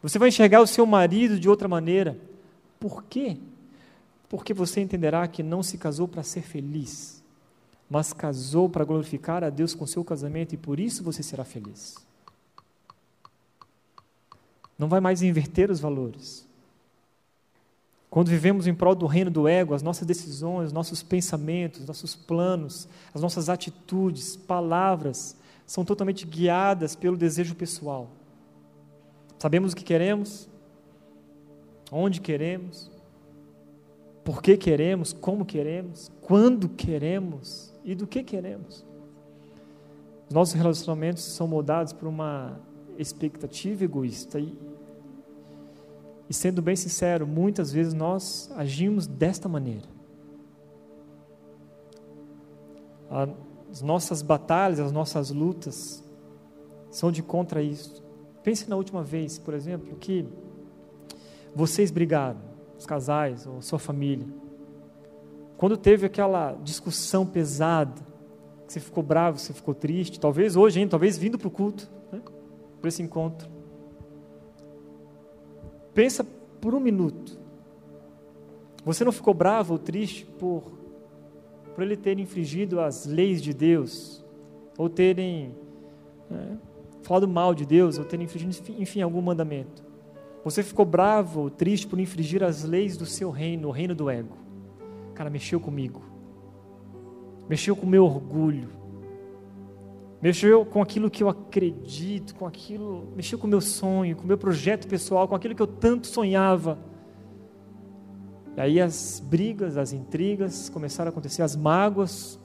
Você 0.00 0.18
vai 0.18 0.28
enxergar 0.28 0.60
o 0.60 0.66
seu 0.66 0.86
marido 0.86 1.40
de 1.40 1.48
outra 1.48 1.66
maneira. 1.66 2.16
Por 2.78 3.02
quê? 3.02 3.36
Porque 4.28 4.54
você 4.54 4.80
entenderá 4.80 5.26
que 5.26 5.42
não 5.42 5.60
se 5.60 5.76
casou 5.76 6.06
para 6.06 6.22
ser 6.22 6.42
feliz, 6.42 7.17
mas 7.89 8.12
casou 8.12 8.68
para 8.68 8.84
glorificar 8.84 9.43
a 9.43 9.51
Deus 9.51 9.74
com 9.74 9.86
seu 9.86 10.05
casamento 10.05 10.55
e 10.55 10.59
por 10.59 10.78
isso 10.78 11.03
você 11.03 11.22
será 11.22 11.45
feliz. 11.45 11.97
Não 14.78 14.89
vai 14.89 15.01
mais 15.01 15.22
inverter 15.22 15.70
os 15.70 15.80
valores. 15.80 16.47
Quando 18.11 18.28
vivemos 18.28 18.66
em 18.66 18.74
prol 18.74 18.95
do 18.95 19.07
reino 19.07 19.30
do 19.30 19.47
ego, 19.47 19.74
as 19.74 19.82
nossas 19.82 20.07
decisões, 20.07 20.72
nossos 20.72 21.03
pensamentos, 21.03 21.84
nossos 21.86 22.14
planos, 22.14 22.89
as 23.12 23.20
nossas 23.20 23.49
atitudes, 23.49 24.36
palavras, 24.36 25.36
são 25.66 25.84
totalmente 25.84 26.26
guiadas 26.26 26.95
pelo 26.95 27.16
desejo 27.16 27.55
pessoal. 27.55 28.09
Sabemos 29.39 29.72
o 29.72 29.76
que 29.76 29.84
queremos, 29.84 30.49
onde 31.93 32.20
queremos, 32.20 32.91
por 34.24 34.43
que 34.43 34.57
queremos, 34.57 35.12
como 35.12 35.45
queremos, 35.45 36.11
quando 36.22 36.68
queremos 36.68 37.72
e 37.91 37.95
do 37.95 38.07
que 38.07 38.22
queremos. 38.22 38.84
Os 40.28 40.34
nossos 40.34 40.55
relacionamentos 40.55 41.24
são 41.24 41.49
moldados 41.49 41.93
por 41.93 42.07
uma 42.07 42.61
expectativa 42.99 43.84
egoísta 43.84 44.39
e 44.39 44.57
e 46.28 46.34
sendo 46.34 46.61
bem 46.61 46.76
sincero, 46.76 47.26
muitas 47.26 47.72
vezes 47.72 47.95
nós 47.95 48.53
agimos 48.55 49.07
desta 49.07 49.49
maneira. 49.49 49.89
As 53.70 53.80
nossas 53.80 54.20
batalhas, 54.20 54.78
as 54.78 54.93
nossas 54.93 55.30
lutas 55.30 56.05
são 56.91 57.11
de 57.11 57.22
contra 57.22 57.62
isso. 57.62 58.05
Pense 58.43 58.68
na 58.68 58.76
última 58.76 59.03
vez, 59.03 59.39
por 59.39 59.55
exemplo, 59.55 59.97
que 59.97 60.26
vocês 61.55 61.91
brigaram, 61.91 62.41
os 62.78 62.84
casais 62.84 63.47
ou 63.47 63.62
sua 63.62 63.78
família. 63.78 64.26
Quando 65.59 65.76
teve 65.76 66.06
aquela 66.06 66.52
discussão 66.62 67.26
pesada, 67.26 68.00
que 68.64 68.72
você 68.72 68.78
ficou 68.78 69.02
bravo, 69.02 69.38
você 69.38 69.52
ficou 69.52 69.74
triste, 69.74 70.20
talvez 70.20 70.54
hoje, 70.54 70.80
hein, 70.80 70.86
talvez 70.86 71.18
vindo 71.18 71.36
para 71.36 71.48
o 71.48 71.50
culto, 71.50 71.90
né, 72.12 72.22
para 72.80 72.88
esse 72.88 73.02
encontro. 73.02 73.50
Pensa 75.92 76.24
por 76.61 76.76
um 76.76 76.80
minuto. 76.80 77.36
Você 78.84 79.02
não 79.04 79.11
ficou 79.11 79.34
bravo 79.34 79.72
ou 79.72 79.78
triste 79.80 80.24
por, 80.38 80.62
por 81.74 81.82
ele 81.82 81.96
ter 81.96 82.20
infringido 82.20 82.78
as 82.78 83.04
leis 83.04 83.42
de 83.42 83.52
Deus, 83.52 84.24
ou 84.78 84.88
terem 84.88 85.56
né, 86.30 86.56
falado 87.02 87.26
mal 87.26 87.52
de 87.52 87.66
Deus, 87.66 87.98
ou 87.98 88.04
terem 88.04 88.26
infringido, 88.26 88.80
enfim, 88.80 89.02
algum 89.02 89.20
mandamento. 89.20 89.82
Você 90.44 90.62
ficou 90.62 90.84
bravo 90.84 91.40
ou 91.40 91.50
triste 91.50 91.88
por 91.88 91.98
infringir 91.98 92.44
as 92.44 92.62
leis 92.62 92.96
do 92.96 93.04
seu 93.04 93.30
reino, 93.30 93.66
o 93.66 93.72
reino 93.72 93.92
do 93.92 94.09
ego. 94.09 94.47
Cara, 95.18 95.28
mexeu 95.28 95.60
comigo. 95.60 96.00
Mexeu 97.46 97.76
com 97.76 97.84
o 97.84 97.88
meu 97.88 98.06
orgulho 98.06 98.78
mexeu 100.20 100.66
com 100.66 100.82
aquilo 100.82 101.10
que 101.10 101.22
eu 101.22 101.28
acredito, 101.28 102.34
com 102.34 102.46
aquilo, 102.46 103.08
mexeu 103.14 103.38
com 103.38 103.46
o 103.46 103.50
meu 103.50 103.60
sonho, 103.60 104.16
com 104.16 104.24
o 104.24 104.26
meu 104.26 104.38
projeto 104.38 104.88
pessoal, 104.88 105.28
com 105.28 105.34
aquilo 105.34 105.54
que 105.54 105.62
eu 105.62 105.66
tanto 105.66 106.06
sonhava. 106.06 106.78
E 108.56 108.60
aí 108.60 108.80
as 108.80 109.22
brigas, 109.24 109.76
as 109.76 109.92
intrigas 109.92 110.68
começaram 110.68 111.08
a 111.08 111.12
acontecer, 111.12 111.42
as 111.42 111.54
mágoas, 111.54 112.38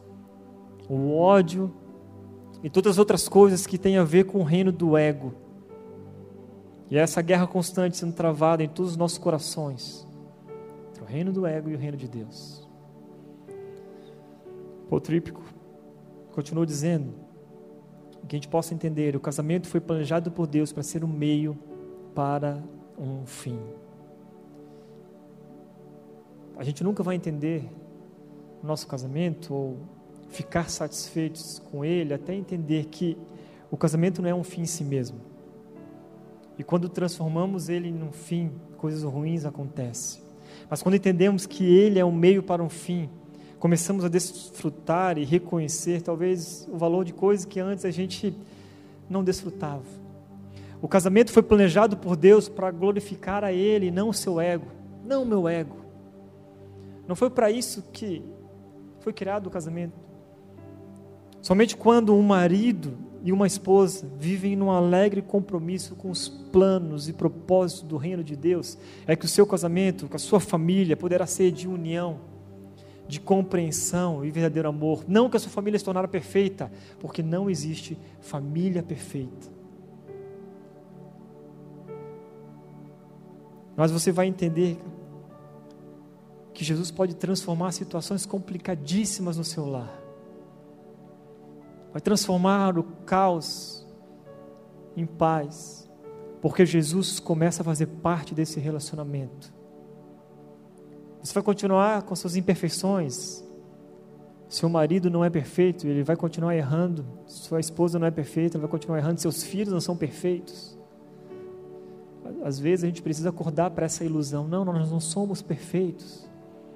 o 0.88 1.15
ódio 1.15 1.74
e 2.61 2.69
todas 2.69 2.91
as 2.91 2.97
outras 2.99 3.28
coisas 3.28 3.65
que 3.65 3.78
têm 3.78 3.97
a 3.97 4.03
ver 4.03 4.26
com 4.26 4.39
o 4.39 4.43
reino 4.43 4.71
do 4.71 4.95
ego. 4.95 5.34
E 6.91 6.97
essa 6.97 7.21
guerra 7.24 7.47
constante 7.47 7.97
sendo 7.97 8.13
travada 8.13 8.63
em 8.63 8.69
todos 8.69 8.91
os 8.91 8.97
nossos 8.97 9.17
corações 9.17 10.07
entre 10.89 11.01
o 11.01 11.05
reino 11.05 11.32
do 11.32 11.47
ego 11.47 11.71
e 11.71 11.74
o 11.74 11.78
reino 11.78 11.97
de 11.97 12.07
Deus. 12.07 12.62
Paul 14.89 15.01
Trípico 15.01 15.41
continua 16.31 16.65
dizendo: 16.65 17.23
que 18.27 18.36
a 18.36 18.38
gente 18.38 18.47
possa 18.47 18.73
entender: 18.73 19.15
o 19.15 19.19
casamento 19.19 19.67
foi 19.67 19.79
planejado 19.79 20.31
por 20.31 20.47
Deus 20.47 20.71
para 20.71 20.84
ser 20.84 21.03
um 21.03 21.07
meio 21.07 21.57
para 22.15 22.63
um 22.97 23.25
fim. 23.25 23.59
A 26.55 26.63
gente 26.63 26.84
nunca 26.84 27.01
vai 27.03 27.15
entender 27.15 27.69
o 28.61 28.65
nosso 28.67 28.88
casamento 28.88 29.53
ou 29.53 29.77
ficar 30.29 30.69
satisfeitos 30.69 31.59
com 31.59 31.84
ele 31.84 32.13
até 32.13 32.34
entender 32.34 32.86
que 32.86 33.17
o 33.69 33.77
casamento 33.77 34.21
não 34.21 34.29
é 34.29 34.36
um 34.36 34.43
fim 34.43 34.61
em 34.61 34.65
si 34.65 34.84
mesmo. 34.84 35.19
E 36.57 36.63
quando 36.63 36.88
transformamos 36.88 37.69
ele 37.69 37.91
num 37.91 38.11
fim, 38.11 38.51
coisas 38.77 39.03
ruins 39.03 39.45
acontecem. 39.45 40.21
Mas 40.69 40.84
quando 40.84 40.95
entendemos 40.95 41.47
que 41.47 41.65
ele 41.65 41.97
é 41.97 42.05
um 42.05 42.11
meio 42.11 42.43
para 42.43 42.63
um 42.63 42.69
fim, 42.69 43.09
começamos 43.64 44.03
a 44.03 44.09
desfrutar 44.09 45.18
e 45.18 45.24
reconhecer 45.24 46.01
talvez 46.01 46.68
o 46.70 46.78
valor 46.78 47.05
de 47.05 47.14
coisas 47.14 47.45
que 47.45 47.61
antes 47.61 47.86
a 47.86 47.91
gente 47.91 48.36
não 49.09 49.24
desfrutava. 49.24 49.86
O 50.82 50.88
casamento 50.89 51.32
foi 51.32 51.41
planejado 51.41 51.95
por 51.95 52.18
Deus 52.18 52.49
para 52.49 52.70
glorificar 52.72 53.41
a 53.41 53.53
Ele, 53.53 53.89
não 53.89 54.09
o 54.09 54.14
seu 54.14 54.38
ego, 54.41 54.68
não 55.05 55.24
o 55.24 55.26
meu 55.26 55.47
ego. 55.47 55.78
Não 57.07 57.16
foi 57.16 57.30
para 57.30 57.49
isso 57.49 57.82
que 57.93 58.22
foi 58.99 59.14
criado 59.14 59.47
o 59.47 59.49
casamento. 59.49 59.97
Somente 61.41 61.78
quando 61.78 62.14
um 62.14 62.22
marido 62.22 62.97
e 63.24 63.32
uma 63.32 63.47
esposa 63.47 64.05
vivem 64.20 64.57
num 64.57 64.72
alegre 64.72 65.22
compromisso 65.22 65.95
com 65.95 66.11
os 66.11 66.28
planos 66.28 67.07
e 67.07 67.14
propósitos 67.14 67.84
do 67.84 67.95
reino 67.95 68.26
de 68.26 68.36
Deus, 68.36 68.78
é 69.07 69.16
que 69.16 69.24
o 69.24 69.30
seu 69.30 69.47
casamento, 69.47 70.09
com 70.09 70.18
a 70.18 70.20
sua 70.20 70.41
família, 70.41 70.97
poderá 70.97 71.26
ser 71.26 71.49
de 71.49 71.66
união 71.66 72.32
de 73.14 73.20
compreensão 73.20 74.26
e 74.26 74.32
verdadeiro 74.32 74.68
amor. 74.68 75.05
Não 75.07 75.30
que 75.30 75.38
a 75.38 75.39
sua 75.39 75.51
família 75.51 75.78
se 75.78 75.86
tornara 75.86 76.07
perfeita, 76.07 76.72
porque 76.99 77.22
não 77.22 77.47
existe 77.47 77.95
família 78.20 78.82
perfeita. 78.82 79.53
Mas 83.78 83.91
você 83.91 84.11
vai 84.11 84.26
entender 84.26 84.82
que 86.55 86.64
Jesus 86.64 86.89
pode 86.89 87.16
transformar 87.16 87.72
situações 87.72 88.26
complicadíssimas 88.26 89.38
no 89.38 89.43
seu 89.43 89.68
lar. 89.68 90.01
Vai 91.91 92.01
transformar 92.01 92.80
o 92.80 92.84
caos 93.05 93.88
em 94.97 95.05
paz, 95.05 95.88
porque 96.41 96.66
Jesus 96.66 97.20
começa 97.20 97.61
a 97.61 97.66
fazer 97.66 97.86
parte 97.86 98.34
desse 98.34 98.59
relacionamento. 98.59 99.53
Você 101.24 101.34
vai 101.34 101.43
continuar 101.43 102.01
com 102.03 102.13
suas 102.17 102.36
imperfeições. 102.36 103.41
Seu 104.49 104.67
marido 104.67 105.09
não 105.09 105.24
é 105.24 105.30
perfeito, 105.30 105.88
ele 105.88 106.03
vai 106.03 106.17
continuar 106.17 106.53
errando. 106.53 107.05
Sua 107.26 107.61
esposa 107.61 107.97
não 107.97 108.05
é 108.05 108.11
perfeita, 108.11 108.57
ela 108.57 108.63
vai 108.63 108.69
continuar 108.69 108.97
errando. 108.97 109.21
Seus 109.21 109.41
filhos 109.41 109.71
não 109.71 109.80
são 109.80 109.95
perfeitos. 109.95 110.78
Às 112.43 112.59
vezes 112.59 112.84
a 112.84 112.88
gente 112.88 113.01
precisa 113.01 113.30
acordar 113.30 113.71
para 113.71 113.86
essa 113.86 114.03
ilusão. 114.03 114.47
Não, 114.49 114.65
nós 114.65 114.91
não 114.91 114.99
somos 114.99 115.41
perfeitos. 115.41 116.28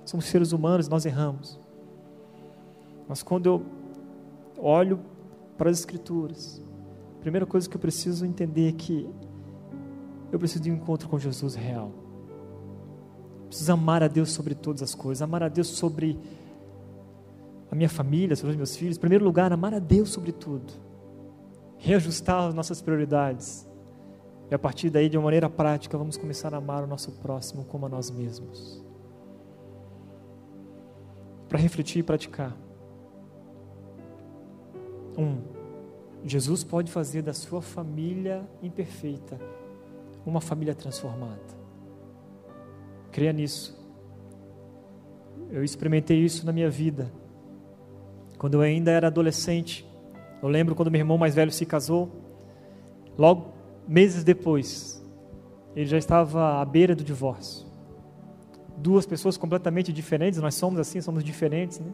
Somos 0.05 0.25
seres 0.25 0.53
humanos, 0.53 0.87
nós 0.87 1.05
erramos. 1.05 1.59
Mas 3.05 3.21
quando 3.21 3.47
eu 3.47 3.65
olho 4.57 5.01
para 5.57 5.69
as 5.69 5.79
Escrituras, 5.79 6.63
a 7.17 7.19
primeira 7.19 7.45
coisa 7.45 7.67
que 7.69 7.75
eu 7.75 7.81
preciso 7.81 8.25
entender 8.25 8.69
é 8.69 8.71
que 8.71 9.09
eu 10.31 10.39
preciso 10.39 10.63
de 10.63 10.71
um 10.71 10.75
encontro 10.75 11.09
com 11.09 11.19
Jesus 11.19 11.53
real. 11.53 12.06
Preciso 13.47 13.71
amar 13.71 14.03
a 14.03 14.07
Deus 14.07 14.31
sobre 14.31 14.53
todas 14.53 14.83
as 14.83 14.93
coisas, 14.93 15.21
amar 15.21 15.43
a 15.43 15.47
Deus 15.47 15.67
sobre 15.67 16.19
a 17.71 17.75
minha 17.75 17.89
família, 17.89 18.35
sobre 18.35 18.51
os 18.51 18.57
meus 18.57 18.75
filhos. 18.75 18.97
Em 18.97 18.99
primeiro 18.99 19.23
lugar, 19.23 19.51
amar 19.51 19.73
a 19.73 19.79
Deus 19.79 20.09
sobre 20.09 20.31
tudo. 20.31 20.73
Reajustar 21.77 22.47
as 22.47 22.53
nossas 22.53 22.81
prioridades. 22.81 23.67
E 24.49 24.55
a 24.55 24.59
partir 24.59 24.89
daí, 24.89 25.09
de 25.09 25.17
uma 25.17 25.25
maneira 25.25 25.49
prática, 25.49 25.97
vamos 25.97 26.17
começar 26.17 26.53
a 26.53 26.57
amar 26.57 26.83
o 26.83 26.87
nosso 26.87 27.11
próximo 27.13 27.65
como 27.65 27.85
a 27.85 27.89
nós 27.89 28.09
mesmos. 28.09 28.83
Para 31.49 31.59
refletir 31.59 31.99
e 31.99 32.03
praticar. 32.03 32.55
Um, 35.17 35.41
Jesus 36.23 36.63
pode 36.63 36.91
fazer 36.91 37.21
da 37.21 37.33
sua 37.33 37.61
família 37.61 38.47
imperfeita 38.61 39.39
uma 40.25 40.41
família 40.41 40.75
transformada. 40.75 41.66
Creia 43.17 43.33
nisso. 43.33 43.75
Eu 45.49 45.63
experimentei 45.63 46.19
isso 46.19 46.45
na 46.45 46.51
minha 46.51 46.69
vida. 46.69 47.11
Quando 48.37 48.53
eu 48.53 48.61
ainda 48.61 48.91
era 48.91 49.07
adolescente, 49.07 49.83
eu 50.39 50.47
lembro 50.47 50.75
quando 50.75 50.91
meu 50.91 51.01
irmão 51.01 51.17
mais 51.17 51.33
velho 51.33 51.51
se 51.51 51.65
casou, 51.65 52.11
logo 53.17 53.55
meses 53.87 54.23
depois, 54.23 55.03
ele 55.75 55.87
já 55.87 55.97
estava 55.97 56.61
à 56.61 56.65
beira 56.65 56.93
do 56.93 57.03
divórcio. 57.03 57.65
Duas 58.77 59.07
pessoas 59.07 59.35
completamente 59.35 59.91
diferentes, 59.91 60.39
nós 60.39 60.53
somos 60.53 60.79
assim, 60.79 61.01
somos 61.01 61.23
diferentes, 61.23 61.79
né? 61.79 61.91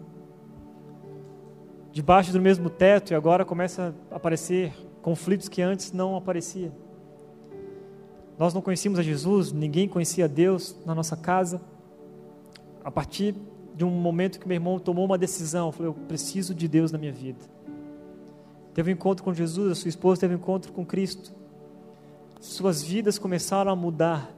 Debaixo 1.94 2.34
do 2.34 2.42
mesmo 2.42 2.70
teto 2.70 3.14
e 3.14 3.16
agora 3.16 3.46
começa 3.46 3.96
a 4.12 4.18
aparecer 4.18 4.74
conflitos 5.02 5.48
que 5.48 5.62
antes 5.62 5.94
não 5.94 6.18
apareciam. 6.18 6.74
Nós 8.38 8.54
não 8.54 8.62
conhecíamos 8.62 9.00
a 9.00 9.04
Jesus, 9.04 9.52
ninguém 9.52 9.88
conhecia 9.88 10.28
Deus 10.28 10.76
na 10.86 10.96
nossa 10.96 11.16
casa. 11.16 11.62
A 12.84 12.92
partir 12.92 13.36
de 13.76 13.86
um 13.86 13.90
momento 13.90 14.40
que 14.40 14.48
meu 14.48 14.56
irmão 14.56 14.80
tomou 14.80 15.06
uma 15.06 15.18
decisão, 15.18 15.74
eu 15.80 15.86
Eu 15.86 15.94
preciso 15.94 16.54
de 16.54 16.68
Deus 16.68 16.92
na 16.92 16.98
minha 16.98 17.12
vida. 17.12 17.40
Teve 18.74 18.92
um 18.92 18.94
encontro 18.94 19.24
com 19.24 19.34
Jesus, 19.34 19.72
a 19.72 19.76
sua 19.76 19.90
esposa 19.90 20.22
teve 20.22 20.34
um 20.34 20.38
encontro 20.38 20.74
com 20.74 20.86
Cristo. 20.86 21.32
Suas 22.40 22.82
vidas 22.82 23.20
começaram 23.20 23.72
a 23.72 23.76
mudar. 23.76 24.32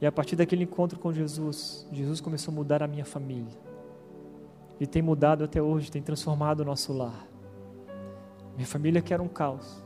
E 0.00 0.06
a 0.06 0.12
partir 0.12 0.36
daquele 0.36 0.64
encontro 0.64 0.98
com 0.98 1.12
Jesus, 1.12 1.86
Jesus 1.90 2.20
começou 2.20 2.52
a 2.52 2.54
mudar 2.54 2.82
a 2.82 2.86
minha 2.86 3.04
família. 3.04 3.58
E 4.78 4.86
tem 4.86 5.02
mudado 5.02 5.42
até 5.42 5.60
hoje, 5.60 5.90
tem 5.90 6.02
transformado 6.02 6.60
o 6.60 6.64
nosso 6.64 6.92
lar. 6.92 7.26
Minha 8.54 8.66
família 8.66 9.02
que 9.02 9.12
era 9.12 9.22
um 9.22 9.28
caos 9.28 9.85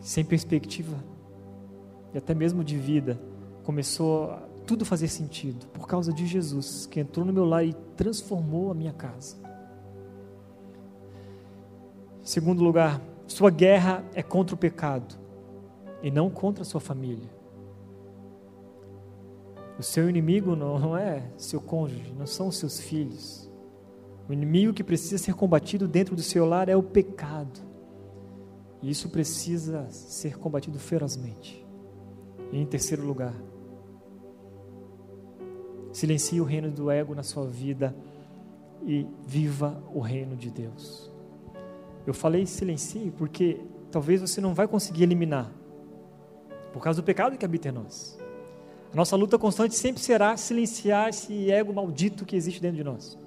sem 0.00 0.24
perspectiva 0.24 0.96
e 2.12 2.18
até 2.18 2.34
mesmo 2.34 2.64
de 2.64 2.76
vida, 2.76 3.20
começou 3.62 4.30
a 4.30 4.48
tudo 4.66 4.84
fazer 4.84 5.08
sentido 5.08 5.66
por 5.68 5.86
causa 5.86 6.12
de 6.12 6.26
Jesus, 6.26 6.86
que 6.86 7.00
entrou 7.00 7.24
no 7.24 7.32
meu 7.32 7.44
lar 7.44 7.64
e 7.64 7.74
transformou 7.96 8.70
a 8.70 8.74
minha 8.74 8.92
casa. 8.92 9.36
Segundo 12.22 12.62
lugar, 12.62 13.00
sua 13.26 13.50
guerra 13.50 14.04
é 14.14 14.22
contra 14.22 14.54
o 14.54 14.58
pecado 14.58 15.14
e 16.02 16.10
não 16.10 16.30
contra 16.30 16.62
a 16.62 16.64
sua 16.64 16.80
família. 16.80 17.28
O 19.78 19.82
seu 19.82 20.08
inimigo 20.10 20.56
não 20.56 20.96
é 20.96 21.30
seu 21.36 21.60
cônjuge, 21.60 22.12
não 22.18 22.26
são 22.26 22.50
seus 22.50 22.80
filhos. 22.80 23.48
O 24.28 24.32
inimigo 24.32 24.74
que 24.74 24.82
precisa 24.82 25.16
ser 25.16 25.34
combatido 25.34 25.86
dentro 25.86 26.16
do 26.16 26.22
seu 26.22 26.44
lar 26.44 26.68
é 26.68 26.76
o 26.76 26.82
pecado. 26.82 27.67
E 28.82 28.90
isso 28.90 29.08
precisa 29.08 29.86
ser 29.90 30.38
combatido 30.38 30.78
ferozmente. 30.78 31.66
E 32.52 32.58
em 32.58 32.66
terceiro 32.66 33.04
lugar, 33.04 33.34
silencie 35.92 36.40
o 36.40 36.44
reino 36.44 36.70
do 36.70 36.90
ego 36.90 37.14
na 37.14 37.22
sua 37.22 37.46
vida 37.46 37.94
e 38.86 39.06
viva 39.26 39.82
o 39.92 40.00
reino 40.00 40.36
de 40.36 40.50
Deus. 40.50 41.10
Eu 42.06 42.14
falei 42.14 42.46
silencie 42.46 43.10
porque 43.10 43.60
talvez 43.90 44.20
você 44.20 44.40
não 44.40 44.54
vai 44.54 44.68
conseguir 44.68 45.02
eliminar, 45.02 45.50
por 46.72 46.82
causa 46.82 47.02
do 47.02 47.04
pecado 47.04 47.36
que 47.36 47.44
habita 47.44 47.68
em 47.68 47.72
nós. 47.72 48.18
A 48.92 48.96
nossa 48.96 49.16
luta 49.16 49.38
constante 49.38 49.74
sempre 49.74 50.00
será 50.00 50.36
silenciar 50.36 51.08
esse 51.08 51.50
ego 51.50 51.72
maldito 51.72 52.24
que 52.24 52.36
existe 52.36 52.60
dentro 52.60 52.78
de 52.78 52.84
nós. 52.84 53.18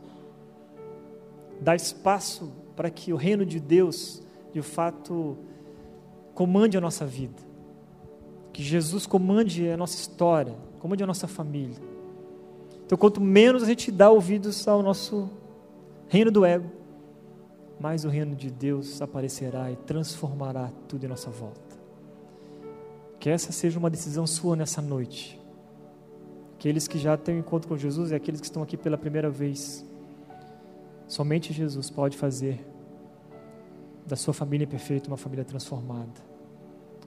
Dar 1.60 1.76
espaço 1.76 2.52
para 2.76 2.90
que 2.90 3.14
o 3.14 3.16
reino 3.16 3.46
de 3.46 3.60
Deus 3.60 4.24
de 4.54 4.62
fato 4.62 5.38
comande 6.34 6.78
a 6.78 6.82
nossa 6.82 7.06
vida. 7.06 7.42
Que 8.54 8.62
Jesus 8.62 9.06
comande 9.06 9.70
a 9.70 9.78
nossa 9.78 9.96
história, 9.96 10.56
comande 10.80 11.04
a 11.04 11.08
nossa 11.08 11.28
família. 11.28 11.78
Então, 12.86 12.98
quanto 12.98 13.22
menos 13.22 13.64
a 13.64 13.66
gente 13.66 13.92
dá 13.92 14.10
ouvidos 14.10 14.68
ao 14.68 14.84
nosso 14.84 15.30
reino 16.10 16.30
do 16.30 16.44
ego, 16.44 16.70
mais 17.80 18.04
o 18.04 18.10
reino 18.10 18.36
de 18.36 18.52
Deus 18.52 19.02
aparecerá 19.02 19.72
e 19.72 19.76
transformará 19.76 20.70
tudo 20.88 21.06
em 21.06 21.08
nossa 21.08 21.30
volta. 21.30 21.80
Que 23.20 23.30
essa 23.30 23.52
seja 23.52 23.80
uma 23.80 23.90
decisão 23.90 24.28
sua 24.28 24.56
nessa 24.56 24.82
noite. 24.82 25.40
Aqueles 26.56 26.88
que 26.88 27.00
já 27.00 27.16
têm 27.16 27.36
um 27.36 27.40
encontro 27.40 27.70
com 27.70 27.78
Jesus 27.78 28.12
e 28.12 28.16
aqueles 28.16 28.42
que 28.42 28.46
estão 28.46 28.62
aqui 28.62 28.76
pela 28.76 28.98
primeira 28.98 29.30
vez. 29.30 29.86
Somente 31.08 31.54
Jesus 31.54 31.90
pode 31.90 32.18
fazer 32.18 32.71
da 34.06 34.16
sua 34.16 34.34
família 34.34 34.68
perfeita 34.68 35.08
uma 35.08 35.18
família 35.18 35.46
transformada. 35.46 36.32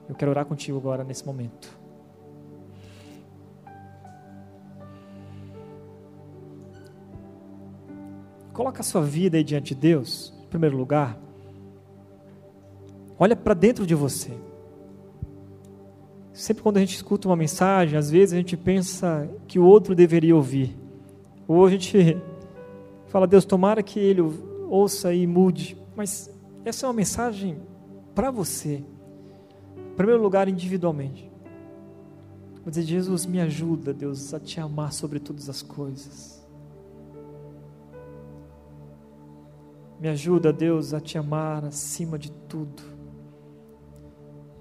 Eu 0.09 0.14
quero 0.14 0.30
orar 0.30 0.45
contigo 0.45 0.78
agora 0.78 1.03
nesse 1.03 1.24
momento. 1.24 1.84
Coloca 8.53 8.80
a 8.80 8.84
sua 8.84 9.03
vida 9.03 9.36
aí 9.36 9.42
diante 9.42 9.74
de 9.74 9.80
Deus, 9.80 10.32
em 10.45 10.47
primeiro 10.47 10.76
lugar. 10.76 11.18
Olha 13.18 13.34
para 13.34 13.55
dentro 13.55 13.86
de 13.86 13.95
você. 13.95 14.32
Sempre 16.32 16.62
quando 16.62 16.76
a 16.76 16.80
gente 16.80 16.97
escuta 16.97 17.28
uma 17.28 17.36
mensagem, 17.36 17.97
às 17.97 18.11
vezes 18.11 18.32
a 18.32 18.36
gente 18.36 18.57
pensa 18.57 19.28
que 19.47 19.59
o 19.59 19.64
outro 19.64 19.95
deveria 19.95 20.34
ouvir. 20.34 20.76
Ou 21.47 21.64
a 21.64 21.70
gente 21.70 22.16
fala, 23.07 23.26
Deus, 23.26 23.45
tomara 23.45 23.82
que 23.82 24.01
ele 24.01 24.20
ouça 24.68 25.14
e 25.14 25.26
mude. 25.26 25.76
Mas 25.97 26.34
essa 26.64 26.86
é 26.86 26.88
uma 26.88 26.94
mensagem 26.94 27.60
para 28.14 28.30
você. 28.30 28.84
Em 29.76 29.94
primeiro 29.96 30.22
lugar, 30.22 30.48
individualmente. 30.48 31.30
Vou 32.62 32.70
dizer, 32.70 32.82
Jesus, 32.82 33.26
me 33.26 33.40
ajuda, 33.40 33.92
Deus, 33.92 34.32
a 34.32 34.40
te 34.40 34.58
amar 34.58 34.92
sobre 34.92 35.20
todas 35.20 35.48
as 35.48 35.60
coisas. 35.60 36.42
Me 40.00 40.08
ajuda, 40.08 40.52
Deus, 40.52 40.94
a 40.94 41.00
te 41.00 41.18
amar 41.18 41.64
acima 41.64 42.18
de 42.18 42.30
tudo. 42.30 42.82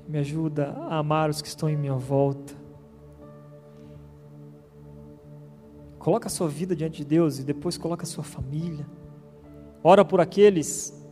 Me 0.07 0.17
ajuda 0.17 0.71
a 0.71 0.97
amar 0.97 1.29
os 1.29 1.41
que 1.41 1.47
estão 1.47 1.69
em 1.69 1.77
minha 1.77 1.95
volta. 1.95 2.53
Coloca 5.97 6.27
a 6.27 6.29
sua 6.29 6.49
vida 6.49 6.75
diante 6.75 6.97
de 6.97 7.05
Deus 7.05 7.39
e 7.39 7.43
depois 7.43 7.77
coloca 7.77 8.03
a 8.03 8.05
sua 8.05 8.23
família. 8.23 8.85
Ora 9.81 10.03
por 10.03 10.19
aqueles 10.19 11.02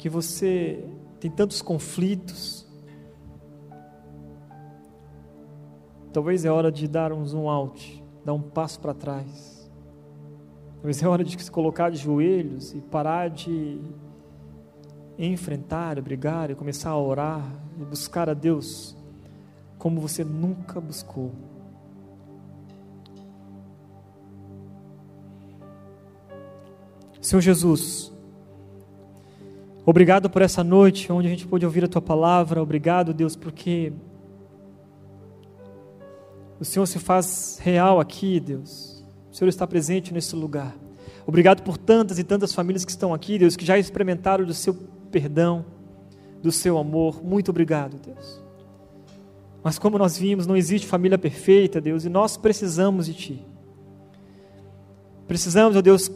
que 0.00 0.08
você 0.08 0.82
tem 1.20 1.30
tantos 1.30 1.60
conflitos. 1.60 2.66
Talvez 6.10 6.46
é 6.46 6.50
hora 6.50 6.72
de 6.72 6.88
dar 6.88 7.12
um 7.12 7.22
zoom 7.26 7.46
out, 7.50 8.02
dar 8.24 8.32
um 8.32 8.40
passo 8.40 8.80
para 8.80 8.94
trás. 8.94 9.70
Talvez 10.76 11.02
é 11.02 11.06
hora 11.06 11.22
de 11.22 11.38
se 11.38 11.50
colocar 11.50 11.90
de 11.90 11.98
joelhos 11.98 12.72
e 12.72 12.80
parar 12.80 13.28
de 13.28 13.78
enfrentar, 15.18 16.00
brigar 16.00 16.50
e 16.50 16.54
começar 16.54 16.88
a 16.88 16.98
orar 16.98 17.44
e 17.78 17.84
buscar 17.84 18.30
a 18.30 18.34
Deus 18.34 18.96
como 19.76 20.00
você 20.00 20.24
nunca 20.24 20.80
buscou. 20.80 21.30
Senhor 27.20 27.42
Jesus, 27.42 28.10
Obrigado 29.84 30.28
por 30.28 30.42
essa 30.42 30.62
noite 30.62 31.10
onde 31.10 31.26
a 31.26 31.30
gente 31.30 31.46
pôde 31.46 31.64
ouvir 31.64 31.84
a 31.84 31.88
tua 31.88 32.02
palavra. 32.02 32.62
Obrigado, 32.62 33.14
Deus, 33.14 33.34
porque 33.34 33.92
o 36.58 36.64
Senhor 36.64 36.86
se 36.86 36.98
faz 36.98 37.58
real 37.62 37.98
aqui, 37.98 38.38
Deus. 38.38 39.02
O 39.32 39.34
Senhor 39.34 39.48
está 39.48 39.66
presente 39.66 40.12
nesse 40.12 40.36
lugar. 40.36 40.76
Obrigado 41.26 41.62
por 41.62 41.78
tantas 41.78 42.18
e 42.18 42.24
tantas 42.24 42.52
famílias 42.52 42.84
que 42.84 42.90
estão 42.90 43.14
aqui, 43.14 43.38
Deus, 43.38 43.56
que 43.56 43.64
já 43.64 43.78
experimentaram 43.78 44.44
do 44.44 44.52
seu 44.52 44.74
perdão, 45.10 45.64
do 46.42 46.52
seu 46.52 46.76
amor. 46.76 47.24
Muito 47.24 47.50
obrigado, 47.50 47.96
Deus. 47.98 48.42
Mas 49.62 49.78
como 49.78 49.96
nós 49.96 50.18
vimos, 50.18 50.46
não 50.46 50.56
existe 50.56 50.86
família 50.86 51.18
perfeita, 51.18 51.80
Deus, 51.80 52.04
e 52.04 52.08
nós 52.08 52.36
precisamos 52.36 53.06
de 53.06 53.14
Ti. 53.14 53.46
Precisamos, 55.26 55.76
ó 55.76 55.80
Deus, 55.80 56.10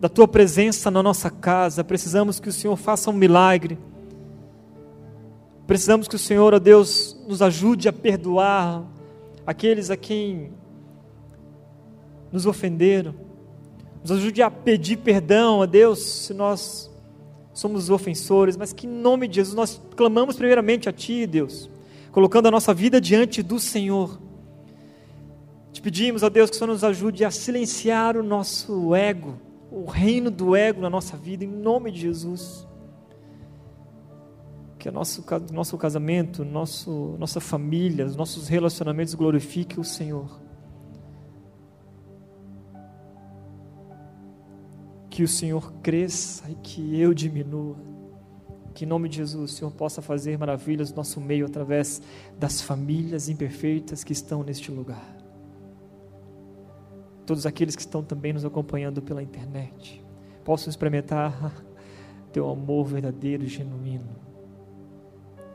da 0.00 0.08
tua 0.08 0.28
presença 0.28 0.90
na 0.90 1.02
nossa 1.02 1.28
casa, 1.28 1.82
precisamos 1.82 2.38
que 2.38 2.48
o 2.48 2.52
Senhor 2.52 2.76
faça 2.76 3.10
um 3.10 3.14
milagre. 3.14 3.78
Precisamos 5.66 6.06
que 6.06 6.14
o 6.14 6.18
Senhor, 6.18 6.54
ó 6.54 6.58
Deus, 6.58 7.16
nos 7.26 7.42
ajude 7.42 7.88
a 7.88 7.92
perdoar 7.92 8.84
aqueles 9.46 9.90
a 9.90 9.96
quem 9.96 10.52
nos 12.30 12.46
ofenderam. 12.46 13.14
Nos 14.02 14.12
ajude 14.12 14.40
a 14.40 14.50
pedir 14.50 14.98
perdão 14.98 15.62
a 15.62 15.66
Deus 15.66 15.98
se 15.98 16.32
nós 16.32 16.88
somos 17.52 17.90
ofensores, 17.90 18.56
mas 18.56 18.72
que 18.72 18.86
em 18.86 18.90
nome 18.90 19.26
de 19.26 19.36
Jesus 19.36 19.54
nós 19.54 19.82
clamamos 19.96 20.36
primeiramente 20.36 20.88
a 20.88 20.92
Ti, 20.92 21.26
Deus, 21.26 21.68
colocando 22.12 22.46
a 22.46 22.50
nossa 22.52 22.72
vida 22.72 23.00
diante 23.00 23.42
do 23.42 23.58
Senhor. 23.58 24.20
Te 25.72 25.82
pedimos, 25.82 26.22
ó 26.22 26.30
Deus, 26.30 26.50
que 26.50 26.56
o 26.56 26.58
Senhor 26.58 26.72
nos 26.72 26.84
ajude 26.84 27.24
a 27.24 27.30
silenciar 27.32 28.16
o 28.16 28.22
nosso 28.22 28.94
ego, 28.94 29.34
o 29.70 29.84
reino 29.84 30.30
do 30.30 30.56
ego 30.56 30.80
na 30.80 30.90
nossa 30.90 31.16
vida, 31.16 31.44
em 31.44 31.48
nome 31.48 31.90
de 31.90 32.00
Jesus. 32.00 32.66
Que 34.78 34.88
o 34.88 34.92
nosso, 34.92 35.24
nosso 35.52 35.76
casamento, 35.76 36.44
nosso, 36.44 37.16
nossa 37.18 37.40
família, 37.40 38.06
os 38.06 38.16
nossos 38.16 38.48
relacionamentos 38.48 39.14
glorifiquem 39.14 39.80
o 39.80 39.84
Senhor. 39.84 40.40
Que 45.10 45.22
o 45.22 45.28
Senhor 45.28 45.72
cresça 45.82 46.48
e 46.48 46.54
que 46.54 46.98
eu 46.98 47.12
diminua. 47.12 47.76
Que 48.72 48.84
em 48.84 48.88
nome 48.88 49.08
de 49.08 49.16
Jesus 49.16 49.50
o 49.50 49.54
Senhor 49.54 49.72
possa 49.72 50.00
fazer 50.00 50.38
maravilhas 50.38 50.90
no 50.90 50.96
nosso 50.96 51.20
meio 51.20 51.44
através 51.44 52.00
das 52.38 52.62
famílias 52.62 53.28
imperfeitas 53.28 54.04
que 54.04 54.12
estão 54.12 54.44
neste 54.44 54.70
lugar 54.70 55.17
todos 57.28 57.44
aqueles 57.44 57.76
que 57.76 57.82
estão 57.82 58.02
também 58.02 58.32
nos 58.32 58.42
acompanhando 58.42 59.02
pela 59.02 59.22
internet 59.22 60.02
possam 60.42 60.70
experimentar 60.70 61.62
teu 62.32 62.48
amor 62.48 62.86
verdadeiro 62.86 63.44
e 63.44 63.46
genuíno, 63.46 64.16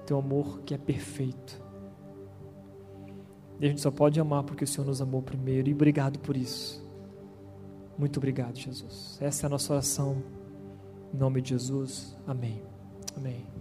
teu 0.06 0.20
amor 0.20 0.62
que 0.62 0.76
é 0.76 0.78
perfeito. 0.78 1.60
E 3.60 3.66
a 3.66 3.70
gente 3.70 3.82
só 3.82 3.90
pode 3.90 4.20
amar 4.20 4.44
porque 4.44 4.66
o 4.66 4.68
Senhor 4.68 4.86
nos 4.86 5.02
amou 5.02 5.24
primeiro, 5.24 5.68
e 5.68 5.74
obrigado 5.74 6.20
por 6.20 6.38
isso. 6.38 6.88
Muito 7.98 8.18
obrigado, 8.18 8.56
Jesus. 8.56 9.18
Essa 9.20 9.46
é 9.46 9.48
a 9.48 9.50
nossa 9.50 9.74
oração. 9.74 10.22
Em 11.12 11.18
nome 11.18 11.42
de 11.42 11.50
Jesus. 11.50 12.16
Amém. 12.28 12.62
Amém. 13.16 13.53